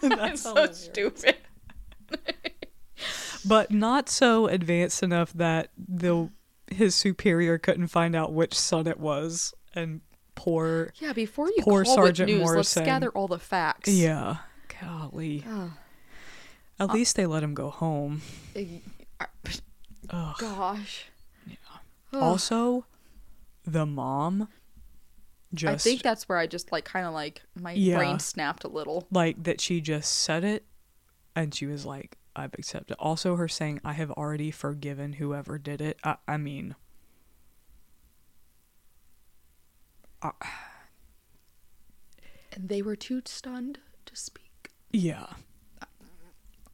That's 0.01 0.41
so 0.41 0.71
stupid. 0.71 1.35
But 3.45 3.71
not 3.71 4.09
so 4.09 4.47
advanced 4.47 5.03
enough 5.03 5.31
that 5.33 5.69
the 5.77 6.29
his 6.67 6.95
superior 6.95 7.57
couldn't 7.57 7.87
find 7.87 8.15
out 8.15 8.33
which 8.33 8.53
son 8.53 8.87
it 8.87 8.99
was 8.99 9.53
and 9.75 10.01
poor 10.35 10.91
Yeah, 10.99 11.13
before 11.13 11.47
you 11.47 11.57
Poor 11.61 11.83
call 11.83 11.95
Sergeant 11.95 12.29
news, 12.29 12.39
Morrison. 12.41 12.81
let's 12.81 12.87
gather 12.89 13.09
all 13.09 13.27
the 13.27 13.37
facts. 13.39 13.89
yeah 13.89 14.37
golly 14.81 15.43
at 16.79 16.89
least 16.91 17.15
they 17.15 17.25
let 17.25 17.43
him 17.43 17.53
go 17.53 17.69
home 17.69 18.21
Uh, 18.55 19.25
Ugh. 20.09 20.35
Gosh. 20.39 21.05
Ugh. 22.13 22.21
also 22.21 22.85
the 23.65 23.85
mom 23.85 24.47
I 25.65 25.75
think 25.75 26.01
that's 26.01 26.27
where 26.27 26.39
I 26.39 26.47
just 26.47 26.71
like 26.71 26.83
kind 26.85 27.05
of 27.05 27.13
like 27.13 27.43
my 27.55 27.73
Yeah. 27.73 27.97
brain 27.97 28.17
snapped 28.19 28.63
a 28.63 28.67
little. 28.67 29.07
like 29.11 29.43
that 29.43 29.61
she 29.61 29.81
just 29.81 30.11
said 30.11 30.43
it 30.43 30.65
and 31.35 31.53
she 31.53 31.67
was 31.67 31.85
like 31.85 32.17
i've 32.35 32.53
accepted 32.55 32.95
also 32.99 33.35
her 33.35 33.47
saying 33.47 33.79
i 33.83 33.93
have 33.93 34.11
already 34.11 34.51
forgiven 34.51 35.13
whoever 35.13 35.57
did 35.57 35.81
it 35.81 35.97
i, 36.03 36.15
I 36.27 36.37
mean 36.37 36.75
And 42.53 42.69
they 42.69 42.81
were 42.81 42.95
too 42.95 43.21
stunned 43.25 43.79
to 44.05 44.15
speak. 44.15 44.69
Yeah. 44.91 45.27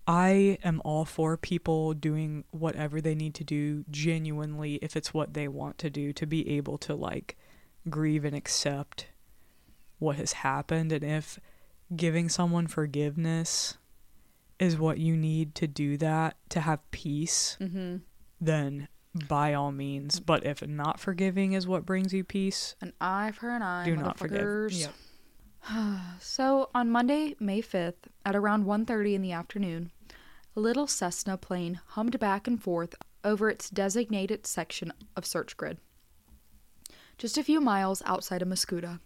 I 0.08 0.58
am 0.64 0.82
all 0.84 1.06
for 1.06 1.38
people 1.38 1.94
doing 1.94 2.44
whatever 2.50 3.00
they 3.00 3.14
need 3.14 3.36
to 3.36 3.44
do 3.44 3.86
genuinely 3.92 4.76
if 4.82 4.96
it's 4.96 5.14
what 5.14 5.36
they 5.36 5.48
want 5.48 5.78
to 5.80 5.90
do 5.90 6.12
to 6.14 6.26
be 6.26 6.50
able 6.50 6.80
to 6.80 6.96
like 6.96 7.38
grieve 7.90 8.26
and 8.26 8.36
accept 8.36 9.08
what 10.00 10.16
has 10.16 10.34
happened 10.34 10.92
and 10.92 11.04
if 11.04 11.40
giving 11.96 12.28
someone 12.28 12.66
forgiveness 12.66 13.78
is 14.60 14.78
what 14.78 14.98
you 15.00 15.16
need 15.16 15.56
to 15.56 15.68
do 15.68 15.98
that 15.98 16.36
to 16.50 16.60
have 16.62 16.80
peace 16.92 17.58
Mm-hmm. 17.60 17.98
then 18.42 18.88
by 19.28 19.54
all 19.54 19.72
means 19.72 20.20
but 20.20 20.46
if 20.46 20.66
not 20.66 21.00
forgiving 21.00 21.54
is 21.54 21.68
what 21.68 21.86
brings 21.86 22.14
you 22.14 22.24
peace 22.24 22.76
An 22.82 22.94
eye 23.02 23.32
for 23.32 23.50
an 23.50 23.62
eye, 23.62 23.86
do 23.86 23.96
not 23.96 24.18
forgive. 24.20 24.72
Yep. 24.72 24.92
So 26.20 26.70
on 26.74 26.90
Monday, 26.90 27.36
May 27.40 27.62
5th, 27.62 28.08
at 28.26 28.36
around 28.36 28.66
1:30 28.66 29.14
in 29.16 29.22
the 29.22 29.32
afternoon, 29.34 29.92
a 30.56 30.60
little 30.60 30.88
Cessna 30.88 31.38
plane 31.38 31.82
hummed 31.88 32.18
back 32.20 32.48
and 32.48 32.62
forth 32.62 32.96
over 33.24 33.50
its 33.50 33.70
designated 33.70 34.48
section 34.48 34.94
of 35.18 35.26
search 35.26 35.58
grid. 35.58 35.78
Just 37.18 37.38
a 37.38 37.44
few 37.44 37.60
miles 37.60 38.02
outside 38.06 38.42
of 38.42 38.48
Mascoutah, 38.48 39.00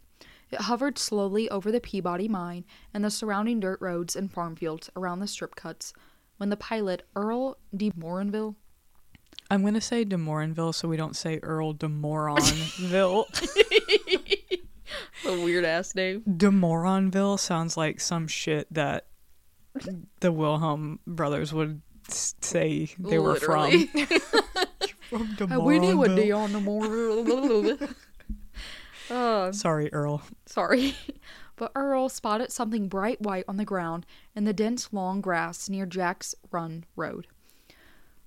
it 0.54 0.62
hovered 0.62 0.98
slowly 0.98 1.50
over 1.50 1.72
the 1.72 1.80
Peabody 1.80 2.28
mine 2.28 2.66
and 2.94 3.04
the 3.04 3.12
surrounding 3.12 3.60
dirt 3.60 3.80
roads 3.82 4.16
and 4.16 4.32
farm 4.32 4.56
fields 4.56 4.90
around 4.96 5.20
the 5.20 5.28
strip 5.28 5.56
cuts 5.56 5.94
when 6.38 6.50
the 6.50 6.58
pilot 6.58 7.06
Earl 7.16 7.58
de 7.76 7.92
Morinville 7.92 8.56
i'm 9.52 9.62
going 9.62 9.74
to 9.74 9.82
say 9.82 10.06
de 10.06 10.16
morinville 10.16 10.74
so 10.74 10.88
we 10.88 10.96
don't 10.96 11.18
say 11.18 11.38
earl 11.44 11.74
de 11.74 11.88
moronville 11.88 13.26
a 15.26 15.32
weird 15.42 15.66
ass 15.66 15.96
name. 15.96 16.22
De 16.22 16.50
Moronville 16.50 17.40
sounds 17.40 17.78
like 17.78 18.00
some 18.00 18.28
shit 18.28 18.68
that 18.74 19.08
the 20.20 20.32
Wilhelm 20.32 21.00
brothers 21.08 21.54
would 21.54 21.82
say 22.10 22.90
they 23.00 23.20
were 23.20 23.36
from. 23.36 23.88
from 25.10 25.36
De 25.36 25.60
we 25.60 25.80
knew 25.80 26.04
a 26.04 26.08
Moronville. 26.08 26.16
D 26.16 26.32
on 26.32 26.54
the 26.54 26.60
more. 26.60 27.90
Uh, 29.10 29.52
Sorry, 29.52 29.92
Earl. 29.94 30.22
sorry. 30.46 30.96
But 31.56 31.72
Earl 31.76 32.10
spotted 32.10 32.52
something 32.52 32.88
bright 32.90 33.22
white 33.22 33.46
on 33.48 33.58
the 33.58 33.64
ground 33.64 34.08
in 34.36 34.44
the 34.44 34.54
dense 34.54 34.92
long 34.92 35.22
grass 35.22 35.70
near 35.70 35.86
Jack's 35.86 36.34
Run 36.52 36.84
Road. 36.96 37.28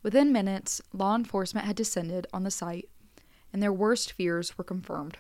Within 0.05 0.33
minutes, 0.33 0.81
law 0.93 1.17
enforcement 1.17 1.67
had 1.67 1.75
descended 1.75 2.29
on 2.33 2.45
the 2.45 2.53
site, 2.53 2.89
and 3.53 3.61
their 3.61 3.73
worst 3.73 4.13
fears 4.13 4.57
were 4.57 4.63
confirmed. 4.63 5.19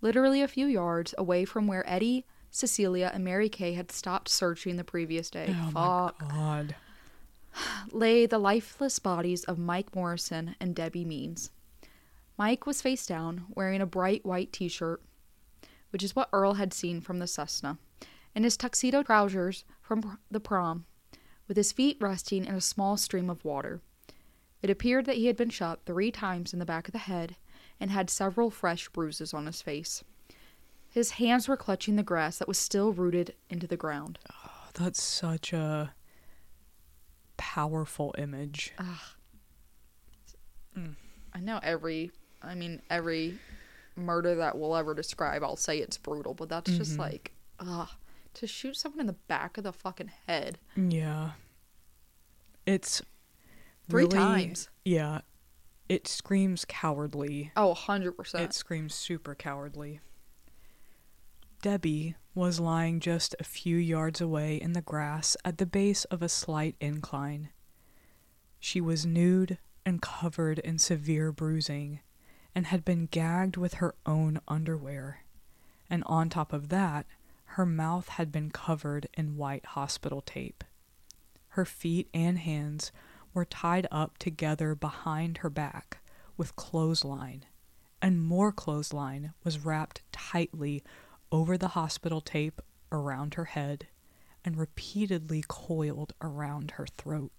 Literally 0.00 0.40
a 0.40 0.48
few 0.48 0.66
yards 0.66 1.14
away 1.18 1.44
from 1.44 1.66
where 1.66 1.88
Eddie, 1.88 2.24
Cecilia, 2.50 3.10
and 3.12 3.22
Mary 3.22 3.50
Kay 3.50 3.74
had 3.74 3.92
stopped 3.92 4.30
searching 4.30 4.76
the 4.76 4.82
previous 4.82 5.28
day. 5.28 5.54
Oh 5.54 5.70
Fuck 5.70 6.22
my 6.22 6.28
god. 6.28 6.76
lay 7.92 8.24
the 8.24 8.38
lifeless 8.38 8.98
bodies 8.98 9.44
of 9.44 9.58
Mike 9.58 9.94
Morrison 9.94 10.56
and 10.58 10.74
Debbie 10.74 11.04
Means. 11.04 11.50
Mike 12.42 12.66
was 12.66 12.82
face 12.82 13.06
down, 13.06 13.44
wearing 13.54 13.80
a 13.80 13.86
bright 13.86 14.26
white 14.26 14.52
t 14.52 14.66
shirt, 14.66 15.00
which 15.90 16.02
is 16.02 16.16
what 16.16 16.28
Earl 16.32 16.54
had 16.54 16.74
seen 16.74 17.00
from 17.00 17.20
the 17.20 17.28
Cessna, 17.28 17.78
and 18.34 18.42
his 18.42 18.56
tuxedo 18.56 19.04
trousers 19.04 19.62
from 19.80 20.02
pr- 20.02 20.16
the 20.28 20.40
prom, 20.40 20.84
with 21.46 21.56
his 21.56 21.70
feet 21.70 21.98
resting 22.00 22.44
in 22.44 22.56
a 22.56 22.60
small 22.60 22.96
stream 22.96 23.30
of 23.30 23.44
water. 23.44 23.80
It 24.60 24.70
appeared 24.70 25.06
that 25.06 25.18
he 25.18 25.26
had 25.26 25.36
been 25.36 25.50
shot 25.50 25.86
three 25.86 26.10
times 26.10 26.52
in 26.52 26.58
the 26.58 26.66
back 26.66 26.88
of 26.88 26.92
the 26.92 26.98
head 26.98 27.36
and 27.78 27.92
had 27.92 28.10
several 28.10 28.50
fresh 28.50 28.88
bruises 28.88 29.32
on 29.32 29.46
his 29.46 29.62
face. 29.62 30.02
His 30.90 31.12
hands 31.12 31.46
were 31.46 31.56
clutching 31.56 31.94
the 31.94 32.02
grass 32.02 32.38
that 32.38 32.48
was 32.48 32.58
still 32.58 32.92
rooted 32.92 33.36
into 33.50 33.68
the 33.68 33.76
ground. 33.76 34.18
Oh, 34.32 34.66
that's 34.74 35.00
such 35.00 35.52
a 35.52 35.94
powerful 37.36 38.12
image. 38.18 38.72
Ah. 38.80 39.14
Mm. 40.76 40.96
I 41.32 41.38
know 41.38 41.60
every, 41.62 42.10
I 42.42 42.54
mean, 42.54 42.82
every 42.90 43.38
murder 43.96 44.34
that 44.36 44.58
we'll 44.58 44.74
ever 44.76 44.94
describe, 44.94 45.42
I'll 45.44 45.56
say 45.56 45.78
it's 45.78 45.98
brutal, 45.98 46.34
but 46.34 46.48
that's 46.48 46.70
just 46.70 46.94
Mhm. 46.94 46.98
like, 46.98 47.32
ugh, 47.58 47.88
to 48.34 48.46
shoot 48.46 48.76
someone 48.76 49.00
in 49.00 49.06
the 49.06 49.12
back 49.12 49.58
of 49.58 49.64
the 49.64 49.72
fucking 49.72 50.10
head 50.26 50.58
Yeah. 50.76 51.32
It's 52.66 53.02
three 53.88 54.04
really- 54.04 54.16
times. 54.16 54.68
Yeah. 54.84 55.20
It 55.88 56.06
screams 56.08 56.64
cowardly. 56.64 57.52
Oh, 57.56 57.74
100%. 57.74 58.44
It 58.44 58.54
screams 58.54 58.94
super 58.94 59.34
cowardly. 59.34 60.00
Debbie 61.60 62.16
was 62.34 62.58
lying 62.58 62.98
just 62.98 63.34
a 63.38 63.44
few 63.44 63.76
yards 63.76 64.20
away 64.20 64.56
in 64.60 64.72
the 64.72 64.80
grass 64.82 65.36
at 65.44 65.58
the 65.58 65.66
base 65.66 66.04
of 66.06 66.22
a 66.22 66.28
slight 66.28 66.76
incline. 66.80 67.50
She 68.58 68.80
was 68.80 69.04
nude 69.04 69.58
and 69.84 70.00
covered 70.00 70.58
in 70.60 70.78
severe 70.78 71.30
bruising 71.32 72.00
and 72.54 72.66
had 72.66 72.84
been 72.84 73.06
gagged 73.06 73.56
with 73.56 73.74
her 73.74 73.94
own 74.06 74.40
underwear. 74.46 75.24
And 75.88 76.02
on 76.06 76.28
top 76.28 76.52
of 76.52 76.68
that, 76.68 77.06
her 77.44 77.66
mouth 77.66 78.08
had 78.08 78.32
been 78.32 78.50
covered 78.50 79.08
in 79.14 79.36
white 79.36 79.66
hospital 79.66 80.22
tape. 80.22 80.64
Her 81.48 81.64
feet 81.64 82.08
and 82.14 82.38
hands 82.38 82.92
were 83.34 83.44
tied 83.44 83.86
up 83.90 84.18
together 84.18 84.74
behind 84.74 85.38
her 85.38 85.50
back 85.50 85.98
with 86.36 86.56
clothesline, 86.56 87.44
and 88.00 88.22
more 88.22 88.52
clothesline 88.52 89.32
was 89.44 89.64
wrapped 89.64 90.02
tightly 90.12 90.82
over 91.30 91.56
the 91.58 91.68
hospital 91.68 92.20
tape 92.20 92.60
around 92.90 93.34
her 93.34 93.46
head 93.46 93.86
and 94.44 94.56
repeatedly 94.56 95.44
coiled 95.46 96.12
around 96.20 96.72
her 96.72 96.86
throat. 96.86 97.32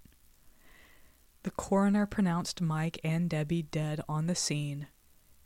The 1.44 1.52
coroner 1.52 2.06
pronounced 2.06 2.62
Mike 2.62 3.00
and 3.04 3.30
Debbie 3.30 3.64
dead 3.64 4.00
on 4.08 4.28
the 4.28 4.36
scene, 4.36 4.88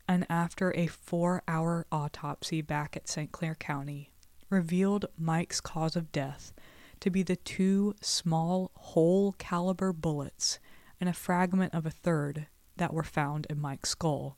and 0.07 0.25
after 0.29 0.73
a 0.75 0.87
four 0.87 1.43
hour 1.47 1.85
autopsy 1.91 2.61
back 2.61 2.95
at 2.95 3.07
St. 3.07 3.31
Clair 3.31 3.55
County, 3.55 4.13
revealed 4.49 5.05
Mike's 5.17 5.59
cause 5.59 5.95
of 5.95 6.11
death 6.11 6.53
to 6.99 7.09
be 7.09 7.23
the 7.23 7.35
two 7.35 7.93
small 8.01 8.71
whole 8.75 9.33
caliber 9.33 9.93
bullets 9.93 10.59
and 10.99 11.09
a 11.09 11.13
fragment 11.13 11.73
of 11.73 11.85
a 11.85 11.91
third 11.91 12.47
that 12.77 12.93
were 12.93 13.03
found 13.03 13.45
in 13.49 13.59
Mike's 13.59 13.89
skull, 13.89 14.37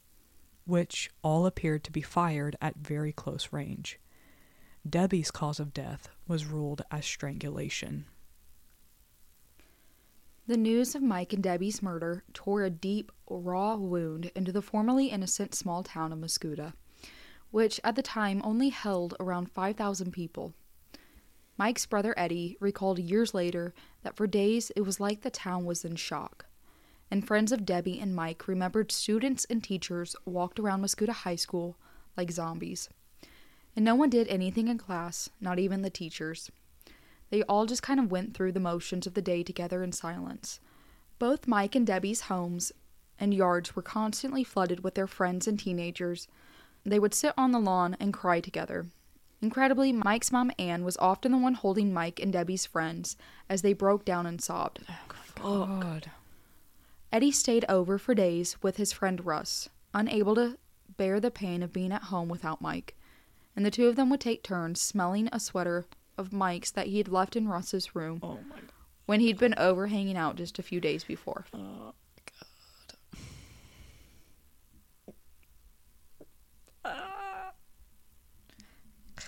which 0.65 1.09
all 1.23 1.45
appeared 1.45 1.83
to 1.83 1.91
be 1.91 2.01
fired 2.01 2.55
at 2.61 2.77
very 2.77 3.13
close 3.13 3.49
range. 3.51 3.99
Debbie's 4.87 5.31
cause 5.31 5.59
of 5.59 5.73
death 5.73 6.09
was 6.27 6.45
ruled 6.45 6.81
as 6.89 7.05
strangulation. 7.05 8.05
The 10.49 10.57
news 10.57 10.95
of 10.95 11.03
Mike 11.03 11.31
and 11.31 11.43
Debbie's 11.43 11.83
murder 11.83 12.23
tore 12.33 12.63
a 12.63 12.71
deep, 12.71 13.11
raw 13.29 13.75
wound 13.75 14.31
into 14.33 14.51
the 14.51 14.63
formerly 14.63 15.11
innocent 15.11 15.53
small 15.53 15.83
town 15.83 16.11
of 16.11 16.17
Mascoutah, 16.17 16.73
which 17.51 17.79
at 17.83 17.95
the 17.95 18.01
time 18.01 18.41
only 18.43 18.69
held 18.69 19.13
around 19.19 19.51
5,000 19.51 20.11
people. 20.11 20.55
Mike's 21.55 21.85
brother 21.85 22.15
Eddie 22.17 22.57
recalled 22.59 22.97
years 22.97 23.35
later 23.35 23.75
that 24.01 24.15
for 24.17 24.25
days 24.25 24.71
it 24.75 24.81
was 24.81 24.99
like 24.99 25.21
the 25.21 25.29
town 25.29 25.65
was 25.65 25.85
in 25.85 25.95
shock. 25.95 26.47
and 27.11 27.27
friends 27.27 27.51
of 27.51 27.63
Debbie 27.63 27.99
and 27.99 28.15
Mike 28.15 28.47
remembered 28.47 28.91
students 28.91 29.45
and 29.51 29.63
teachers 29.63 30.15
walked 30.25 30.59
around 30.59 30.81
Mascoutah 30.81 31.13
High 31.13 31.35
School 31.35 31.77
like 32.17 32.31
zombies. 32.31 32.89
And 33.75 33.85
no 33.85 33.93
one 33.93 34.09
did 34.09 34.27
anything 34.27 34.67
in 34.67 34.79
class, 34.79 35.29
not 35.39 35.59
even 35.59 35.83
the 35.83 35.91
teachers. 35.91 36.49
They 37.29 37.43
all 37.43 37.65
just 37.65 37.83
kind 37.83 37.99
of 37.99 38.11
went 38.11 38.33
through 38.33 38.53
the 38.53 38.59
motions 38.59 39.05
of 39.05 39.13
the 39.13 39.21
day 39.21 39.43
together 39.43 39.83
in 39.83 39.91
silence. 39.91 40.59
Both 41.19 41.47
Mike 41.47 41.75
and 41.75 41.85
Debbie's 41.85 42.21
homes 42.21 42.71
and 43.19 43.33
yards 43.33 43.75
were 43.75 43.81
constantly 43.81 44.43
flooded 44.43 44.83
with 44.83 44.95
their 44.95 45.07
friends 45.07 45.47
and 45.47 45.59
teenagers. 45.59 46.27
They 46.85 46.99
would 46.99 47.13
sit 47.13 47.33
on 47.37 47.51
the 47.51 47.59
lawn 47.59 47.97
and 47.99 48.13
cry 48.13 48.39
together. 48.39 48.87
Incredibly, 49.41 49.91
Mike's 49.93 50.31
mom 50.31 50.51
Anne 50.57 50.83
was 50.83 50.97
often 50.97 51.31
the 51.31 51.37
one 51.37 51.53
holding 51.53 51.93
Mike 51.93 52.19
and 52.19 52.33
Debbie's 52.33 52.65
friends 52.65 53.15
as 53.49 53.61
they 53.61 53.73
broke 53.73 54.03
down 54.05 54.25
and 54.25 54.41
sobbed. 54.41 54.81
Oh, 55.41 55.79
God. 55.79 56.11
Eddie 57.11 57.31
stayed 57.31 57.65
over 57.69 57.97
for 57.97 58.13
days 58.13 58.57
with 58.61 58.77
his 58.77 58.91
friend 58.91 59.25
Russ, 59.25 59.69
unable 59.93 60.35
to 60.35 60.57
bear 60.97 61.19
the 61.19 61.31
pain 61.31 61.63
of 61.63 61.73
being 61.73 61.91
at 61.91 62.03
home 62.03 62.27
without 62.27 62.61
Mike. 62.61 62.95
And 63.55 63.65
the 63.65 63.71
two 63.71 63.87
of 63.87 63.95
them 63.95 64.09
would 64.09 64.19
take 64.19 64.43
turns 64.43 64.81
smelling 64.81 65.29
a 65.31 65.39
sweater 65.39 65.85
of 66.19 66.33
Mike's 66.33 66.71
that 66.71 66.87
he 66.87 66.97
had 66.97 67.07
left 67.07 67.35
in 67.35 67.47
Russ's 67.47 67.95
room 67.95 68.19
Oh 68.21 68.39
my 68.49 68.55
god. 68.57 68.71
when 69.05 69.19
he'd 69.21 69.37
been 69.39 69.55
over 69.57 69.87
hanging 69.87 70.17
out 70.17 70.35
just 70.35 70.59
a 70.59 70.63
few 70.63 70.79
days 70.81 71.03
before. 71.03 71.45
Oh 71.53 71.93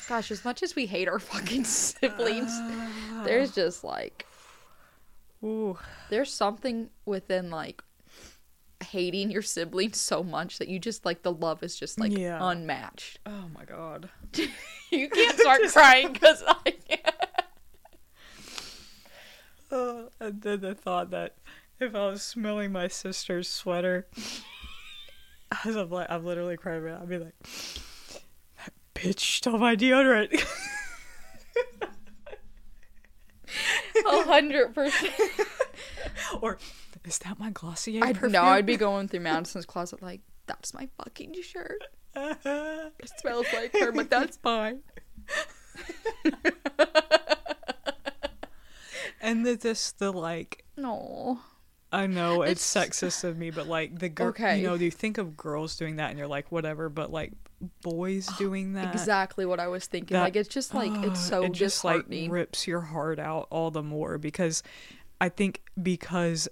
Gosh, 0.08 0.32
as 0.32 0.44
much 0.44 0.62
as 0.64 0.76
we 0.76 0.86
hate 0.86 1.08
our 1.08 1.20
fucking 1.20 1.64
siblings, 1.64 2.52
ah. 2.52 3.22
there's 3.26 3.54
just 3.54 3.84
like 3.84 4.26
Ooh. 5.44 5.78
there's 6.10 6.34
something 6.34 6.90
within 7.06 7.50
like 7.50 7.82
hating 8.84 9.32
your 9.32 9.42
sibling 9.42 9.94
so 9.94 10.24
much 10.24 10.58
that 10.60 10.68
you 10.68 10.80
just 10.80 11.06
like 11.06 11.24
the 11.24 11.32
love 11.32 11.64
is 11.64 11.76
just 11.78 12.00
like 12.00 12.12
Yeah. 12.18 12.38
unmatched. 12.42 13.20
Oh 13.26 13.46
my 13.54 13.66
god. 13.66 14.10
You 14.94 15.08
can't 15.10 15.40
start 15.40 15.62
crying 15.72 16.12
because 16.12 16.44
I 16.46 16.72
can't. 16.72 17.16
Uh, 19.72 20.02
and 20.20 20.42
then 20.42 20.60
the 20.60 20.76
thought 20.76 21.12
that 21.12 21.36
if 21.80 21.96
I 21.96 22.08
was 22.08 22.22
smelling 22.22 22.74
my 22.74 22.90
sister's 22.90 23.48
sweater, 23.48 24.06
as 25.66 25.78
I'm 25.78 25.90
like, 25.90 26.08
I'm 26.12 26.26
literally 26.26 26.58
crying 26.58 26.84
right 26.84 26.96
now, 26.96 27.02
I'd 27.04 27.08
be 27.08 27.20
like, 27.20 27.36
that 28.58 28.74
bitch 28.94 29.20
stole 29.38 29.60
my 29.60 29.78
deodorant. 29.78 30.44
A 34.06 34.24
hundred 34.24 34.74
percent. 34.74 35.14
or, 36.42 36.58
is 37.06 37.18
that 37.20 37.40
my 37.40 37.50
Glossier 37.52 38.04
I 38.04 38.14
perfume? 38.14 38.32
know 38.34 38.44
I'd 38.44 38.66
be 38.66 38.78
going 38.88 39.08
through 39.08 39.22
Madison's 39.22 39.66
closet 39.66 40.02
like, 40.02 40.22
that's 40.48 40.74
my 40.74 40.88
fucking 40.98 41.36
shirt. 41.42 41.84
It 42.16 43.12
smells 43.20 43.46
like 43.54 43.72
her, 43.80 43.92
but 43.92 44.10
that's 44.10 44.38
fine. 44.38 44.80
and 49.22 49.46
the, 49.46 49.56
this, 49.56 49.92
the 49.94 50.12
like, 50.12 50.66
No. 50.78 51.40
I 51.94 52.08
know 52.08 52.42
it's, 52.44 52.76
It's- 52.76 53.02
sexist 53.02 53.24
of 53.24 53.38
me, 53.38 53.52
but 53.52 53.68
like 53.68 54.00
the 54.00 54.10
girl, 54.10 54.28
Okay. 54.30 54.60
you 54.60 54.68
know, 54.68 54.76
you 54.76 54.92
think 54.92 55.18
of 55.18 55.36
girls 55.38 55.76
doing 55.76 55.98
that 55.98 56.10
and 56.10 56.18
you're 56.20 56.28
like, 56.28 56.52
whatever, 56.52 56.90
but 56.90 57.12
like 57.12 57.34
boys 57.82 58.28
doing 58.38 58.74
that. 58.74 58.94
Exactly 58.94 59.46
what 59.46 59.60
I 59.60 59.68
was 59.68 59.86
thinking. 59.86 60.16
that- 60.16 60.24
like 60.24 60.36
it's 60.36 60.50
just 60.50 60.74
like 60.74 60.92
it's 61.06 61.20
so 61.28 61.44
it 61.44 61.52
just 61.52 61.84
like 61.84 62.06
rips 62.10 62.68
your 62.68 62.82
heart 62.82 63.20
out 63.20 63.48
all 63.52 63.72
the 63.72 63.84
more 63.84 64.18
because 64.18 64.64
I 65.20 65.30
think 65.30 65.62
because 65.82 66.48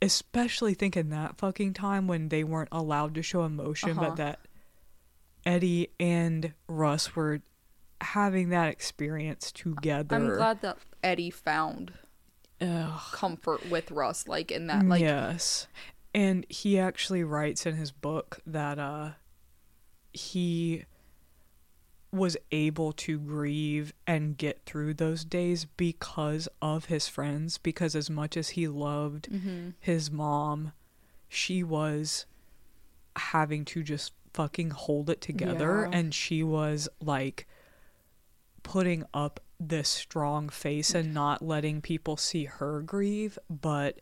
especially 0.00 0.74
thinking 0.74 1.10
that 1.10 1.36
fucking 1.38 1.74
time 1.74 2.06
when 2.06 2.28
they 2.28 2.44
weren't 2.44 2.68
allowed 2.72 3.14
to 3.14 3.22
show 3.22 3.44
emotion, 3.44 3.90
Uh-huh. 3.90 4.00
but 4.10 4.16
that 4.16 4.40
Eddie 5.44 5.88
and 5.98 6.52
Russ 6.68 7.16
were 7.16 7.40
having 8.00 8.50
that 8.50 8.68
experience 8.68 9.50
together. 9.50 10.14
I'm 10.16 10.28
glad 10.36 10.60
that 10.62 10.78
Eddie 11.02 11.30
found 11.30 11.92
Ugh. 12.60 13.00
comfort 13.12 13.68
with 13.70 13.90
Russ, 13.90 14.28
like 14.28 14.50
in 14.50 14.66
that, 14.68 14.84
like 14.86 15.00
yes 15.00 15.66
and 16.14 16.46
he 16.48 16.78
actually 16.78 17.22
writes 17.22 17.66
in 17.66 17.76
his 17.76 17.92
book 17.92 18.40
that 18.46 18.78
uh 18.78 19.10
he 20.12 20.84
was 22.10 22.36
able 22.52 22.92
to 22.92 23.18
grieve 23.18 23.92
and 24.06 24.36
get 24.38 24.64
through 24.64 24.94
those 24.94 25.24
days 25.24 25.66
because 25.76 26.48
of 26.62 26.86
his 26.86 27.06
friends 27.08 27.58
because 27.58 27.94
as 27.94 28.08
much 28.08 28.36
as 28.36 28.50
he 28.50 28.66
loved 28.66 29.28
Mhm. 29.30 29.74
his 29.78 30.10
mom 30.10 30.72
she 31.28 31.62
was 31.62 32.24
having 33.16 33.64
to 33.66 33.82
just 33.82 34.12
fucking 34.32 34.70
hold 34.70 35.10
it 35.10 35.20
together 35.20 35.82
Yeah. 35.90 35.98
and 35.98 36.14
she 36.14 36.42
was 36.42 36.88
like 37.00 37.46
putting 38.62 39.04
up 39.12 39.40
this 39.60 39.88
strong 39.88 40.48
face 40.48 40.94
and 40.94 41.12
not 41.12 41.42
letting 41.42 41.80
people 41.82 42.16
see 42.16 42.44
her 42.44 42.80
grieve 42.80 43.38
but 43.50 43.98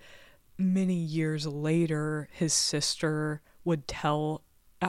many 0.58 0.94
years 0.94 1.46
later 1.46 2.28
his 2.32 2.52
sister 2.52 3.40
would 3.64 3.88
tell 3.88 4.42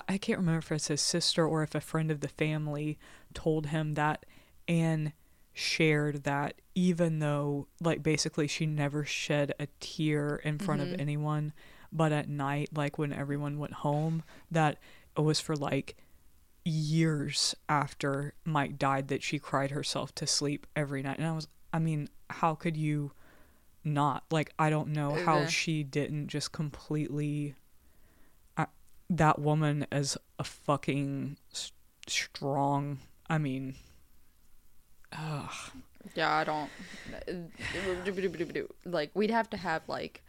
I- 0.08 0.18
can't 0.18 0.40
remember 0.40 0.60
if 0.60 0.72
it's 0.72 0.88
his 0.88 1.02
sister 1.02 1.46
or 1.46 1.64
if 1.64 1.76
a 1.76 1.82
friend 1.82 2.12
of 2.12 2.22
the 2.22 2.28
family 2.28 2.98
told 3.34 3.68
him 3.68 3.94
that 3.94 4.26
Anne 4.68 5.14
shared 5.54 6.24
that 6.24 6.62
even 6.76 7.20
though 7.20 7.68
like 7.82 8.04
basically 8.04 8.48
she 8.48 8.66
never 8.66 9.04
shed 9.04 9.54
a 9.60 9.68
tear 9.80 10.36
in 10.44 10.60
front 10.60 10.82
of 10.82 10.90
mm-hmm. 10.90 11.02
anyone 11.02 11.52
but 11.92 12.12
at 12.12 12.30
night 12.30 12.70
like 12.76 13.00
when 13.00 13.12
everyone 13.12 13.58
went 13.58 13.74
home 13.74 14.22
that 14.52 14.78
it 15.18 15.22
was 15.22 15.40
for 15.40 15.56
like 15.56 15.98
years 16.68 17.56
after 17.70 18.34
Mike 18.46 18.78
died 18.78 19.08
that 19.08 19.24
she 19.24 19.40
cried 19.40 19.72
herself 19.72 20.14
to 20.16 20.28
sleep 20.28 20.68
every 20.76 21.02
night. 21.02 21.18
And 21.18 21.28
I 21.28 21.32
was 21.32 21.48
I 21.74 21.80
mean 21.80 22.10
how 22.30 22.56
could 22.56 22.78
you 22.78 23.12
not? 23.84 24.24
Like 24.32 24.54
I 24.60 24.70
don't 24.70 24.90
know 24.90 25.14
how 25.14 25.46
she 25.46 25.84
didn't 25.84 26.28
just 26.28 26.52
completely 26.52 27.56
that 29.10 29.40
woman 29.40 29.86
is 29.92 30.18
a 30.40 30.44
fucking 30.44 31.38
s- 31.54 31.72
strong 32.08 33.00
I 33.30 33.38
mean 33.38 33.76
ugh. 35.14 35.72
yeah, 36.16 36.32
I 36.34 36.44
don't 36.44 36.70
uh, 37.28 37.34
like. 38.86 39.12
We'd 39.14 39.32
have 39.32 39.50
to 39.52 39.58
have 39.58 39.82
like 39.88 40.24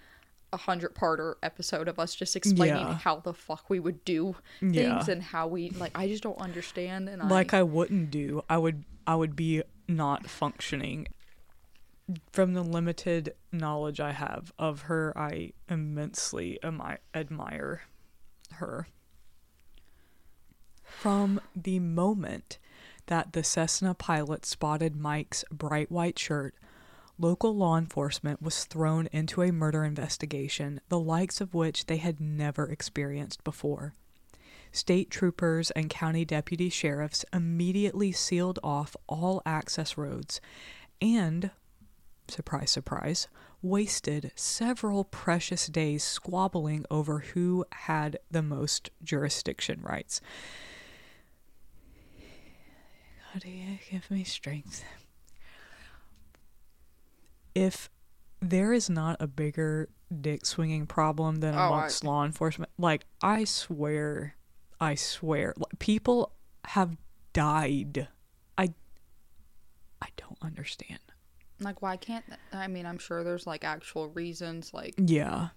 a 0.52 0.56
hundred 0.56 0.94
parter 0.94 1.34
episode 1.42 1.88
of 1.88 1.98
us 1.98 2.14
just 2.14 2.34
explaining 2.36 2.76
Yeah. 2.86 2.94
how 2.98 3.16
the 3.16 3.34
fuck 3.34 3.68
we 3.68 3.80
would 3.80 4.04
do 4.04 4.34
things 4.60 4.74
Yeah. 4.76 5.04
and 5.08 5.22
how 5.22 5.46
we 5.46 5.70
like. 5.70 5.92
I 5.94 6.08
just 6.08 6.22
don't 6.22 6.38
understand, 6.38 7.08
and 7.08 7.28
like 7.28 7.52
I, 7.54 7.58
I 7.60 7.62
wouldn't 7.64 8.10
do. 8.10 8.42
I 8.48 8.58
would 8.58 8.84
I 9.06 9.14
would 9.16 9.36
be 9.36 9.62
not 9.86 10.28
functioning. 10.28 11.08
From 12.32 12.54
the 12.54 12.62
limited 12.62 13.34
knowledge 13.52 14.00
I 14.00 14.12
have 14.12 14.50
of 14.58 14.82
her, 14.82 15.12
I 15.16 15.52
immensely 15.68 16.58
ami- 16.62 16.96
admire 17.14 17.82
her. 18.58 18.86
From 20.84 21.40
the 21.54 21.80
moment 21.80 22.58
that 23.06 23.32
the 23.32 23.44
Cessna 23.44 23.94
pilot 23.94 24.44
spotted 24.44 24.96
Mike's 24.96 25.44
bright 25.50 25.90
white 25.90 26.18
shirt, 26.18 26.54
local 27.18 27.56
law 27.56 27.76
enforcement 27.76 28.42
was 28.42 28.64
thrown 28.64 29.08
into 29.12 29.42
a 29.42 29.52
murder 29.52 29.84
investigation, 29.84 30.80
the 30.88 30.98
likes 30.98 31.40
of 31.40 31.54
which 31.54 31.86
they 31.86 31.96
had 31.96 32.20
never 32.20 32.66
experienced 32.68 33.42
before. 33.44 33.94
State 34.70 35.10
troopers 35.10 35.70
and 35.72 35.88
county 35.88 36.24
deputy 36.24 36.68
sheriffs 36.68 37.24
immediately 37.32 38.12
sealed 38.12 38.58
off 38.62 38.96
all 39.06 39.40
access 39.46 39.96
roads 39.96 40.40
and, 41.00 41.50
surprise, 42.30 42.70
surprise, 42.70 43.28
wasted 43.62 44.30
several 44.36 45.04
precious 45.04 45.66
days 45.66 46.04
squabbling 46.04 46.84
over 46.90 47.20
who 47.20 47.64
had 47.72 48.18
the 48.30 48.42
most 48.42 48.90
jurisdiction 49.02 49.80
rights. 49.82 50.20
God, 53.32 53.44
you 53.44 53.78
give 53.90 54.10
me 54.10 54.24
strength. 54.24 54.84
If 57.54 57.90
there 58.40 58.72
is 58.72 58.88
not 58.88 59.16
a 59.20 59.26
bigger 59.26 59.88
dick 60.20 60.46
swinging 60.46 60.86
problem 60.86 61.36
than 61.36 61.54
Oh, 61.54 61.58
I- 61.58 61.66
amongst 61.66 62.04
law 62.04 62.24
enforcement, 62.24 62.70
like 62.78 63.04
I 63.20 63.44
swear, 63.44 64.36
I 64.80 64.94
swear, 64.94 65.54
like, 65.56 65.78
people 65.78 66.32
have 66.64 66.96
died. 67.32 68.08
I, 68.56 68.72
I 70.00 70.06
don't 70.16 70.38
understand. 70.40 71.00
Like 71.60 71.82
why 71.82 71.96
can't 71.96 72.24
I 72.52 72.66
mean 72.68 72.86
I'm 72.86 72.98
sure 72.98 73.24
there's 73.24 73.46
like 73.46 73.64
actual 73.64 74.08
reasons 74.08 74.72
like 74.72 74.94
Yeah, 74.96 75.48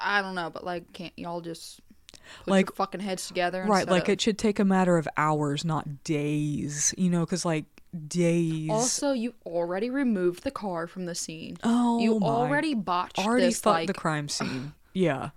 I 0.00 0.22
don't 0.22 0.34
know 0.34 0.50
but 0.50 0.64
like 0.64 0.92
can't 0.92 1.12
y'all 1.16 1.40
just 1.40 1.80
put 2.44 2.50
Like- 2.50 2.66
your 2.68 2.74
fucking 2.74 3.00
heads 3.00 3.28
together 3.28 3.64
right. 3.68 3.88
Like 3.88 4.04
of- 4.04 4.08
it 4.14 4.20
should 4.20 4.38
take 4.38 4.58
a 4.58 4.64
matter 4.64 4.96
of 4.98 5.06
hours, 5.16 5.64
not 5.64 6.04
days. 6.04 6.94
You 6.98 7.10
know, 7.10 7.20
because 7.20 7.44
like 7.44 7.64
days. 8.06 8.70
also 8.70 9.12
you 9.12 9.34
already 9.44 9.90
removed 9.90 10.44
the 10.44 10.50
car 10.52 10.86
from 10.86 11.06
the 11.06 11.14
scene 11.14 11.56
oh 11.64 11.98
you 11.98 12.18
my 12.20 12.26
already 12.26 12.72
botched 12.74 13.18
already 13.18 13.46
this 13.46 13.60
fucked 13.60 13.74
like 13.74 13.86
the 13.88 13.94
crime 13.94 14.28
scene. 14.28 14.72
Yeah. 14.92 15.30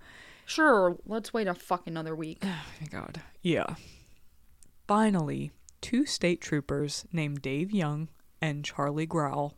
Sure, 0.46 0.96
let's 1.06 1.32
wait 1.32 1.46
a 1.46 1.54
fucking 1.54 1.92
another 1.92 2.14
week. 2.14 2.42
Oh 2.46 2.62
my 2.80 2.86
god. 2.88 3.22
Yeah. 3.42 3.76
Finally, 4.86 5.50
two 5.80 6.04
state 6.06 6.40
troopers 6.40 7.04
named 7.12 7.40
Dave 7.42 7.70
Young 7.72 8.08
and 8.42 8.64
Charlie 8.64 9.06
Growl 9.06 9.54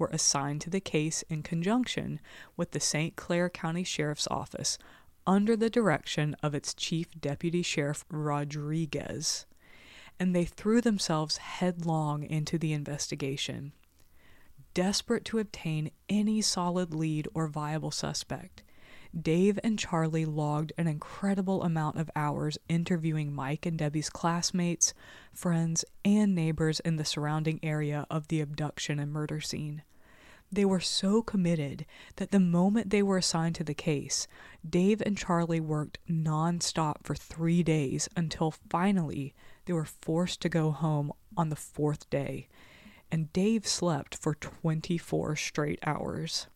were 0.00 0.08
assigned 0.12 0.62
to 0.62 0.70
the 0.70 0.80
case 0.80 1.22
in 1.28 1.42
conjunction 1.42 2.18
with 2.56 2.70
the 2.72 2.80
St. 2.80 3.14
Clair 3.14 3.50
County 3.50 3.84
Sheriff's 3.84 4.26
Office 4.28 4.78
under 5.26 5.54
the 5.54 5.70
direction 5.70 6.34
of 6.42 6.54
its 6.54 6.74
Chief 6.74 7.08
Deputy 7.20 7.62
Sheriff 7.62 8.04
Rodriguez, 8.10 9.46
and 10.18 10.34
they 10.34 10.44
threw 10.46 10.80
themselves 10.80 11.36
headlong 11.36 12.24
into 12.24 12.58
the 12.58 12.72
investigation. 12.72 13.72
Desperate 14.72 15.24
to 15.26 15.38
obtain 15.38 15.90
any 16.08 16.40
solid 16.40 16.94
lead 16.94 17.28
or 17.34 17.46
viable 17.46 17.90
suspect, 17.90 18.62
Dave 19.18 19.58
and 19.64 19.76
Charlie 19.76 20.24
logged 20.24 20.72
an 20.78 20.86
incredible 20.86 21.64
amount 21.64 21.98
of 21.98 22.10
hours 22.14 22.58
interviewing 22.68 23.34
Mike 23.34 23.66
and 23.66 23.76
Debbie's 23.76 24.08
classmates, 24.08 24.94
friends, 25.32 25.84
and 26.04 26.32
neighbors 26.32 26.78
in 26.80 26.94
the 26.94 27.04
surrounding 27.04 27.58
area 27.62 28.06
of 28.08 28.28
the 28.28 28.40
abduction 28.40 29.00
and 29.00 29.12
murder 29.12 29.40
scene. 29.40 29.82
They 30.52 30.64
were 30.64 30.80
so 30.80 31.22
committed 31.22 31.86
that 32.16 32.30
the 32.30 32.40
moment 32.40 32.90
they 32.90 33.02
were 33.02 33.16
assigned 33.16 33.56
to 33.56 33.64
the 33.64 33.74
case, 33.74 34.28
Dave 34.68 35.02
and 35.04 35.16
Charlie 35.16 35.60
worked 35.60 35.98
nonstop 36.08 37.02
for 37.02 37.16
three 37.16 37.64
days 37.64 38.08
until 38.16 38.52
finally 38.52 39.34
they 39.64 39.72
were 39.72 39.84
forced 39.84 40.40
to 40.42 40.48
go 40.48 40.70
home 40.70 41.12
on 41.36 41.48
the 41.48 41.56
fourth 41.56 42.08
day, 42.10 42.48
and 43.10 43.32
Dave 43.32 43.66
slept 43.66 44.16
for 44.16 44.34
24 44.36 45.34
straight 45.34 45.80
hours 45.84 46.46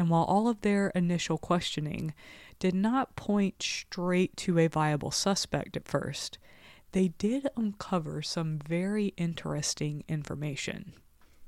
and 0.00 0.08
while 0.08 0.24
all 0.24 0.48
of 0.48 0.62
their 0.62 0.88
initial 0.94 1.36
questioning 1.36 2.14
did 2.58 2.74
not 2.74 3.14
point 3.16 3.62
straight 3.62 4.34
to 4.34 4.58
a 4.58 4.66
viable 4.66 5.10
suspect 5.10 5.76
at 5.76 5.86
first, 5.86 6.38
they 6.92 7.08
did 7.18 7.46
uncover 7.54 8.22
some 8.22 8.58
very 8.58 9.12
interesting 9.18 10.02
information. 10.08 10.94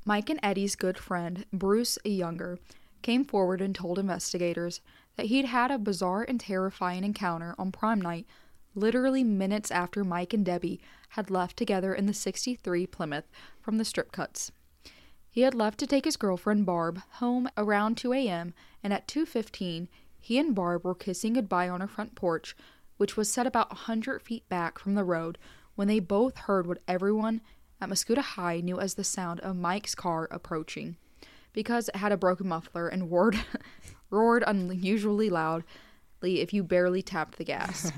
Mike 0.05 0.29
and 0.29 0.39
Eddie's 0.43 0.77
good 0.77 0.99
friend, 0.99 1.47
Bruce 1.51 1.99
Younger, 2.05 2.59
came 3.01 3.25
forward 3.25 3.63
and 3.63 3.75
told 3.75 3.99
investigators 3.99 4.83
that 5.17 5.27
he'd 5.27 5.47
had 5.47 5.71
a 5.71 5.79
bizarre 5.79 6.27
and 6.29 6.39
terrifying 6.39 7.05
encounter 7.05 7.55
on 7.57 7.73
prom 7.73 8.03
night, 8.03 8.27
literally 8.75 9.25
minutes 9.25 9.71
after 9.71 10.05
Mike 10.05 10.35
and 10.35 10.45
Debbie 10.45 10.79
had 11.11 11.31
left 11.31 11.57
together 11.57 11.95
in 11.95 12.05
the 12.05 12.13
63 12.13 12.87
Plymouth 12.87 13.31
from 13.63 13.79
the 13.79 13.85
strip 13.87 14.13
cuts. 14.13 14.53
He 15.33 15.41
had 15.41 15.55
left 15.55 15.79
to 15.79 15.87
take 15.87 16.05
his 16.05 16.19
girlfriend 16.19 16.67
Barb 16.67 17.01
home 17.13 17.49
around 17.57 17.97
2 17.97 18.13
a.m., 18.13 18.53
and 18.83 18.93
at 18.93 19.09
2:15, 19.09 19.89
he 20.21 20.39
and 20.39 20.55
Barb 20.55 20.85
were 20.85 20.95
kissing 20.95 21.33
goodbye 21.33 21.71
on 21.71 21.81
her 21.81 21.89
front 21.89 22.15
porch, 22.15 22.55
which 22.99 23.17
was 23.17 23.33
set 23.33 23.47
about 23.47 23.73
a 23.73 23.89
100 23.89 24.21
feet 24.21 24.47
back 24.51 24.79
from 24.79 24.95
the 24.95 25.05
road, 25.05 25.39
when 25.75 25.89
they 25.89 26.01
both 26.01 26.37
heard 26.37 26.67
what 26.67 26.83
everyone 26.87 27.41
at 27.81 27.89
Mascoutah 27.89 28.21
High 28.21 28.61
knew 28.61 28.79
as 28.79 28.93
the 28.93 29.05
sound 29.05 29.41
of 29.41 29.57
Mike's 29.57 29.95
car 29.95 30.29
approaching, 30.31 30.99
because 31.55 31.89
it 31.89 31.97
had 31.97 32.13
a 32.13 32.19
broken 32.19 32.47
muffler 32.47 32.87
and 32.87 33.11
roared, 33.11 33.39
roared 34.11 34.45
unusually 34.47 35.31
loudly 35.31 35.65
if 36.43 36.53
you 36.53 36.63
barely 36.63 37.01
tapped 37.01 37.39
the 37.39 37.45
gas. 37.45 37.91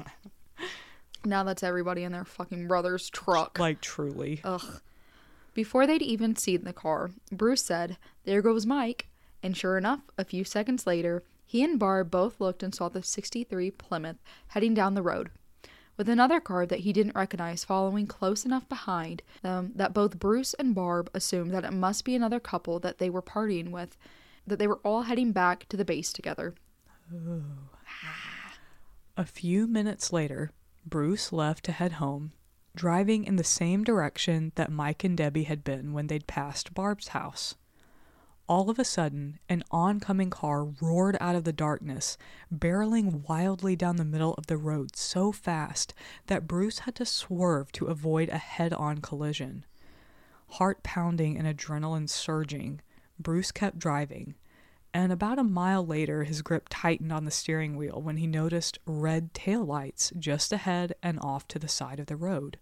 now 1.25 1.43
that's 1.43 1.65
everybody 1.65 2.05
in 2.05 2.13
their 2.13 2.25
fucking 2.25 2.69
brother's 2.69 3.11
truck. 3.11 3.59
Like 3.59 3.81
truly. 3.81 4.41
Ugh. 4.45 4.81
Before 5.55 5.87
they'd 5.87 6.03
even 6.03 6.35
seen 6.37 6.65
the 6.65 6.73
car, 6.73 7.11
Bruce 7.31 7.63
said, 7.63 7.97
There 8.25 8.43
goes 8.43 8.67
Mike. 8.67 9.09
And 9.43 9.57
sure 9.57 9.79
enough, 9.79 10.01
a 10.19 10.25
few 10.25 10.43
seconds 10.43 10.87
later, 10.87 11.23
he 11.47 11.63
and 11.63 11.79
Barb 11.79 12.11
both 12.11 12.41
looked 12.41 12.63
and 12.63 12.75
saw 12.75 12.89
the 12.89 13.03
63 13.03 13.71
Plymouth 13.73 14.17
heading 14.49 14.75
down 14.75 14.95
the 14.95 15.03
road, 15.03 15.31
with 15.97 16.09
another 16.09 16.41
car 16.41 16.67
that 16.67 16.81
he 16.81 16.93
didn't 16.93 17.15
recognize 17.15 17.63
following 17.63 18.07
close 18.07 18.45
enough 18.45 18.69
behind 18.69 19.23
them 19.43 19.73
that 19.77 19.93
both 19.95 20.19
Bruce 20.19 20.55
and 20.55 20.75
Barb 20.75 21.11
assumed 21.15 21.53
that 21.53 21.65
it 21.65 21.73
must 21.73 22.05
be 22.05 22.15
another 22.15 22.41
couple 22.41 22.81
that 22.81 22.99
they 22.99 23.11
were 23.11 23.23
partying 23.23 23.71
with, 23.71 23.97
that 24.47 24.59
they 24.59 24.67
were 24.67 24.81
all 24.83 25.03
heading 25.03 25.31
back 25.31 25.69
to 25.69 25.77
the 25.77 25.85
base 25.85 26.13
together. 26.13 26.55
Oh. 27.15 27.43
A 29.17 29.25
few 29.25 29.69
minutes 29.69 30.13
later, 30.13 30.51
Bruce 30.85 31.33
left 31.33 31.65
to 31.67 31.73
head 31.73 31.93
home 31.93 32.33
driving 32.77 33.25
in 33.25 33.37
the 33.37 33.45
same 33.45 33.85
direction 33.85 34.53
that 34.57 34.73
Mike 34.73 35.05
and 35.05 35.17
Debbie 35.17 35.45
had 35.45 35.63
been 35.65 35.93
when 35.93 36.09
they'd 36.09 36.27
passed 36.27 36.75
Barb's 36.75 37.09
house. 37.09 37.55
All 38.47 38.69
of 38.69 38.79
a 38.79 38.85
sudden, 38.85 39.39
an 39.49 39.63
oncoming 39.71 40.29
car 40.29 40.65
roared 40.65 41.17
out 41.19 41.35
of 41.35 41.45
the 41.45 41.53
darkness, 41.53 42.19
barreling 42.51 43.27
wildly 43.27 43.75
down 43.75 43.97
the 43.97 44.05
middle 44.05 44.35
of 44.35 44.49
the 44.49 44.59
road 44.59 44.97
so 44.97 45.33
fast 45.33 45.95
that 46.27 46.47
Bruce 46.47 46.81
had 46.81 46.95
to 46.97 47.07
swerve 47.07 47.73
to 47.73 47.87
avoid 47.87 48.29
a 48.29 48.37
head 48.37 48.75
on 48.75 48.99
collision. 48.99 49.65
Heart 50.49 50.83
pounding 50.83 51.39
and 51.39 51.49
adrenaline 51.49 52.09
surging, 52.11 52.83
Bruce 53.19 53.51
kept 53.51 53.79
driving, 53.79 54.35
and 54.95 55.11
about 55.13 55.41
a 55.41 55.45
mile 55.45 55.85
later 55.85 56.23
his 56.23 56.41
grip 56.41 56.69
tightened 56.71 57.13
on 57.13 57.25
the 57.25 57.31
steering 57.33 57.77
wheel 57.77 58.01
when 58.01 58.17
he 58.17 58.29
noticed 58.29 58.79
red 58.87 59.35
taillights 59.35 60.17
just 60.17 60.53
ahead 60.53 60.95
and 61.03 61.19
off 61.21 61.49
to 61.49 61.59
the 61.59 61.69
side 61.69 61.99
of 61.99 62.07
the 62.07 62.17
road. 62.17 62.59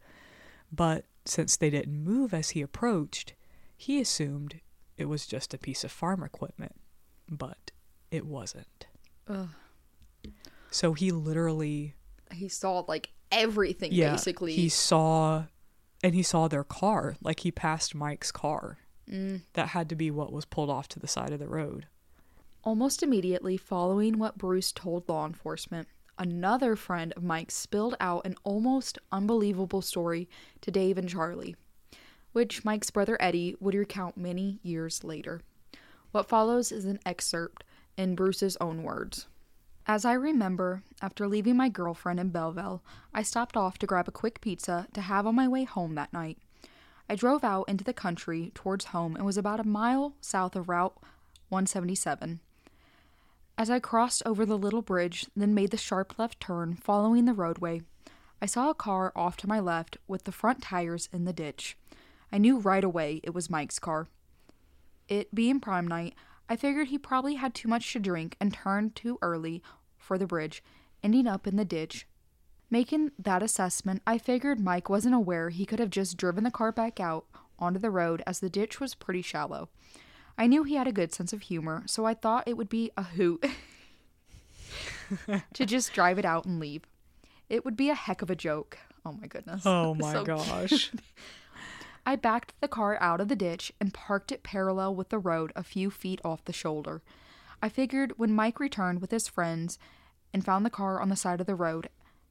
But 0.72 1.05
since 1.26 1.57
they 1.57 1.68
didn't 1.68 2.03
move 2.03 2.33
as 2.33 2.51
he 2.51 2.62
approached, 2.62 3.35
he 3.76 4.01
assumed 4.01 4.61
it 4.97 5.05
was 5.05 5.26
just 5.26 5.53
a 5.53 5.59
piece 5.59 5.85
of 5.85 5.93
farm 5.93 6.22
equipment. 6.22 6.74
But 7.28 7.70
it 8.11 8.26
wasn't. 8.26 8.87
Ugh. 9.28 9.51
So 10.70 10.95
he 10.95 11.12
literally 11.12 11.95
he 12.33 12.49
saw 12.49 12.83
like 12.89 13.11
everything 13.30 13.93
yeah, 13.93 14.12
basically. 14.12 14.55
He 14.55 14.70
saw 14.70 15.45
and 16.03 16.14
he 16.14 16.22
saw 16.22 16.49
their 16.49 16.64
car, 16.64 17.16
like 17.22 17.41
he 17.41 17.53
passed 17.53 17.95
Mike's 17.95 18.33
car. 18.33 18.78
Mm. 19.11 19.43
That 19.53 19.68
had 19.68 19.91
to 19.91 19.97
be 19.97 20.11
what 20.11 20.33
was 20.33 20.47
pulled 20.47 20.70
off 20.70 20.89
to 20.89 20.99
the 20.99 21.07
side 21.07 21.33
of 21.33 21.39
the 21.39 21.49
road. 21.49 21.89
Almost 22.65 23.03
immediately 23.03 23.57
following 23.57 24.19
what 24.19 24.39
Bruce 24.39 24.71
told 24.71 25.09
law 25.09 25.27
enforcement, 25.27 25.89
another 26.17 26.77
friend 26.77 27.13
of 27.17 27.25
Mike 27.25 27.51
spilled 27.51 27.97
out 27.99 28.25
an 28.25 28.37
almost 28.45 29.01
unbelievable 29.11 29.83
story 29.83 30.29
to 30.61 30.71
Dave 30.71 30.97
and 30.97 31.09
Charlie, 31.09 31.57
which 32.31 32.65
Mike's 32.65 32.93
brother 32.93 33.17
Eddie 33.19 33.57
would 33.59 33.75
recount 33.75 34.17
many 34.17 34.61
years 34.63 35.03
later. 35.03 35.41
What 36.13 36.29
follows 36.29 36.71
is 36.71 36.85
an 36.85 37.01
excerpt 37.05 37.65
in 37.97 38.15
Bruce's 38.15 38.57
own 38.61 38.85
words. 38.85 39.27
As 39.85 40.05
I 40.05 40.13
remember, 40.13 40.85
after 41.01 41.27
leaving 41.27 41.57
my 41.57 41.69
girlfriend 41.69 42.21
in 42.21 42.29
Belleville, 42.29 42.85
I 43.13 43.23
stopped 43.23 43.57
off 43.57 43.77
to 43.79 43.89
grab 43.89 44.07
a 44.07 44.13
quick 44.13 44.41
pizza 44.41 44.87
to 44.95 45.01
have 45.01 45.27
on 45.27 45.35
my 45.35 45.49
way 45.49 45.65
home 45.65 45.97
that 45.97 46.13
night. 46.13 46.39
I 47.09 47.17
drove 47.17 47.43
out 47.43 47.69
into 47.69 47.83
the 47.83 47.93
country 47.93 48.53
towards 48.55 48.87
home 48.87 49.17
and 49.17 49.27
was 49.27 49.37
about 49.37 49.59
a 49.59 49.67
mile 49.67 50.15
south 50.21 50.55
of 50.55 50.69
Route 50.69 50.97
177. 51.49 52.39
As 53.59 53.71
I 53.71 53.79
crossed 53.79 54.23
over 54.25 54.47
the 54.47 54.59
little 54.59 54.83
bridge, 54.83 55.27
then 55.37 55.55
made 55.55 55.71
the 55.71 55.77
sharp 55.77 56.19
left 56.19 56.41
turn 56.41 56.75
following 56.75 57.27
the 57.27 57.35
roadway, 57.35 57.83
I 58.43 58.47
saw 58.47 58.71
a 58.71 58.75
car 58.75 59.13
off 59.15 59.37
to 59.39 59.47
my 59.47 59.61
left 59.61 59.99
with 60.09 60.25
the 60.25 60.33
front 60.33 60.63
tires 60.63 61.09
in 61.13 61.27
the 61.27 61.33
ditch. 61.33 61.77
I 62.33 62.39
knew 62.39 62.59
right 62.59 62.83
away 62.83 63.21
it 63.23 63.33
was 63.33 63.49
Mike's 63.49 63.79
car. 63.79 64.09
It 65.07 65.33
being 65.33 65.61
prime 65.61 65.87
night, 65.87 66.15
I 66.49 66.57
figured 66.57 66.89
he 66.89 66.99
probably 66.99 67.37
had 67.37 67.55
too 67.55 67.69
much 67.69 67.93
to 67.93 68.01
drink 68.01 68.37
and 68.41 68.53
turned 68.53 68.97
too 68.97 69.17
early 69.23 69.63
for 69.97 70.19
the 70.19 70.27
bridge, 70.27 70.61
ending 71.05 71.29
up 71.29 71.47
in 71.47 71.55
the 71.55 71.65
ditch. 71.65 72.09
Making 72.69 73.13
that 73.17 73.45
assessment, 73.45 74.03
I 74.07 74.19
figured 74.19 74.59
Mike 74.59 74.89
wasn't 74.89 75.15
aware 75.15 75.51
he 75.51 75.67
could 75.67 75.79
have 75.79 75.91
just 75.91 76.17
driven 76.17 76.43
the 76.43 76.51
car 76.51 76.73
back 76.73 76.99
out 76.99 77.27
onto 77.61 77.79
the 77.79 77.91
road 77.91 78.25
as 78.27 78.41
the 78.41 78.51
ditch 78.51 78.81
was 78.81 78.97
pretty 78.97 79.23
shallow. 79.23 79.69
I 80.43 80.49
knew 80.49 80.64
he 80.64 80.74
had 80.74 80.88
a 80.88 80.93
good 80.93 81.14
sense 81.14 81.32
of 81.32 81.43
humor, 81.43 81.84
so 81.86 82.05
I 82.05 82.14
thought 82.14 82.49
it 82.49 82.57
would 82.57 82.68
be 82.68 82.90
a 82.97 83.05
hoot 83.05 83.47
to 85.55 85.64
just 85.64 85.93
drive 85.93 86.18
it 86.18 86.24
out 86.24 86.47
and 86.47 86.59
leave. 86.59 86.82
It 87.49 87.64
would 87.64 87.76
be 87.76 87.90
a 87.90 87.95
heck 87.95 88.22
of 88.22 88.28
a 88.28 88.34
joke. 88.34 88.76
Oh 89.07 89.12
my 89.12 89.28
goodness. 89.28 89.62
Oh 89.64 89.95
my 90.01 90.12
so 90.12 90.24
gosh. 90.24 90.90
I 92.05 92.16
backed 92.16 92.55
the 92.61 92.66
car 92.66 92.99
out 93.01 93.20
of 93.20 93.28
the 93.28 93.36
ditch 93.36 93.72
and 93.80 93.95
parked 93.95 94.32
it 94.32 94.43
parallel 94.43 94.97
with 94.97 95.11
the 95.11 95.20
road 95.20 95.53
a 95.55 95.62
few 95.62 95.93
feet 95.93 96.20
off 96.24 96.45
the 96.45 96.53
shoulder. 96.53 97.03
I 97.62 97.68
figured 97.68 98.14
when 98.16 98.34
Mike 98.34 98.59
returned 98.59 99.01
with 99.01 99.12
his 99.12 99.28
friends 99.28 99.78
and 100.34 100.45
found 100.45 100.66
the 100.66 100.70
car 100.70 101.01
on 101.01 101.09
the 101.09 101.14
side 101.14 101.40
of 101.40 101.47
the 101.47 101.55
road, 101.55 101.88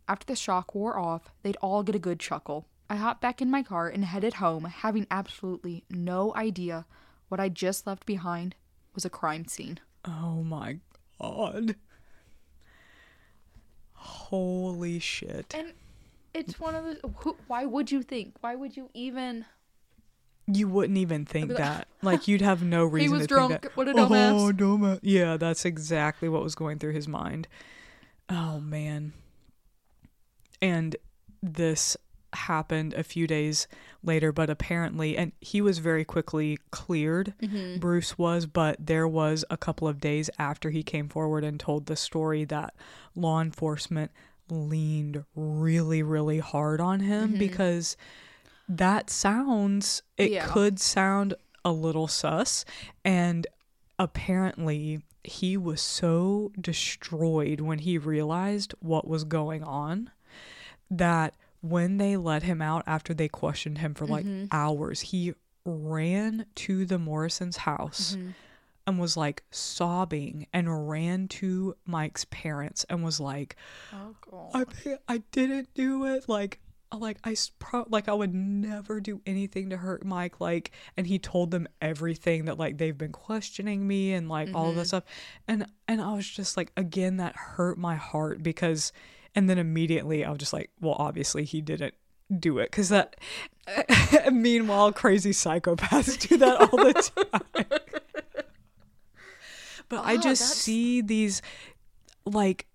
after 0.09 0.25
the 0.25 0.35
shock 0.35 0.75
wore 0.75 0.99
off, 0.99 1.31
they'd 1.43 1.55
all 1.61 1.81
get 1.81 1.95
a 1.95 1.99
good 1.99 2.19
chuckle. 2.19 2.67
I 2.89 2.97
hopped 2.97 3.21
back 3.21 3.41
in 3.41 3.49
my 3.49 3.63
car 3.63 3.87
and 3.87 4.03
headed 4.03 4.33
home, 4.33 4.65
having 4.65 5.07
absolutely 5.09 5.85
no 5.89 6.35
idea 6.35 6.85
what 7.31 7.39
I 7.39 7.47
just 7.49 7.87
left 7.87 8.05
behind 8.05 8.55
was 8.93 9.05
a 9.05 9.09
crime 9.09 9.47
scene. 9.47 9.79
Oh 10.05 10.43
my 10.43 10.77
god. 11.21 11.75
Holy 13.93 14.99
shit. 14.99 15.53
And 15.57 15.73
it's 16.33 16.59
one 16.59 16.75
of 16.75 16.83
the. 16.85 17.07
Who, 17.17 17.35
why 17.47 17.65
would 17.65 17.91
you 17.91 18.01
think? 18.01 18.35
Why 18.41 18.55
would 18.55 18.75
you 18.75 18.89
even. 18.93 19.45
You 20.47 20.67
wouldn't 20.67 20.97
even 20.97 21.25
think 21.25 21.49
like- 21.49 21.57
that. 21.59 21.87
Like 22.01 22.27
you'd 22.27 22.41
have 22.41 22.63
no 22.63 22.83
reason 22.85 23.19
to 23.19 23.27
drunk. 23.27 23.51
think 23.51 23.61
that. 23.61 23.71
He 23.73 23.79
was 23.79 23.85
drunk. 23.85 23.97
What 23.97 24.11
a 24.13 24.17
Oh, 24.41 24.51
dumbass. 24.51 24.57
dumbass. 24.57 24.99
Yeah, 25.03 25.37
that's 25.37 25.65
exactly 25.65 26.27
what 26.29 26.43
was 26.43 26.55
going 26.55 26.79
through 26.79 26.93
his 26.93 27.07
mind. 27.07 27.47
Oh 28.29 28.59
man. 28.59 29.13
And 30.61 30.95
this 31.43 31.95
happened 32.33 32.93
a 32.93 33.03
few 33.03 33.27
days 33.27 33.67
later, 34.03 34.31
but 34.31 34.49
apparently, 34.49 35.17
and 35.17 35.31
he 35.41 35.61
was 35.61 35.79
very 35.79 36.05
quickly 36.05 36.57
cleared. 36.71 37.33
Mm-hmm. 37.41 37.79
Bruce 37.79 38.17
was, 38.17 38.45
but 38.45 38.77
there 38.79 39.07
was 39.07 39.43
a 39.49 39.57
couple 39.57 39.87
of 39.87 39.99
days 39.99 40.29
after 40.39 40.69
he 40.69 40.83
came 40.83 41.09
forward 41.09 41.43
and 41.43 41.59
told 41.59 41.85
the 41.85 41.95
story 41.95 42.43
that 42.45 42.73
law 43.15 43.41
enforcement 43.41 44.11
leaned 44.49 45.23
really, 45.35 46.03
really 46.03 46.39
hard 46.39 46.81
on 46.81 46.99
him 47.01 47.33
Mhm. 47.33 47.39
because 47.39 47.95
that 48.67 49.09
sounds, 49.09 50.01
it 50.17 50.31
Yeah. 50.31 50.47
could 50.47 50.79
sound 50.79 51.33
a 51.63 51.71
little 51.71 52.07
sus. 52.07 52.65
And 53.05 53.45
apparently, 53.99 55.01
he 55.23 55.55
was 55.55 55.81
so 55.81 56.51
destroyed 56.59 57.61
when 57.61 57.79
he 57.79 57.97
realized 57.97 58.73
what 58.79 59.07
was 59.07 59.23
going 59.23 59.63
on 59.63 60.09
that 60.89 61.35
when 61.61 61.97
they 61.97 62.17
let 62.17 62.43
him 62.43 62.61
out 62.61 62.83
after 62.87 63.13
they 63.13 63.27
questioned 63.27 63.77
him 63.79 63.93
for 63.93 64.05
like 64.05 64.25
Mhm. 64.25 64.47
hours, 64.51 65.01
he 65.01 65.33
ran 65.65 66.45
to 66.55 66.85
the 66.85 66.97
Morrison's 66.97 67.57
house 67.57 68.15
Mhm. 68.15 68.33
and 68.87 68.99
was 68.99 69.15
like 69.15 69.43
sobbing 69.51 70.47
and 70.51 70.89
ran 70.89 71.27
to 71.27 71.75
Mike's 71.85 72.25
parents 72.31 72.83
and 72.89 73.03
was 73.03 73.19
like, 73.19 73.55
Oh 73.93 74.15
god. 74.29 74.49
I 74.87 74.97
I 75.07 75.17
didn't 75.31 75.73
do 75.73 76.05
it. 76.05 76.27
Like 76.27 76.59
like 76.93 77.19
I 77.23 77.37
pro- 77.59 77.85
like 77.89 78.09
I 78.09 78.13
would 78.13 78.33
never 78.33 78.99
do 78.99 79.21
anything 79.25 79.69
to 79.69 79.77
hurt 79.77 80.03
Mike. 80.03 80.41
Like 80.41 80.71
and 80.97 81.07
he 81.07 81.19
told 81.19 81.51
them 81.51 81.67
everything 81.79 82.45
that 82.45 82.57
like 82.57 82.79
they've 82.79 82.97
been 82.97 83.13
questioning 83.13 83.87
me 83.87 84.11
and 84.13 84.27
like 84.27 84.49
all 84.53 84.71
of 84.71 84.75
Mhm. 84.75 84.85
stuff. 84.87 85.03
And 85.47 85.67
and 85.87 86.01
I 86.01 86.13
was 86.13 86.27
just 86.27 86.57
like 86.57 86.71
again 86.75 87.17
that 87.17 87.35
hurt 87.35 87.77
my 87.77 87.95
heart 87.95 88.41
because 88.43 88.91
and 89.35 89.49
then 89.49 89.57
immediately 89.57 90.23
I 90.25 90.29
was 90.29 90.39
just 90.39 90.53
like, 90.53 90.69
well 90.79 90.95
obviously 90.99 91.43
he 91.45 91.61
didn't 91.61 91.93
do 92.39 92.59
it 92.59 92.71
because 92.71 92.89
that 92.89 93.15
meanwhile 94.31 94.91
crazy 94.93 95.31
psychopaths 95.31 96.17
do 96.29 96.37
that 96.37 96.61
all 96.61 96.77
the 96.77 96.93
time 97.53 97.65
but 99.89 100.05
i 100.05 100.15
just 100.15 100.41
that's- 100.41 100.55
see 100.55 101.01
these 101.01 101.41
like 102.25 102.67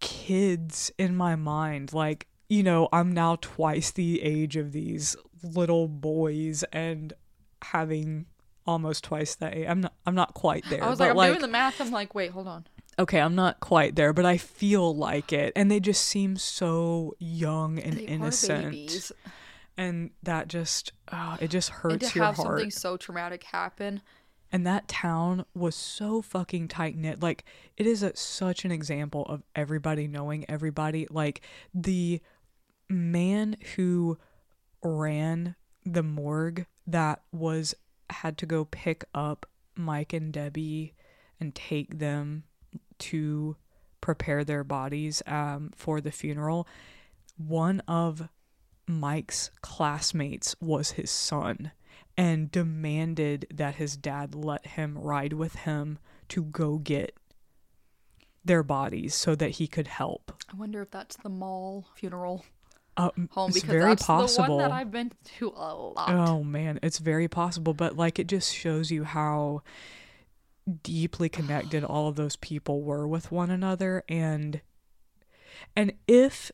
kids 0.00 0.90
in 0.98 1.16
my 1.16 1.36
mind 1.36 1.92
like 1.92 2.26
you 2.48 2.62
know 2.64 2.88
i'm 2.92 3.12
now 3.12 3.36
twice 3.40 3.92
the 3.92 4.20
age 4.22 4.56
of 4.56 4.72
these 4.72 5.14
little 5.42 5.86
boys 5.86 6.64
and 6.72 7.12
having 7.62 8.26
almost 8.66 9.04
twice 9.04 9.36
that 9.36 9.54
age. 9.54 9.66
i'm 9.68 9.80
not 9.80 9.94
i'm 10.04 10.14
not 10.16 10.34
quite 10.34 10.64
there 10.68 10.82
I 10.82 10.90
was 10.90 10.98
but 10.98 11.14
like, 11.16 11.28
I'm 11.28 11.34
doing 11.34 11.42
the 11.42 11.48
math. 11.48 11.80
I'm 11.80 11.92
like, 11.92 12.12
wait, 12.14 12.32
hold 12.32 12.48
on. 12.48 12.66
Okay 12.98 13.20
i'm 13.20 13.34
not 13.34 13.60
quite 13.60 13.94
there 13.96 14.12
but 14.12 14.24
i 14.24 14.36
feel 14.36 14.94
like 14.94 15.32
it. 15.32 15.52
And 15.56 15.70
they 15.70 15.80
just 15.80 16.02
seem 16.04 16.36
so 16.36 17.14
young 17.18 17.78
and 17.78 17.96
They 17.98 18.02
innocent. 18.04 19.10
and 19.76 20.10
that 20.22 20.48
just 20.48 20.92
uh, 21.12 21.36
it 21.40 21.48
just 21.48 21.70
And 21.70 21.78
hurts 21.80 22.12
to 22.12 22.18
your 22.18 22.24
have 22.26 22.36
heart. 22.36 22.46
something 22.58 22.70
so 22.70 22.96
traumatic 22.96 23.44
happen. 23.44 24.00
and 24.50 24.66
that 24.66 24.88
town 24.88 25.44
was 25.54 25.74
so 25.74 26.22
fucking 26.22 26.68
tight 26.68 26.96
knit 26.96 27.20
like 27.22 27.44
it 27.76 27.86
is 27.86 28.02
a, 28.02 28.14
such 28.16 28.64
an 28.64 28.70
example 28.72 29.24
of 29.26 29.42
everybody 29.54 30.06
knowing 30.08 30.44
everybody. 30.48 31.06
Like 31.10 31.42
the 31.74 32.20
man 32.88 33.56
who 33.74 34.16
ran 34.82 35.56
the 35.84 36.02
morgue 36.02 36.66
that 36.86 37.20
was 37.32 37.74
had 38.10 38.38
to 38.38 38.46
go 38.46 38.64
pick 38.64 39.04
up 39.14 39.44
Mike 39.74 40.12
and 40.12 40.32
Debbie 40.32 40.94
and 41.40 41.54
take 41.54 41.98
them 41.98 42.44
to 42.98 43.56
prepare 44.00 44.44
their 44.44 44.62
bodies 44.64 45.22
um, 45.26 45.70
for 45.74 46.00
the 46.00 46.10
funeral 46.12 46.66
one 47.36 47.80
of 47.88 48.28
Mike's 48.86 49.50
classmates 49.60 50.54
was 50.60 50.92
his 50.92 51.10
son 51.10 51.72
and 52.16 52.50
demanded 52.50 53.46
that 53.52 53.74
his 53.74 53.96
dad 53.96 54.34
let 54.34 54.64
him 54.68 54.96
ride 54.96 55.32
with 55.34 55.54
him 55.56 55.98
to 56.28 56.44
go 56.44 56.78
get 56.78 57.14
their 58.44 58.62
bodies 58.62 59.14
so 59.14 59.34
that 59.34 59.50
he 59.50 59.66
could 59.66 59.88
help. 59.88 60.32
I 60.50 60.56
wonder 60.56 60.80
if 60.80 60.90
that's 60.90 61.16
the 61.16 61.28
mall 61.28 61.88
funeral 61.94 62.44
Uh, 62.96 63.10
home 63.32 63.50
it's 63.50 63.60
because 63.60 63.70
very 63.70 63.84
that's 63.90 64.06
possible. 64.06 64.46
the 64.46 64.62
one 64.62 64.70
that 64.70 64.72
I've 64.72 64.90
been 64.90 65.12
to 65.38 65.48
a 65.48 65.74
lot. 65.74 66.08
Oh 66.08 66.42
man, 66.42 66.78
it's 66.82 66.98
very 66.98 67.28
possible, 67.28 67.74
but 67.74 67.96
like 67.96 68.18
it 68.18 68.28
just 68.28 68.54
shows 68.54 68.90
you 68.90 69.04
how 69.04 69.62
deeply 70.82 71.28
connected 71.28 71.84
all 71.84 72.08
of 72.08 72.16
those 72.16 72.36
people 72.36 72.82
were 72.82 73.06
with 73.06 73.30
one 73.30 73.50
another 73.50 74.02
and 74.08 74.60
and 75.76 75.92
if 76.08 76.50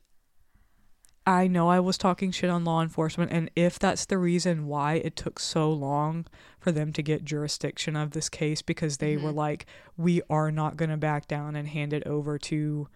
I 1.24 1.46
know 1.46 1.68
I 1.68 1.78
was 1.78 1.96
talking 1.96 2.32
shit 2.32 2.50
on 2.50 2.64
law 2.64 2.82
enforcement 2.82 3.30
and 3.30 3.48
if 3.54 3.78
that's 3.78 4.04
the 4.06 4.18
reason 4.18 4.66
why 4.66 4.94
it 4.94 5.14
took 5.14 5.38
so 5.38 5.70
long 5.72 6.26
for 6.58 6.72
them 6.72 6.92
to 6.94 7.02
get 7.02 7.24
jurisdiction 7.24 7.94
of 7.94 8.10
this 8.10 8.28
case 8.28 8.60
because 8.60 8.96
they 8.98 9.16
were 9.16 9.30
Mhm. 9.32 9.36
like 9.36 9.66
we 9.96 10.20
are 10.28 10.50
not 10.50 10.76
going 10.76 10.90
to 10.90 10.96
back 10.96 11.28
down 11.28 11.54
and 11.54 11.68
hand 11.68 11.92
it 11.92 12.04
over 12.06 12.38
to 12.38 12.88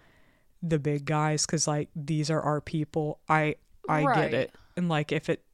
the 0.61 0.81
big 0.81 1.05
guys 1.05 1.47
cuz 1.47 1.69
like 1.69 1.89
these 1.95 2.29
are 2.29 2.41
our 2.43 2.61
people. 2.61 3.21
I 3.29 3.55
I 3.89 4.05
Right. 4.05 4.15
get 4.31 4.35
it. 4.35 4.55
And 4.77 4.89
like 4.89 5.13
if 5.13 5.29
it 5.29 5.45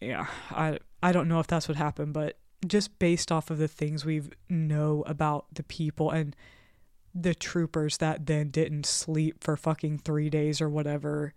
yeah, 0.00 0.26
I 0.50 0.78
I 1.02 1.12
don't 1.12 1.28
know 1.28 1.38
if 1.40 1.46
that's 1.46 1.68
what 1.68 1.76
happened, 1.76 2.14
but 2.14 2.38
just 2.66 2.98
based 2.98 3.32
off 3.32 3.50
of 3.50 3.58
the 3.58 3.68
things 3.68 4.04
we 4.04 4.22
know 4.48 5.02
about 5.06 5.46
the 5.54 5.62
people 5.62 6.10
and 6.10 6.36
the 7.14 7.34
troopers 7.34 7.96
that 7.98 8.26
then 8.26 8.50
didn't 8.50 8.86
sleep 8.86 9.42
for 9.42 9.56
fucking 9.56 9.98
3 9.98 10.30
days 10.30 10.60
or 10.60 10.68
whatever 10.68 11.32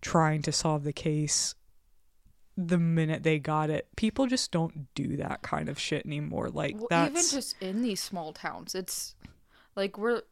trying 0.00 0.40
to 0.42 0.52
solve 0.52 0.84
the 0.84 0.92
case 0.92 1.54
the 2.56 2.78
minute 2.78 3.22
they 3.24 3.38
got 3.38 3.70
it. 3.70 3.88
People 3.96 4.26
just 4.26 4.50
don't 4.50 4.92
do 4.94 5.16
that 5.16 5.42
kind 5.42 5.68
of 5.68 5.78
shit 5.78 6.06
anymore. 6.06 6.48
Like 6.48 6.76
Well, 6.90 7.06
even 7.08 7.14
just 7.22 7.54
in 7.60 7.82
these 7.82 8.00
small 8.02 8.32
towns, 8.32 8.74
it's 8.74 9.14
like 9.76 9.98
we're 9.98 10.22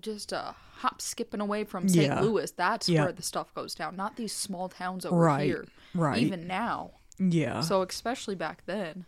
just 0.00 0.32
a 0.32 0.54
hop 0.78 1.00
skipping 1.00 1.40
away 1.40 1.64
from 1.64 1.88
St. 1.88 2.06
Yeah. 2.06 2.20
Louis. 2.20 2.50
That's 2.50 2.88
Yeah. 2.88 3.04
where 3.04 3.12
the 3.12 3.22
stuff 3.22 3.54
goes 3.54 3.74
down, 3.74 3.96
not 3.96 4.16
these 4.16 4.32
small 4.32 4.68
towns 4.68 5.06
over 5.06 5.16
Right. 5.16 5.44
here. 5.44 5.66
right. 5.94 6.18
Even 6.18 6.46
now. 6.46 6.92
yeah. 7.18 7.60
So 7.60 7.82
especially 7.82 8.34
back 8.34 8.64
then. 8.66 9.06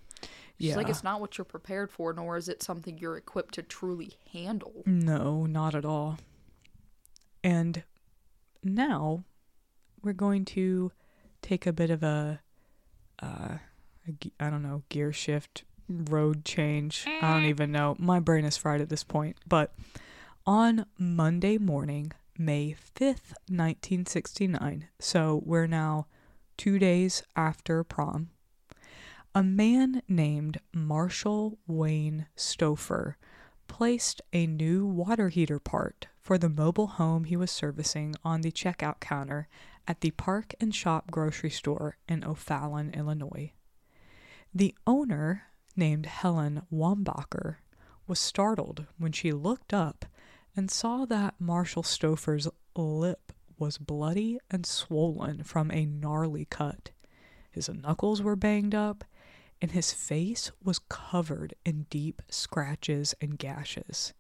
It's 0.59 0.77
like 0.77 0.89
it's 0.89 1.05
not 1.05 1.21
what 1.21 1.37
you're 1.37 1.45
prepared 1.45 1.91
for, 1.91 2.13
nor 2.13 2.37
is 2.37 2.49
it 2.49 2.63
something 2.63 2.99
you're 2.99 3.17
equipped 3.17 3.55
to 3.55 3.63
truly 3.63 4.13
handle. 4.33 4.83
No, 4.87 5.47
not 5.47 5.75
at 5.75 5.85
all. 5.85 6.19
And 7.45 7.83
now 8.63 9.25
we're 10.03 10.13
going 10.13 10.45
to 10.47 10.93
take 11.43 11.67
a 11.67 11.73
bit 11.73 11.91
of 11.91 12.03
a, 12.03 12.41
uh, 13.23 13.59
a 14.09 14.13
ge- 14.21 14.33
I 14.41 14.51
don't 14.51 14.63
know, 14.63 14.83
gear 14.89 15.13
shift, 15.13 15.65
road 15.89 16.45
change. 16.45 17.05
I 17.07 17.35
don't 17.35 17.45
even 17.45 17.71
know. 17.71 17.95
My 17.99 18.19
brain 18.19 18.45
is 18.45 18.57
fried 18.57 18.81
at 18.81 18.89
this 18.89 19.05
point. 19.05 19.37
But 19.47 19.75
on 20.47 20.87
Monday 20.99 21.59
morning, 21.59 22.13
May 22.39 22.77
5th, 22.97 23.35
1969, 23.49 24.89
so 24.99 25.43
we're 25.45 25.67
now 25.67 26.07
two 26.57 26.79
days 26.79 27.23
after 27.35 27.83
prom, 27.85 28.31
a 29.37 29.43
man 29.43 30.01
named 30.09 30.59
Marshall 30.73 31.59
Wayne 31.67 32.27
Stouffer 32.35 33.17
placed 33.69 34.23
a 34.33 34.47
new 34.47 34.87
water 34.87 35.29
heater 35.29 35.59
part 35.59 36.07
for 36.19 36.39
the 36.39 36.49
mobile 36.49 36.87
home 36.87 37.25
he 37.25 37.37
was 37.37 37.51
servicing 37.51 38.15
on 38.25 38.41
the 38.41 38.51
checkout 38.51 38.99
counter 38.99 39.47
at 39.87 40.01
the 40.01 40.11
Park 40.13 40.55
and 40.59 40.75
Shop 40.75 41.11
grocery 41.11 41.51
store 41.51 41.99
in 42.09 42.25
O'Fallon, 42.25 42.95
Illinois. 42.95 43.53
The 44.55 44.75
owner, 44.87 45.43
named 45.77 46.07
Helen 46.07 46.63
Wambacher, 46.73 47.57
was 48.07 48.19
startled 48.19 48.87
when 48.97 49.13
she 49.13 49.33
looked 49.33 49.75
up 49.75 50.07
and 50.57 50.71
saw 50.71 51.05
that 51.05 51.35
Marshall 51.39 51.83
Stouffer's 51.83 52.49
lip 52.75 53.35
was 53.59 53.77
bloody 53.77 54.39
and 54.51 54.65
swollen 54.65 55.43
from 55.43 55.71
a 55.71 55.85
gnarly 55.85 56.47
cut. 56.47 56.93
His 57.51 57.69
knuckles 57.69 58.23
were 58.23 58.35
banged 58.35 58.75
up, 58.75 59.05
and 59.61 59.71
his 59.73 59.93
face 59.93 60.51
was 60.63 60.81
covered 60.89 61.55
in 61.65 61.87
deep 61.91 62.23
scratches 62.29 63.15
and 63.21 63.39
gashes. 63.39 64.13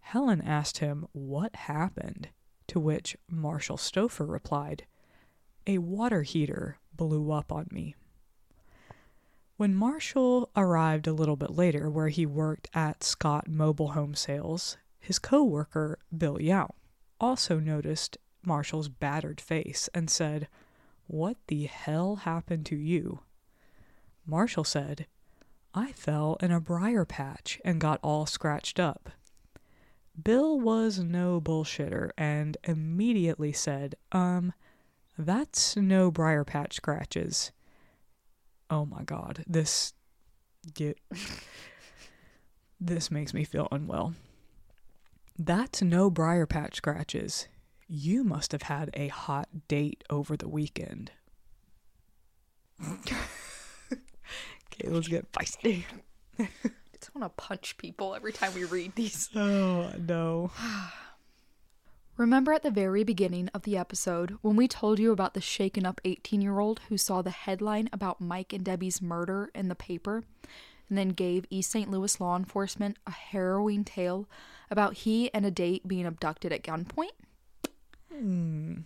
Helen 0.00 0.42
asked 0.42 0.78
him 0.78 1.06
what 1.12 1.54
happened, 1.56 2.28
to 2.66 2.78
which 2.78 3.16
Marshall 3.28 3.76
Stouffer 3.76 4.26
replied, 4.26 4.86
A 5.66 5.78
water 5.78 6.22
heater 6.22 6.78
blew 6.94 7.30
up 7.30 7.50
on 7.50 7.66
me. 7.70 7.94
When 9.56 9.74
Marshall 9.74 10.50
arrived 10.56 11.06
a 11.06 11.12
little 11.12 11.36
bit 11.36 11.50
later, 11.50 11.88
where 11.88 12.08
he 12.08 12.26
worked 12.26 12.68
at 12.74 13.04
Scott 13.04 13.48
Mobile 13.48 13.92
Home 13.92 14.14
Sales, 14.14 14.76
his 14.98 15.18
co-worker 15.18 15.98
Bill 16.16 16.40
Yao 16.40 16.74
also 17.20 17.58
noticed 17.58 18.18
Marshall's 18.44 18.88
battered 18.88 19.40
face 19.40 19.88
and 19.94 20.10
said, 20.10 20.48
"What 21.06 21.36
the 21.46 21.66
hell 21.66 22.16
happened 22.16 22.66
to 22.66 22.76
you?" 22.76 23.20
Marshall 24.26 24.64
said, 24.64 25.06
I 25.74 25.92
fell 25.92 26.36
in 26.40 26.50
a 26.52 26.60
briar 26.60 27.04
patch 27.04 27.60
and 27.64 27.80
got 27.80 27.98
all 28.02 28.26
scratched 28.26 28.78
up. 28.78 29.10
Bill 30.22 30.60
was 30.60 30.98
no 30.98 31.40
bullshitter 31.40 32.10
and 32.18 32.56
immediately 32.64 33.52
said, 33.52 33.94
Um, 34.12 34.52
that's 35.16 35.76
no 35.76 36.10
briar 36.10 36.44
patch 36.44 36.74
scratches. 36.74 37.52
Oh 38.68 38.84
my 38.84 39.02
god, 39.02 39.44
this 39.46 39.94
get 40.74 40.98
this 42.80 43.10
makes 43.10 43.32
me 43.32 43.44
feel 43.44 43.68
unwell. 43.72 44.14
That's 45.38 45.80
no 45.82 46.10
briar 46.10 46.46
patch 46.46 46.76
scratches. 46.76 47.48
You 47.88 48.24
must 48.24 48.52
have 48.52 48.62
had 48.62 48.90
a 48.94 49.08
hot 49.08 49.48
date 49.68 50.04
over 50.10 50.36
the 50.36 50.48
weekend. 50.48 51.12
okay, 54.72 54.88
let's 54.88 55.08
get 55.08 55.30
feisty. 55.32 55.84
I 56.38 56.48
just 56.94 57.14
want 57.14 57.24
to 57.24 57.42
punch 57.42 57.76
people 57.78 58.14
every 58.14 58.32
time 58.32 58.54
we 58.54 58.64
read 58.64 58.94
these. 58.94 59.28
Oh 59.36 59.92
no. 59.98 60.50
Remember 62.16 62.52
at 62.52 62.62
the 62.62 62.70
very 62.70 63.04
beginning 63.04 63.48
of 63.54 63.62
the 63.62 63.76
episode 63.76 64.36
when 64.42 64.54
we 64.54 64.68
told 64.68 64.98
you 64.98 65.12
about 65.12 65.34
the 65.34 65.40
shaken 65.40 65.86
up 65.86 66.00
18 66.04 66.42
year 66.42 66.60
old 66.60 66.80
who 66.88 66.98
saw 66.98 67.22
the 67.22 67.30
headline 67.30 67.88
about 67.92 68.20
Mike 68.20 68.52
and 68.52 68.64
Debbie's 68.64 69.00
murder 69.00 69.50
in 69.54 69.68
the 69.68 69.74
paper 69.74 70.22
and 70.88 70.98
then 70.98 71.08
gave 71.08 71.46
East 71.48 71.70
St. 71.70 71.90
Louis 71.90 72.20
law 72.20 72.36
enforcement 72.36 72.98
a 73.06 73.10
harrowing 73.10 73.82
tale 73.82 74.28
about 74.70 74.94
he 74.94 75.32
and 75.32 75.46
a 75.46 75.50
date 75.50 75.88
being 75.88 76.04
abducted 76.04 76.52
at 76.52 76.62
gunpoint? 76.62 77.12
Hmm. 78.12 78.80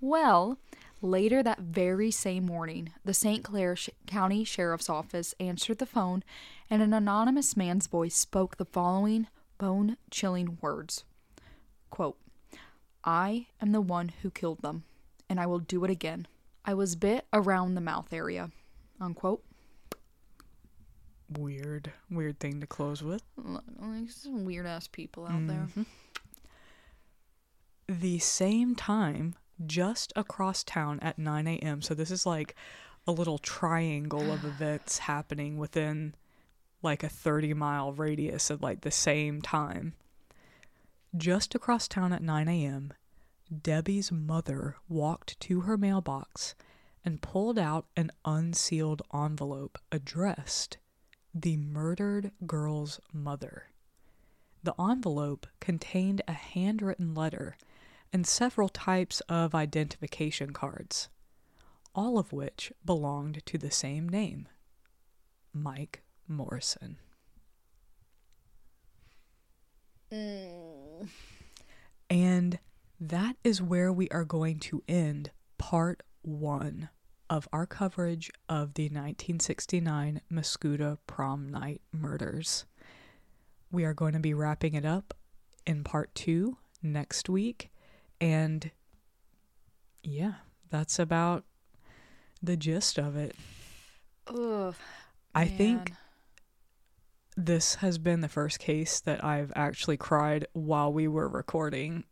Well, 0.00 0.58
later 1.02 1.42
that 1.42 1.60
very 1.60 2.10
same 2.10 2.46
morning, 2.46 2.92
the 3.04 3.14
St. 3.14 3.42
Clair 3.42 3.76
Sh- 3.76 3.90
County 4.06 4.44
Sheriff's 4.44 4.90
Office 4.90 5.34
answered 5.40 5.78
the 5.78 5.86
phone 5.86 6.22
and 6.68 6.82
an 6.82 6.92
anonymous 6.92 7.56
man's 7.56 7.86
voice 7.86 8.14
spoke 8.14 8.56
the 8.56 8.64
following 8.64 9.26
bone 9.58 9.96
chilling 10.10 10.58
words 10.60 11.04
Quote, 11.90 12.18
I 13.04 13.46
am 13.60 13.72
the 13.72 13.80
one 13.80 14.12
who 14.22 14.30
killed 14.30 14.62
them, 14.62 14.84
and 15.28 15.40
I 15.40 15.46
will 15.46 15.58
do 15.58 15.84
it 15.84 15.90
again. 15.90 16.28
I 16.64 16.74
was 16.74 16.94
bit 16.94 17.26
around 17.32 17.74
the 17.74 17.80
mouth 17.80 18.12
area. 18.12 18.50
Unquote. 19.00 19.42
Weird, 21.38 21.92
weird 22.10 22.38
thing 22.38 22.60
to 22.60 22.66
close 22.66 23.02
with. 23.02 23.22
Like 23.36 23.62
some 24.10 24.44
weird 24.44 24.66
ass 24.66 24.86
people 24.88 25.26
out 25.26 25.46
there. 25.46 25.66
Mm-hmm. 25.68 25.82
The 27.88 28.18
same 28.18 28.74
time, 28.74 29.34
just 29.66 30.12
across 30.16 30.64
town 30.64 30.98
at 31.00 31.18
9 31.18 31.46
a.m. 31.46 31.82
So 31.82 31.94
this 31.94 32.10
is 32.10 32.26
like 32.26 32.54
a 33.06 33.12
little 33.12 33.38
triangle 33.38 34.32
of 34.32 34.44
events 34.44 34.98
happening 34.98 35.58
within 35.58 36.14
like 36.82 37.02
a 37.02 37.08
30 37.08 37.54
mile 37.54 37.92
radius 37.92 38.50
at 38.50 38.62
like 38.62 38.80
the 38.82 38.90
same 38.90 39.42
time. 39.42 39.94
Just 41.16 41.54
across 41.54 41.88
town 41.88 42.12
at 42.12 42.22
9 42.22 42.48
a.m., 42.48 42.92
Debbie's 43.62 44.12
mother 44.12 44.76
walked 44.88 45.38
to 45.40 45.62
her 45.62 45.76
mailbox 45.76 46.54
and 47.04 47.20
pulled 47.20 47.58
out 47.58 47.86
an 47.96 48.10
unsealed 48.24 49.02
envelope 49.12 49.78
addressed 49.90 50.78
the 51.34 51.56
murdered 51.56 52.30
girl's 52.46 53.00
mother. 53.12 53.66
The 54.62 54.74
envelope 54.80 55.46
contained 55.58 56.22
a 56.28 56.32
handwritten 56.32 57.14
letter 57.14 57.56
and 58.12 58.26
several 58.26 58.68
types 58.68 59.20
of 59.28 59.54
identification 59.54 60.52
cards, 60.52 61.08
all 61.94 62.18
of 62.18 62.32
which 62.32 62.72
belonged 62.84 63.44
to 63.46 63.58
the 63.58 63.70
same 63.70 64.08
name 64.08 64.48
Mike 65.52 66.02
Morrison. 66.28 66.96
Mm. 70.12 71.08
And 72.08 72.58
that 73.00 73.36
is 73.44 73.62
where 73.62 73.92
we 73.92 74.08
are 74.08 74.24
going 74.24 74.58
to 74.60 74.82
end 74.88 75.30
part 75.58 76.02
one 76.22 76.88
of 77.28 77.48
our 77.52 77.64
coverage 77.64 78.30
of 78.48 78.74
the 78.74 78.84
1969 78.84 80.20
Mascoutah 80.32 80.98
prom 81.06 81.48
night 81.48 81.80
murders. 81.92 82.66
We 83.70 83.84
are 83.84 83.94
going 83.94 84.14
to 84.14 84.20
be 84.20 84.34
wrapping 84.34 84.74
it 84.74 84.84
up 84.84 85.14
in 85.64 85.84
part 85.84 86.12
two 86.14 86.56
next 86.82 87.28
week. 87.28 87.70
And 88.20 88.70
yeah, 90.02 90.34
that's 90.70 90.98
about 90.98 91.44
the 92.42 92.56
gist 92.56 92.98
of 92.98 93.16
it. 93.16 93.34
Ugh. 94.26 94.74
I 95.34 95.46
think 95.46 95.92
this 97.36 97.76
has 97.76 97.98
been 97.98 98.20
the 98.20 98.28
first 98.28 98.58
case 98.58 99.00
that 99.00 99.24
I've 99.24 99.52
actually 99.56 99.96
cried 99.96 100.46
while 100.52 100.92
we 100.92 101.08
were 101.08 101.28
recording. 101.28 102.04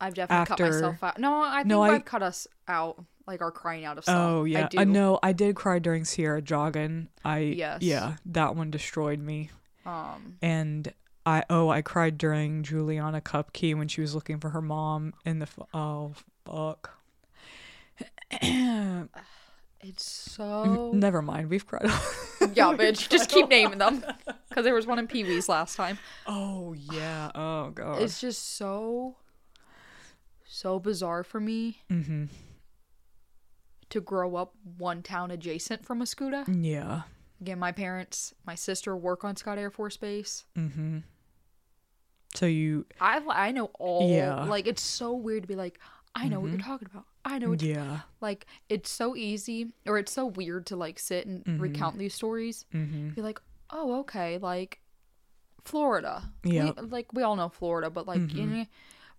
I've 0.00 0.14
definitely 0.14 0.46
cut 0.46 0.60
myself 0.60 1.02
out. 1.02 1.18
No, 1.18 1.42
I 1.42 1.56
think 1.58 1.66
No, 1.66 1.82
I- 1.82 1.90
I've 1.94 2.04
cut 2.04 2.22
us 2.22 2.46
out, 2.68 3.04
like 3.26 3.40
our 3.42 3.50
crying 3.50 3.84
out 3.84 3.98
of 3.98 4.04
some. 4.04 4.16
Oh 4.16 4.44
yeah, 4.44 4.64
I 4.64 4.68
do. 4.68 4.78
I 4.80 4.84
know. 4.84 5.18
I 5.22 5.32
did 5.32 5.56
cry 5.56 5.78
during 5.78 6.04
Sierra 6.04 6.40
jogging. 6.42 7.08
I 7.24 7.38
Yes. 7.38 7.82
yeah, 7.82 8.16
that 8.26 8.56
one 8.56 8.70
destroyed 8.70 9.20
me. 9.20 9.50
Um, 9.86 10.38
And 10.40 10.92
I 11.26 11.44
oh 11.48 11.70
I 11.70 11.82
cried 11.82 12.18
during 12.18 12.62
Juliana 12.62 13.20
Cupkey 13.20 13.74
when 13.76 13.88
she 13.88 14.00
was 14.00 14.14
looking 14.14 14.38
for 14.40 14.50
her 14.50 14.60
mom 14.60 15.14
in 15.24 15.38
the 15.38 15.46
f- 15.46 15.66
oh 15.72 16.12
fuck. 16.44 16.98
it's 19.80 20.04
so 20.04 20.92
Never 20.92 21.22
mind, 21.22 21.48
we've 21.48 21.66
cried. 21.66 21.84
yeah, 22.54 22.74
bitch. 22.74 23.08
Just 23.10 23.30
keep 23.30 23.48
naming 23.48 23.78
them 23.78 24.04
because 24.48 24.64
there 24.64 24.74
was 24.74 24.86
one 24.86 24.98
in 24.98 25.06
Pee 25.06 25.24
Wee's 25.24 25.48
last 25.48 25.76
time. 25.76 25.98
oh 26.26 26.74
yeah. 26.74 27.30
Oh 27.34 27.70
god. 27.70 28.02
It's 28.02 28.20
just 28.20 28.56
so 28.56 29.16
so 30.44 30.78
bizarre 30.78 31.24
for 31.24 31.40
me 31.40 31.78
mm-hmm. 31.90 32.26
to 33.90 34.00
grow 34.00 34.36
up 34.36 34.54
one 34.76 35.02
town 35.02 35.30
adjacent 35.30 35.84
from 35.84 36.00
a 36.00 36.04
Mascoutah. 36.04 36.44
Yeah. 36.62 37.02
Again, 37.40 37.58
my 37.58 37.72
parents, 37.72 38.34
my 38.46 38.54
sister 38.54 38.96
work 38.96 39.24
on 39.24 39.36
Scott 39.36 39.58
Air 39.58 39.70
Force 39.70 39.96
Base. 39.96 40.44
Mm-hmm. 40.56 40.98
So 42.34 42.46
you 42.46 42.86
I 43.00 43.22
I 43.28 43.52
know 43.52 43.70
all. 43.78 44.10
Yeah. 44.10 44.44
Like 44.44 44.66
it's 44.66 44.82
so 44.82 45.12
weird 45.12 45.42
to 45.42 45.48
be 45.48 45.56
like, 45.56 45.78
I 46.14 46.28
know 46.28 46.40
what 46.40 46.50
you're 46.50 46.58
mm-hmm. 46.58 46.70
talking 46.70 46.88
about. 46.90 47.04
I 47.24 47.38
know 47.38 47.50
what 47.50 47.62
you're 47.62 47.76
yeah. 47.76 48.00
like. 48.20 48.46
It's 48.68 48.90
so 48.90 49.16
easy, 49.16 49.68
or 49.86 49.98
it's 49.98 50.12
so 50.12 50.26
weird 50.26 50.66
to 50.66 50.76
like 50.76 50.98
sit 50.98 51.26
and 51.26 51.44
mm-hmm. 51.44 51.60
recount 51.60 51.98
these 51.98 52.14
stories. 52.14 52.66
Mm-hmm. 52.74 53.10
Be 53.10 53.22
like, 53.22 53.40
oh 53.70 54.00
okay, 54.00 54.38
like 54.38 54.80
Florida. 55.64 56.30
We, 56.44 56.60
like 56.60 57.12
we 57.12 57.22
all 57.22 57.36
know 57.36 57.48
Florida, 57.48 57.90
but 57.90 58.06
like 58.06 58.20
mm-hmm. 58.20 58.38
you 58.38 58.46
know, 58.46 58.66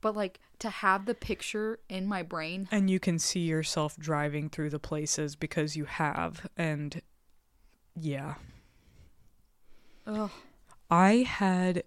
but 0.01 0.15
like 0.15 0.39
to 0.59 0.69
have 0.69 1.05
the 1.05 1.15
picture 1.15 1.79
in 1.89 2.05
my 2.05 2.21
brain. 2.21 2.67
And 2.71 2.89
you 2.89 2.99
can 2.99 3.17
see 3.17 3.41
yourself 3.41 3.97
driving 3.97 4.49
through 4.49 4.69
the 4.69 4.79
places 4.79 5.35
because 5.35 5.75
you 5.75 5.85
have 5.85 6.47
and 6.55 7.01
yeah. 7.99 8.35
Ugh. 10.05 10.29
I 10.89 11.25
had 11.27 11.83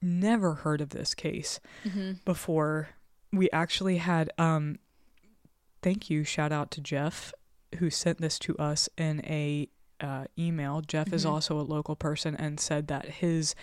never 0.00 0.54
heard 0.54 0.80
of 0.80 0.90
this 0.90 1.14
case 1.14 1.60
before. 2.24 2.90
We 3.32 3.50
actually 3.50 3.96
had 3.98 4.30
um 4.38 4.78
thank 5.82 6.08
you 6.10 6.24
shout 6.24 6.52
out 6.52 6.70
to 6.72 6.80
Jeff 6.80 7.32
who 7.78 7.90
sent 7.90 8.20
this 8.20 8.38
to 8.40 8.56
us 8.56 8.88
in 8.96 9.20
a 9.26 9.68
uh, 10.00 10.24
email. 10.38 10.80
Jeff 10.80 11.12
is 11.12 11.24
also 11.26 11.58
a 11.58 11.62
local 11.62 11.96
person 11.96 12.34
and 12.36 12.60
said 12.60 12.88
that 12.88 13.06
his 13.06 13.54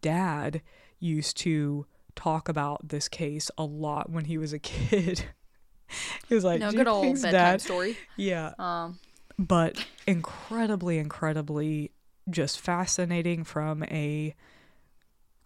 dad 0.00 0.62
used 1.00 1.36
to 1.38 1.86
talk 2.14 2.48
about 2.48 2.88
this 2.88 3.08
case 3.08 3.50
a 3.58 3.64
lot 3.64 4.10
when 4.10 4.24
he 4.26 4.38
was 4.38 4.52
a 4.52 4.58
kid. 4.60 5.24
he 6.28 6.34
was 6.34 6.44
like, 6.44 6.60
No 6.60 6.70
good 6.70 6.86
old 6.88 7.14
bedtime 7.14 7.32
dad-" 7.32 7.60
story. 7.60 7.96
Yeah, 8.16 8.52
Um, 8.58 8.98
but 9.38 9.84
incredibly, 10.06 10.98
incredibly 10.98 11.92
just 12.30 12.60
fascinating 12.60 13.44
from 13.44 13.82
a 13.84 14.34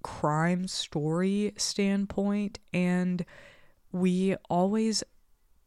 crime 0.02 0.66
story 0.66 1.52
standpoint. 1.56 2.58
And 2.72 3.24
we 3.92 4.36
always 4.48 5.02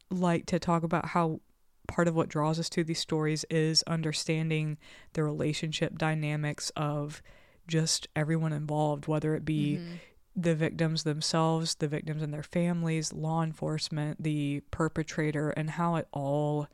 like 0.09 0.45
to 0.47 0.59
talk 0.59 0.83
about 0.83 1.07
how 1.07 1.41
part 1.87 2.07
of 2.07 2.15
what 2.15 2.29
draws 2.29 2.59
us 2.59 2.69
to 2.69 2.83
these 2.83 2.99
stories 2.99 3.43
is 3.49 3.83
understanding 3.83 4.77
the 5.13 5.23
relationship 5.23 5.97
dynamics 5.97 6.71
of 6.75 7.21
just 7.67 8.07
everyone 8.15 8.53
involved, 8.53 9.07
whether 9.07 9.35
it 9.35 9.45
be 9.45 9.77
mm-hmm. 9.77 9.95
the 10.35 10.55
victims 10.55 11.03
themselves, 11.03 11.75
the 11.75 11.87
victims 11.87 12.21
and 12.21 12.33
their 12.33 12.43
families, 12.43 13.13
law 13.13 13.43
enforcement, 13.43 14.21
the 14.21 14.61
perpetrator, 14.71 15.49
and 15.51 15.71
how 15.71 15.95
it 15.95 16.07
all 16.11 16.67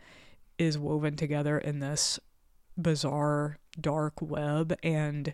is 0.57 0.77
woven 0.77 1.15
together 1.15 1.57
in 1.57 1.79
this 1.79 2.19
bizarre 2.77 3.57
dark 3.79 4.21
web 4.21 4.75
and 4.83 5.33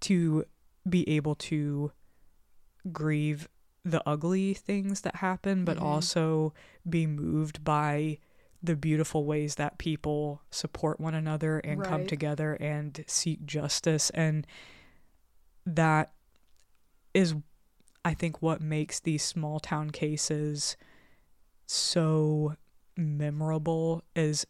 to 0.00 0.44
be 0.88 1.08
able 1.08 1.34
to 1.34 1.92
grieve 2.92 3.48
the 3.84 4.02
ugly 4.06 4.54
things 4.54 5.02
that 5.02 5.16
happen 5.16 5.64
but 5.64 5.76
mm-hmm. 5.76 5.86
also 5.86 6.52
be 6.88 7.06
moved 7.06 7.64
by 7.64 8.18
the 8.62 8.76
beautiful 8.76 9.24
ways 9.24 9.54
that 9.54 9.78
people 9.78 10.42
support 10.50 10.98
one 10.98 11.14
another 11.14 11.58
and 11.60 11.82
come 11.82 12.06
together 12.06 12.54
and 12.54 13.04
seek 13.06 13.44
justice. 13.46 14.10
And 14.10 14.46
that 15.64 16.12
is 17.14 17.34
I 18.04 18.14
think 18.14 18.42
what 18.42 18.60
makes 18.60 19.00
these 19.00 19.22
small 19.22 19.60
town 19.60 19.90
cases 19.90 20.76
so 21.66 22.54
memorable 22.96 24.02
is 24.16 24.46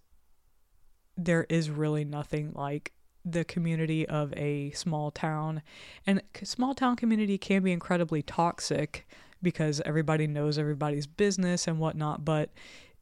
there 1.16 1.44
is 1.48 1.68
really 1.68 2.04
nothing 2.04 2.52
like 2.54 2.92
the 3.32 3.44
community 3.44 4.06
of 4.08 4.32
a 4.34 4.70
small 4.72 5.10
town. 5.10 5.62
And 6.06 6.22
small 6.42 6.74
town 6.74 6.96
community 6.96 7.38
can 7.38 7.62
be 7.62 7.72
incredibly 7.72 8.22
toxic 8.22 9.06
because 9.42 9.80
everybody 9.84 10.26
knows 10.26 10.58
everybody's 10.58 11.06
business 11.06 11.68
and 11.68 11.78
whatnot 11.78 12.24
but 12.24 12.50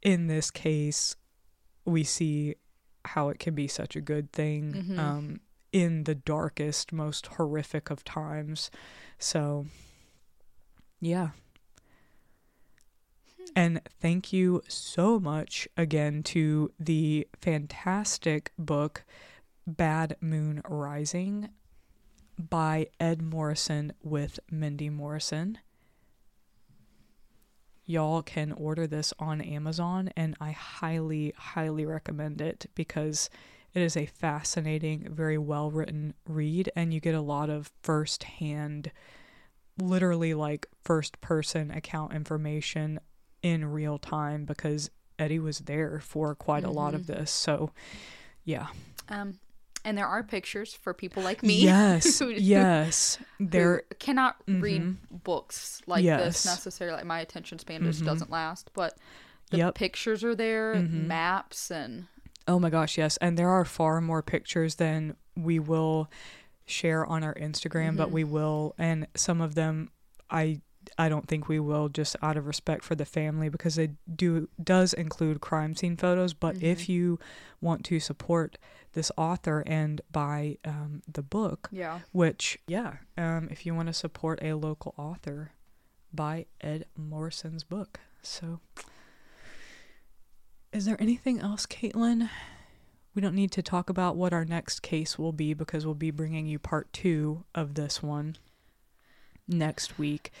in 0.03 0.27
this 0.27 0.51
case 0.51 1.15
we 1.83 2.03
see 2.03 2.53
how 3.05 3.29
it 3.29 3.39
can 3.39 3.55
be 3.55 3.67
such 3.67 3.95
a 3.95 4.01
good 4.01 4.31
thing 4.31 4.73
Mhm. 4.73 4.99
um, 4.99 5.39
in 5.71 6.03
the 6.03 6.13
darkest 6.13 6.93
most 6.93 7.25
horrific 7.27 7.89
of 7.89 8.03
times. 8.03 8.69
So 9.17 9.65
yeah. 11.01 11.29
And 13.55 13.81
thank 13.99 14.31
you 14.33 14.61
so 14.67 15.19
much 15.19 15.67
again 15.77 16.21
to 16.23 16.71
the 16.79 17.27
fantastic 17.41 18.51
book 18.57 19.03
Bad 19.67 20.15
Moon 20.21 20.61
Rising 20.65 21.49
by 22.39 22.87
Ed 23.01 23.21
Morrison 23.21 23.91
with 24.01 24.39
Mindy 24.49 24.89
Morrison. 24.89 25.57
Y'all 27.85 28.21
can 28.21 28.53
order 28.53 28.87
this 28.87 29.13
on 29.19 29.41
Amazon, 29.41 30.09
and 30.15 30.35
I 30.39 30.51
highly, 30.51 31.33
highly 31.37 31.85
recommend 31.85 32.39
it 32.39 32.67
because 32.75 33.29
it 33.73 33.81
is 33.81 33.97
a 33.97 34.05
fascinating, 34.05 35.07
very 35.13 35.37
well 35.37 35.69
written 35.69 36.13
read, 36.25 36.71
and 36.73 36.93
you 36.93 37.01
get 37.01 37.15
a 37.15 37.21
lot 37.21 37.49
of 37.49 37.71
first 37.83 38.23
hand, 38.23 38.91
literally 39.77 40.33
like 40.33 40.67
first 40.83 41.19
person 41.19 41.71
account 41.71 42.13
information 42.13 43.01
in 43.41 43.65
real 43.65 43.97
time 43.97 44.45
because 44.45 44.89
Eddie 45.19 45.39
was 45.39 45.59
there 45.59 45.99
for 45.99 46.35
quite 46.35 46.63
a 46.63 46.71
lot 46.71 46.93
of 46.93 47.07
this. 47.07 47.31
So, 47.31 47.71
yeah. 48.43 48.67
Um, 49.09 49.39
and 49.87 49.97
there 49.97 50.05
are 50.05 50.21
pictures 50.21 50.73
for 50.73 50.93
people 50.93 51.23
like 51.23 51.41
me. 51.43 51.63
Yes. 51.63 52.19
who- 52.19 52.29
yes. 52.29 53.17
There 53.39 53.83
cannot 53.99 54.35
read 54.47 54.81
Mhm. 54.83 54.95
books 55.23 55.81
like 55.87 56.03
Yes. 56.03 56.23
this 56.43 56.45
necessarily. 56.45 56.97
Like 56.97 57.05
my 57.05 57.21
attention 57.21 57.57
span 57.57 57.83
just 57.83 58.01
Mhm. 58.01 58.05
doesn't 58.05 58.29
last. 58.29 58.69
But 58.73 58.97
the 59.49 59.57
Yep. 59.59 59.75
pictures 59.75 60.23
are 60.25 60.35
there, 60.35 60.75
Mhm. 60.75 61.07
maps, 61.07 61.71
and 61.71 62.07
Oh 62.49 62.59
my 62.59 62.69
gosh, 62.69 62.97
yes. 62.97 63.17
And 63.17 63.37
there 63.37 63.49
are 63.49 63.65
far 63.65 63.99
more 64.01 64.21
pictures 64.21 64.75
than 64.75 65.15
we 65.35 65.59
will 65.59 66.09
share 66.65 67.05
on 67.05 67.23
our 67.23 67.33
Instagram, 67.35 67.95
but 67.97 68.09
Mhm. 68.09 68.13
we 68.13 68.23
will 68.25 68.75
and 68.77 69.07
some 69.15 69.39
of 69.41 69.55
them 69.55 69.89
I 70.29 70.61
I 70.97 71.09
don't 71.09 71.27
think 71.27 71.49
we 71.49 71.59
will 71.59 71.89
just 71.89 72.15
out 72.21 72.37
of 72.37 72.47
respect 72.47 72.83
for 72.85 72.95
the 72.95 73.03
family 73.05 73.49
because 73.49 73.77
it 73.77 73.91
do 74.15 74.47
does 74.63 74.93
include 74.93 75.41
crime 75.41 75.75
scene 75.75 75.97
photos, 75.97 76.33
but 76.33 76.61
if 76.63 76.87
you 76.87 77.19
want 77.59 77.83
to 77.85 77.99
support 77.99 78.57
this 78.93 79.11
author 79.17 79.63
and 79.65 80.01
buy 80.11 80.57
um, 80.65 81.01
the 81.11 81.21
book, 81.21 81.69
yeah. 81.71 81.99
which 82.11 82.57
yeah, 82.67 82.95
um, 83.17 83.47
if 83.51 83.65
you 83.65 83.75
want 83.75 83.87
to 83.87 83.93
support 83.93 84.39
a 84.41 84.53
local 84.53 84.93
author, 84.97 85.51
buy 86.13 86.45
Ed 86.61 86.85
Morrison's 86.95 87.63
book. 87.63 87.99
So 88.21 88.59
is 90.73 90.85
there 90.85 91.01
anything 91.01 91.39
else, 91.39 91.65
Caitlin? 91.65 92.29
We 93.15 93.21
don't 93.21 93.35
need 93.35 93.51
to 93.53 93.63
talk 93.63 93.89
about 93.89 94.15
what 94.15 94.33
our 94.33 94.45
next 94.45 94.81
case 94.81 95.17
will 95.17 95.31
be 95.31 95.53
because 95.53 95.85
we'll 95.85 95.95
be 95.95 96.11
bringing 96.11 96.45
you 96.45 96.59
part 96.59 96.93
two 96.93 97.45
of 97.55 97.73
this 97.73 98.03
one 98.03 98.37
next 99.47 99.97
week. 99.97 100.31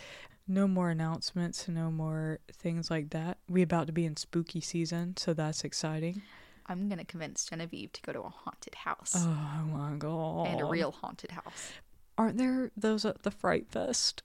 No 0.47 0.67
more 0.67 0.89
announcements, 0.91 1.67
no 1.67 1.89
more 1.89 2.39
things 2.51 2.91
like 2.91 3.09
that. 3.09 3.39
We 3.49 3.61
about 3.61 3.87
to 3.87 3.93
be 3.93 4.05
in 4.05 4.15
spooky 4.15 4.61
season, 4.61 5.17
so 5.17 5.33
that's 5.33 5.63
exciting. 5.63 6.21
I'm 6.69 6.89
gonna 6.89 7.05
convince 7.05 7.45
Genevieve 7.45 7.91
to 7.93 8.01
go 8.01 8.11
to 8.13 8.19
a 8.21 8.29
haunted 8.29 8.75
house 8.75 9.13
Oh 9.15 9.65
my 9.71 9.95
god! 9.97 10.47
and 10.47 10.61
a 10.61 10.65
real 10.65 10.91
haunted 10.91 11.31
house. 11.31 11.71
Aren't 12.17 12.37
there 12.37 12.71
those 12.75 13.05
at 13.05 13.23
the 13.23 13.31
Fright 13.31 13.67
Fest? 13.69 14.23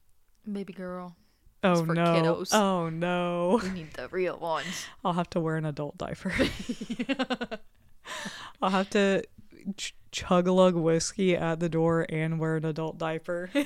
Baby 0.51 0.73
girl, 0.73 1.15
Oh 1.63 1.85
for 1.85 1.95
no! 1.95 2.05
kiddos. 2.05 2.53
Oh 2.55 2.89
no! 2.89 3.61
we 3.63 3.71
need 3.71 3.93
the 3.95 4.09
real 4.09 4.39
ones. 4.39 4.87
I'll 5.05 5.13
have 5.13 5.31
to 5.31 5.41
wear 5.41 5.57
an 5.57 5.65
adult 5.67 5.99
diaper. 5.99 6.33
I'll 8.63 8.71
have 8.71 8.91
to 8.91 9.23
ch- 9.77 9.95
chug 10.11 10.49
a 10.49 10.53
lug 10.53 10.75
whiskey 10.75 11.37
at 11.37 11.61
the 11.61 11.69
door 11.69 12.07
and 12.09 12.41
wear 12.41 12.57
an 12.57 12.65
adult 12.65 12.99
diaper. 12.99 13.51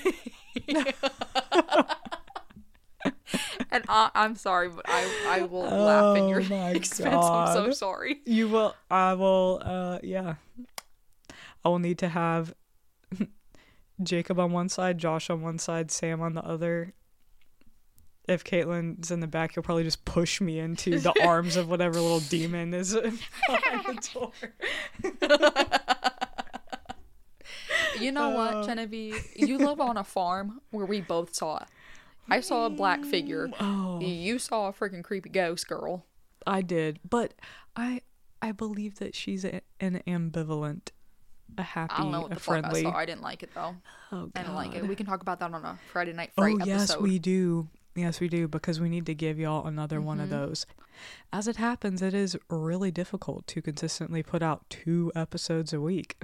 And 3.70 3.85
I, 3.89 4.11
I'm 4.14 4.37
sorry, 4.37 4.68
but 4.68 4.85
I 4.89 5.07
I 5.29 5.43
will 5.43 5.62
laugh 5.68 6.16
in 6.16 6.29
your 6.29 6.41
Oh 6.41 6.66
expense. 6.74 7.14
I'm 7.27 7.53
so 7.53 7.70
sorry. 7.72 8.20
you 8.24 8.49
will. 8.49 8.74
I 8.91 9.14
will. 9.14 9.61
Uh, 9.64 9.99
yeah. 10.03 10.35
I 11.64 11.68
will 11.68 11.81
need 11.81 11.99
to 11.99 12.09
have 12.09 12.55
Jacob 14.03 14.39
on 14.39 14.53
one 14.53 14.68
side, 14.68 14.99
Josh 14.99 15.29
on 15.31 15.43
one 15.43 15.59
side, 15.59 15.91
Sam 15.91 16.20
on 16.20 16.35
the 16.35 16.45
other. 16.45 16.93
If 18.29 18.43
Caitlin's 18.45 19.11
in 19.11 19.20
the 19.20 19.27
back, 19.29 19.55
you'll 19.57 19.62
probably 19.62 19.85
just 19.85 20.05
push 20.05 20.41
me 20.41 20.59
into 20.59 20.99
the 20.99 21.12
arms 21.24 21.57
of 21.57 21.68
whatever 21.68 22.01
little 22.01 22.18
demon 22.20 22.74
is 22.74 22.93
behind 22.95 23.85
the 23.87 24.09
door. 24.12 24.33
You 28.01 28.12
know 28.12 28.31
Uh. 28.33 28.35
what, 28.59 28.66
Genevieve? 28.66 29.33
You 29.37 29.59
live 29.59 29.81
on 29.81 29.97
a 29.97 30.05
farm 30.05 30.61
where 30.70 30.85
we 30.87 31.01
both 31.01 31.35
saw. 31.35 31.61
I 32.29 32.41
saw 32.41 32.66
a 32.66 32.70
black 32.70 33.05
figure. 33.05 33.49
Oh. 33.61 34.01
You 34.01 34.39
saw 34.39 34.68
a 34.68 34.72
freaking 34.72 35.05
creepy 35.05 35.29
ghost 35.31 35.68
girl. 35.68 36.05
I 36.47 36.62
did, 36.62 37.01
but 37.09 37.35
I 37.77 38.03
I 38.43 38.53
believe 38.53 38.99
that 38.99 39.14
she's 39.14 39.45
a, 39.45 39.61
an 39.81 40.03
ambivalent, 40.07 40.91
a 41.59 41.62
happy, 41.62 41.95
I 41.95 41.99
don't 42.03 42.12
know 42.12 42.20
what 42.22 42.33
a 42.33 42.35
the 42.35 42.41
friendly. 42.41 42.83
fuck 42.85 42.93
I 42.93 42.97
saw. 42.97 42.99
I 43.01 43.07
didn't 43.07 43.22
like 43.22 43.43
it 43.43 43.51
though. 43.55 43.74
oh, 44.12 44.31
I 44.35 44.43
didn't 44.43 44.55
like 44.55 44.74
it. 44.74 44.87
We 44.87 44.95
can 44.95 45.07
talk 45.07 45.22
about 45.22 45.41
that 45.41 45.53
on 45.53 45.64
a 45.64 45.79
Friday 45.93 46.12
Night 46.12 46.31
Oh 46.37 46.43
Fright 46.43 46.66
yes, 46.66 46.97
we 46.99 47.18
do. 47.18 47.68
Yes, 47.95 48.20
we 48.20 48.29
do 48.29 48.47
because 48.47 48.79
we 48.79 48.89
need 48.91 49.07
to 49.07 49.14
give 49.14 49.39
y'all 49.39 49.66
another 49.66 50.01
one 50.03 50.20
of 50.20 50.27
Mhm. 50.29 50.31
those. 50.31 50.66
As 51.33 51.49
it 51.49 51.57
happens, 51.57 52.03
it 52.03 52.12
is 52.14 52.37
really 52.51 52.91
difficult 52.91 53.47
to 53.49 53.62
consistently 53.62 54.22
put 54.22 54.43
out 54.43 54.68
two 54.68 55.11
episodes 55.14 55.72
a 55.72 55.81
week 55.81 56.16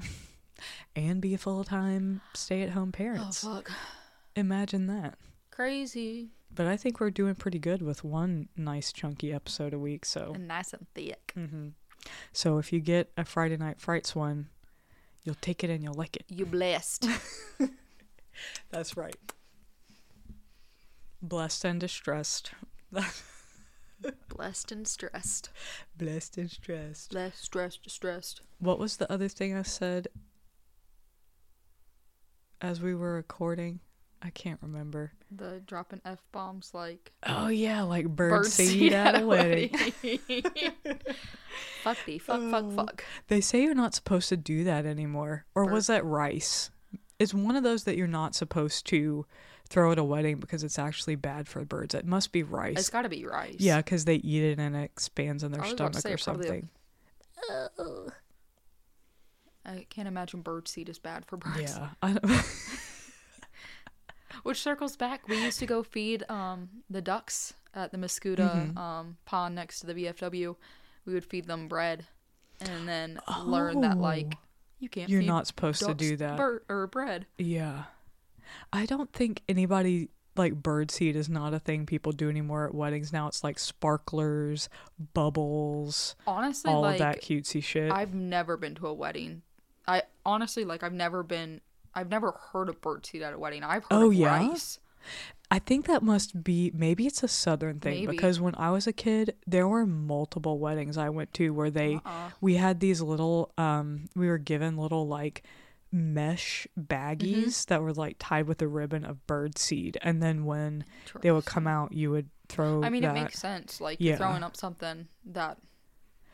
and 0.97 1.21
be 1.23 1.33
a 1.35 1.39
full-time 1.39 2.21
stay-at-home 2.35 2.91
Oh 2.95 2.97
parents. 2.97 3.43
fuck. 3.43 3.71
Imagine 4.37 4.87
that. 4.89 5.17
Crazy 5.53 6.31
But 6.53 6.67
I 6.67 6.77
think 6.77 6.99
we're 6.99 7.11
doing 7.11 7.35
pretty 7.35 7.59
good 7.61 7.83
with 7.83 8.03
one 8.03 8.49
nice 8.57 8.91
chunky 8.93 9.33
episode 9.33 9.73
a 9.75 9.79
week, 9.79 10.05
so 10.05 10.33
and 10.35 10.49
nice 10.49 10.73
and 10.73 10.87
thick. 10.95 11.33
hmm 11.37 11.69
So 12.33 12.59
if 12.59 12.73
you 12.73 12.81
get 12.81 13.13
a 13.17 13.25
Friday 13.25 13.57
Night 13.59 13.79
Frights 13.79 14.17
one, 14.17 14.49
you'll 15.23 15.37
take 15.37 15.63
it 15.63 15.71
and 15.71 15.83
you'll 15.85 15.95
like 15.95 16.17
it. 16.17 16.25
You 16.29 16.47
blessed. 16.47 17.07
That's 18.71 18.97
right. 18.97 19.15
Blessed 21.21 21.65
and 21.67 21.79
distressed. 21.79 22.51
blessed 24.29 24.73
and 24.73 24.89
stressed. 24.89 25.51
Blessed 25.97 26.39
and 26.39 26.51
stressed. 26.51 27.15
Less 27.15 27.39
stressed, 27.39 27.83
distressed. 27.85 28.41
What 28.59 28.79
was 28.79 28.97
the 28.97 29.13
other 29.13 29.29
thing 29.29 29.55
I 29.55 29.63
said 29.63 30.09
as 32.61 32.81
we 32.81 32.95
were 32.95 33.15
recording? 33.15 33.81
I 34.25 34.31
can't 34.31 34.61
remember. 34.63 35.13
The 35.31 35.61
dropping 35.67 36.01
f 36.05 36.23
bombs 36.31 36.71
like 36.75 37.11
Oh 37.27 37.49
yeah, 37.49 37.83
like 37.83 38.07
bird, 38.09 38.31
bird 38.43 38.47
seed 38.53 38.93
at 38.93 39.21
a 39.21 39.27
wedding. 39.27 39.71
fuck 41.83 41.99
thee, 42.07 42.19
fuck, 42.19 42.41
fuck, 42.51 42.65
Oh. 42.65 42.71
fuck. 42.71 43.05
They 43.29 43.41
say 43.41 43.63
you're 43.63 43.75
not 43.75 43.95
supposed 43.95 44.29
to 44.29 44.37
do 44.37 44.63
that 44.65 44.87
anymore. 44.87 45.45
Or 45.55 45.65
was 45.67 45.89
that 45.89 46.05
rice? 46.05 46.71
It's 47.19 47.35
one 47.35 47.57
of 47.57 47.63
those 47.65 47.85
that 47.85 47.97
you're 47.97 48.07
not 48.07 48.35
supposed 48.35 48.87
to 48.87 49.27
throw 49.69 49.91
at 49.93 49.99
a 49.99 50.05
wedding 50.05 50.39
because 50.39 50.63
it's 50.65 50.79
actually 50.79 51.15
bad 51.17 51.49
for 51.49 51.65
birds. 51.65 51.95
It 51.95 52.05
must 52.05 52.31
be 52.33 52.43
rice. 52.43 52.79
It's 52.79 52.91
got 52.91 53.03
to 53.03 53.09
be 53.09 53.25
rice. 53.25 53.57
Yeah, 53.59 53.79
because 53.79 54.05
they 54.05 54.17
eat 54.17 54.43
it 54.45 54.59
and 54.59 54.77
it 54.77 54.85
expands 54.85 55.43
in 55.43 55.51
their 55.53 55.63
I 55.63 55.65
was 55.65 55.73
about 55.73 55.93
to 55.95 56.01
stomach 56.01 56.03
say 56.03 56.13
or 56.13 56.15
a- 56.15 56.19
something. 56.19 56.69
I 59.65 59.87
can't 59.91 60.09
imagine 60.09 60.41
bird 60.43 60.69
seed 60.69 60.89
is 60.89 60.99
bad 60.99 61.25
for 61.25 61.37
birds. 61.37 61.79
Yeah. 61.79 61.91
Which 64.43 64.61
circles 64.61 64.97
back, 64.97 65.29
we 65.29 65.41
used 65.43 65.59
to 65.61 65.67
go 65.67 65.83
feed 65.83 66.25
um 66.29 66.69
the 66.91 67.01
ducks 67.03 67.55
at 67.75 67.91
the 67.93 67.99
Mascoutah 67.99 68.73
Mhm. 68.75 68.77
um 68.77 69.17
pond 69.25 69.55
next 69.55 69.81
to 69.81 69.87
the 69.87 69.95
VFW. 69.95 70.57
We 71.07 71.15
would 71.15 71.25
feed 71.25 71.47
them 71.47 71.69
bread, 71.69 72.07
and 72.61 72.89
then 72.89 73.21
learn 73.45 73.81
that 73.83 73.99
like 73.99 74.35
Oh. 74.37 74.39
you 74.79 74.89
can't. 74.89 75.09
You're 75.11 75.21
feed 75.23 75.27
not 75.27 75.47
supposed 75.47 75.81
to 75.85 75.95
do 75.95 76.17
that. 76.17 76.37
bir- 76.37 76.63
or 76.69 76.87
bread. 76.87 77.27
yeah. 77.39 77.85
I 78.73 78.85
don't 78.87 79.13
think 79.13 79.43
anybody 79.49 80.11
like 80.37 80.63
birdseed 80.63 81.15
is 81.15 81.29
not 81.29 81.53
a 81.55 81.59
thing 81.59 81.85
people 81.87 82.11
do 82.13 82.29
anymore 82.29 82.67
at 82.67 82.75
weddings 82.75 83.13
now. 83.13 83.27
It's 83.29 83.43
like 83.45 83.59
sparklers, 83.59 84.69
bubbles, 85.15 86.15
Honestly, 86.27 86.71
all 86.71 86.83
like 86.83 86.95
of 86.95 86.99
that 87.01 87.23
cutesy 87.23 87.63
shit. 87.63 87.91
I've 87.93 88.15
never 88.15 88.57
been 88.57 88.75
to 88.77 88.87
a 88.87 88.93
wedding. 88.95 89.43
I 89.87 90.03
honestly 90.25 90.65
like 90.65 90.83
I've 90.83 90.93
never 90.93 91.23
been 91.23 91.61
I've 91.95 92.09
never 92.09 92.33
heard 92.53 92.69
of 92.69 92.81
birdseed 92.81 93.23
at 93.23 93.35
a 93.35 93.39
wedding. 93.39 93.63
I've 93.65 93.83
heard 93.85 93.89
Oh, 93.93 94.07
of 94.09 94.15
yeah? 94.15 94.29
rice. 94.37 94.79
I 95.51 95.59
think 95.59 95.87
that 95.87 96.03
must 96.03 96.43
be 96.45 96.71
maybe 96.75 97.07
it's 97.07 97.23
a 97.23 97.29
southern 97.29 97.81
thing 97.81 98.01
Maybe. 98.03 98.07
because 98.07 98.41
when 98.41 98.55
I 98.55 98.71
was 98.71 98.87
a 98.87 98.93
kid, 98.93 99.35
there 99.47 99.67
were 99.69 99.85
multiple 99.85 100.59
weddings 100.59 100.97
I 100.97 101.09
went 101.11 101.35
to 101.35 101.51
where 101.51 101.71
they 101.71 101.97
Uh-uh. 101.97 102.31
we 102.41 102.55
had 102.55 102.81
these 102.81 103.03
little 103.03 103.53
um 103.59 104.07
we 104.15 104.29
were 104.29 104.39
given 104.39 104.77
little 104.79 105.07
like 105.09 105.43
mesh 105.91 106.67
baggies 106.81 107.19
Mm-hmm. 107.19 107.69
that 107.69 107.83
were 107.83 107.93
like 107.93 108.17
tied 108.19 108.47
with 108.47 108.63
a 108.63 108.69
ribbon 108.69 109.05
of 109.05 109.27
bird 109.27 109.59
seed 109.59 109.99
and 110.01 110.23
then 110.23 110.47
when 110.47 110.85
they 111.21 111.31
would 111.31 111.45
come 111.45 111.67
out 111.67 111.93
you 111.93 112.11
would 112.11 112.31
throw 112.49 112.83
I 112.83 112.89
mean, 112.89 113.03
that. 113.03 113.15
it 113.17 113.21
makes 113.23 113.39
sense. 113.39 113.81
Like 113.81 113.99
Yeah. 114.01 114.11
you're 114.11 114.19
throwing 114.19 114.43
up 114.43 114.57
something 114.57 115.09
that 115.27 115.59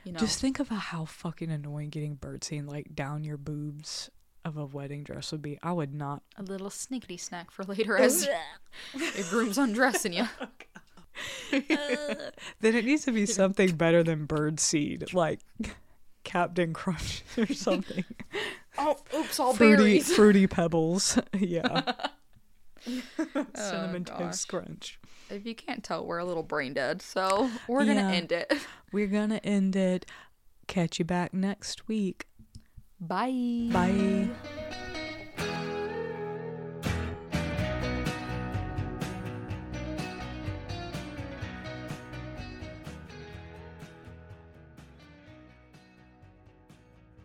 you 0.05 0.13
know. 0.13 0.19
Just 0.21 0.41
think 0.41 0.61
about 0.61 0.79
how 0.79 1.07
fucking 1.07 1.51
annoying 1.51 1.89
getting 1.91 2.15
bird 2.15 2.45
seed 2.45 2.67
like 2.67 2.95
down 2.95 3.25
your 3.25 3.37
boobs 3.37 4.11
of 4.45 4.57
a 4.57 4.65
wedding 4.67 5.05
dress 5.05 5.33
would 5.33 5.43
be. 5.43 5.59
I 5.63 5.73
would 5.73 5.95
not 5.95 6.23
a 6.37 6.43
little 6.43 6.71
snickety 6.71 7.19
snack 7.19 7.51
for 7.51 7.65
later 7.65 7.97
as 7.99 8.27
your 8.27 9.27
groom's 9.31 9.59
undressing 9.59 10.13
you. 10.13 10.25
Oh, 11.53 11.59
then 12.61 12.77
it 12.77 12.85
needs 12.85 13.05
to 13.07 13.11
be 13.11 13.27
something 13.27 13.75
better 13.75 14.05
than 14.05 14.25
bird 14.27 14.61
seed, 14.61 15.13
like 15.13 15.41
Captain 16.23 16.73
Crunch 16.73 17.25
or 17.37 17.47
something. 17.49 18.05
Oh, 18.77 18.99
oops, 19.13 19.41
all 19.41 19.53
fruity, 19.53 19.83
berries. 19.95 20.15
fruity 20.15 20.47
pebbles. 20.47 21.19
yeah. 21.37 21.93
Oh, 22.87 23.47
Cinnamon 23.57 24.05
gosh. 24.05 24.19
toast 24.19 24.49
crunch. 24.49 25.01
If 25.29 25.45
you 25.45 25.57
can't 25.57 25.83
tell, 25.83 26.07
we're 26.07 26.19
a 26.19 26.25
little 26.25 26.45
brain 26.45 26.73
dead, 26.75 27.03
so 27.03 27.51
we're 27.67 27.85
gonna 27.85 28.13
end 28.13 28.31
it. 28.31 28.53
We're 28.93 29.09
gonna 29.09 29.41
end 29.43 29.75
it. 29.75 30.07
Catch 30.69 31.01
you 31.01 31.05
back 31.05 31.35
next 31.35 31.89
week. 31.89 32.28
Bye. 33.01 33.71
Bye. 33.73 34.29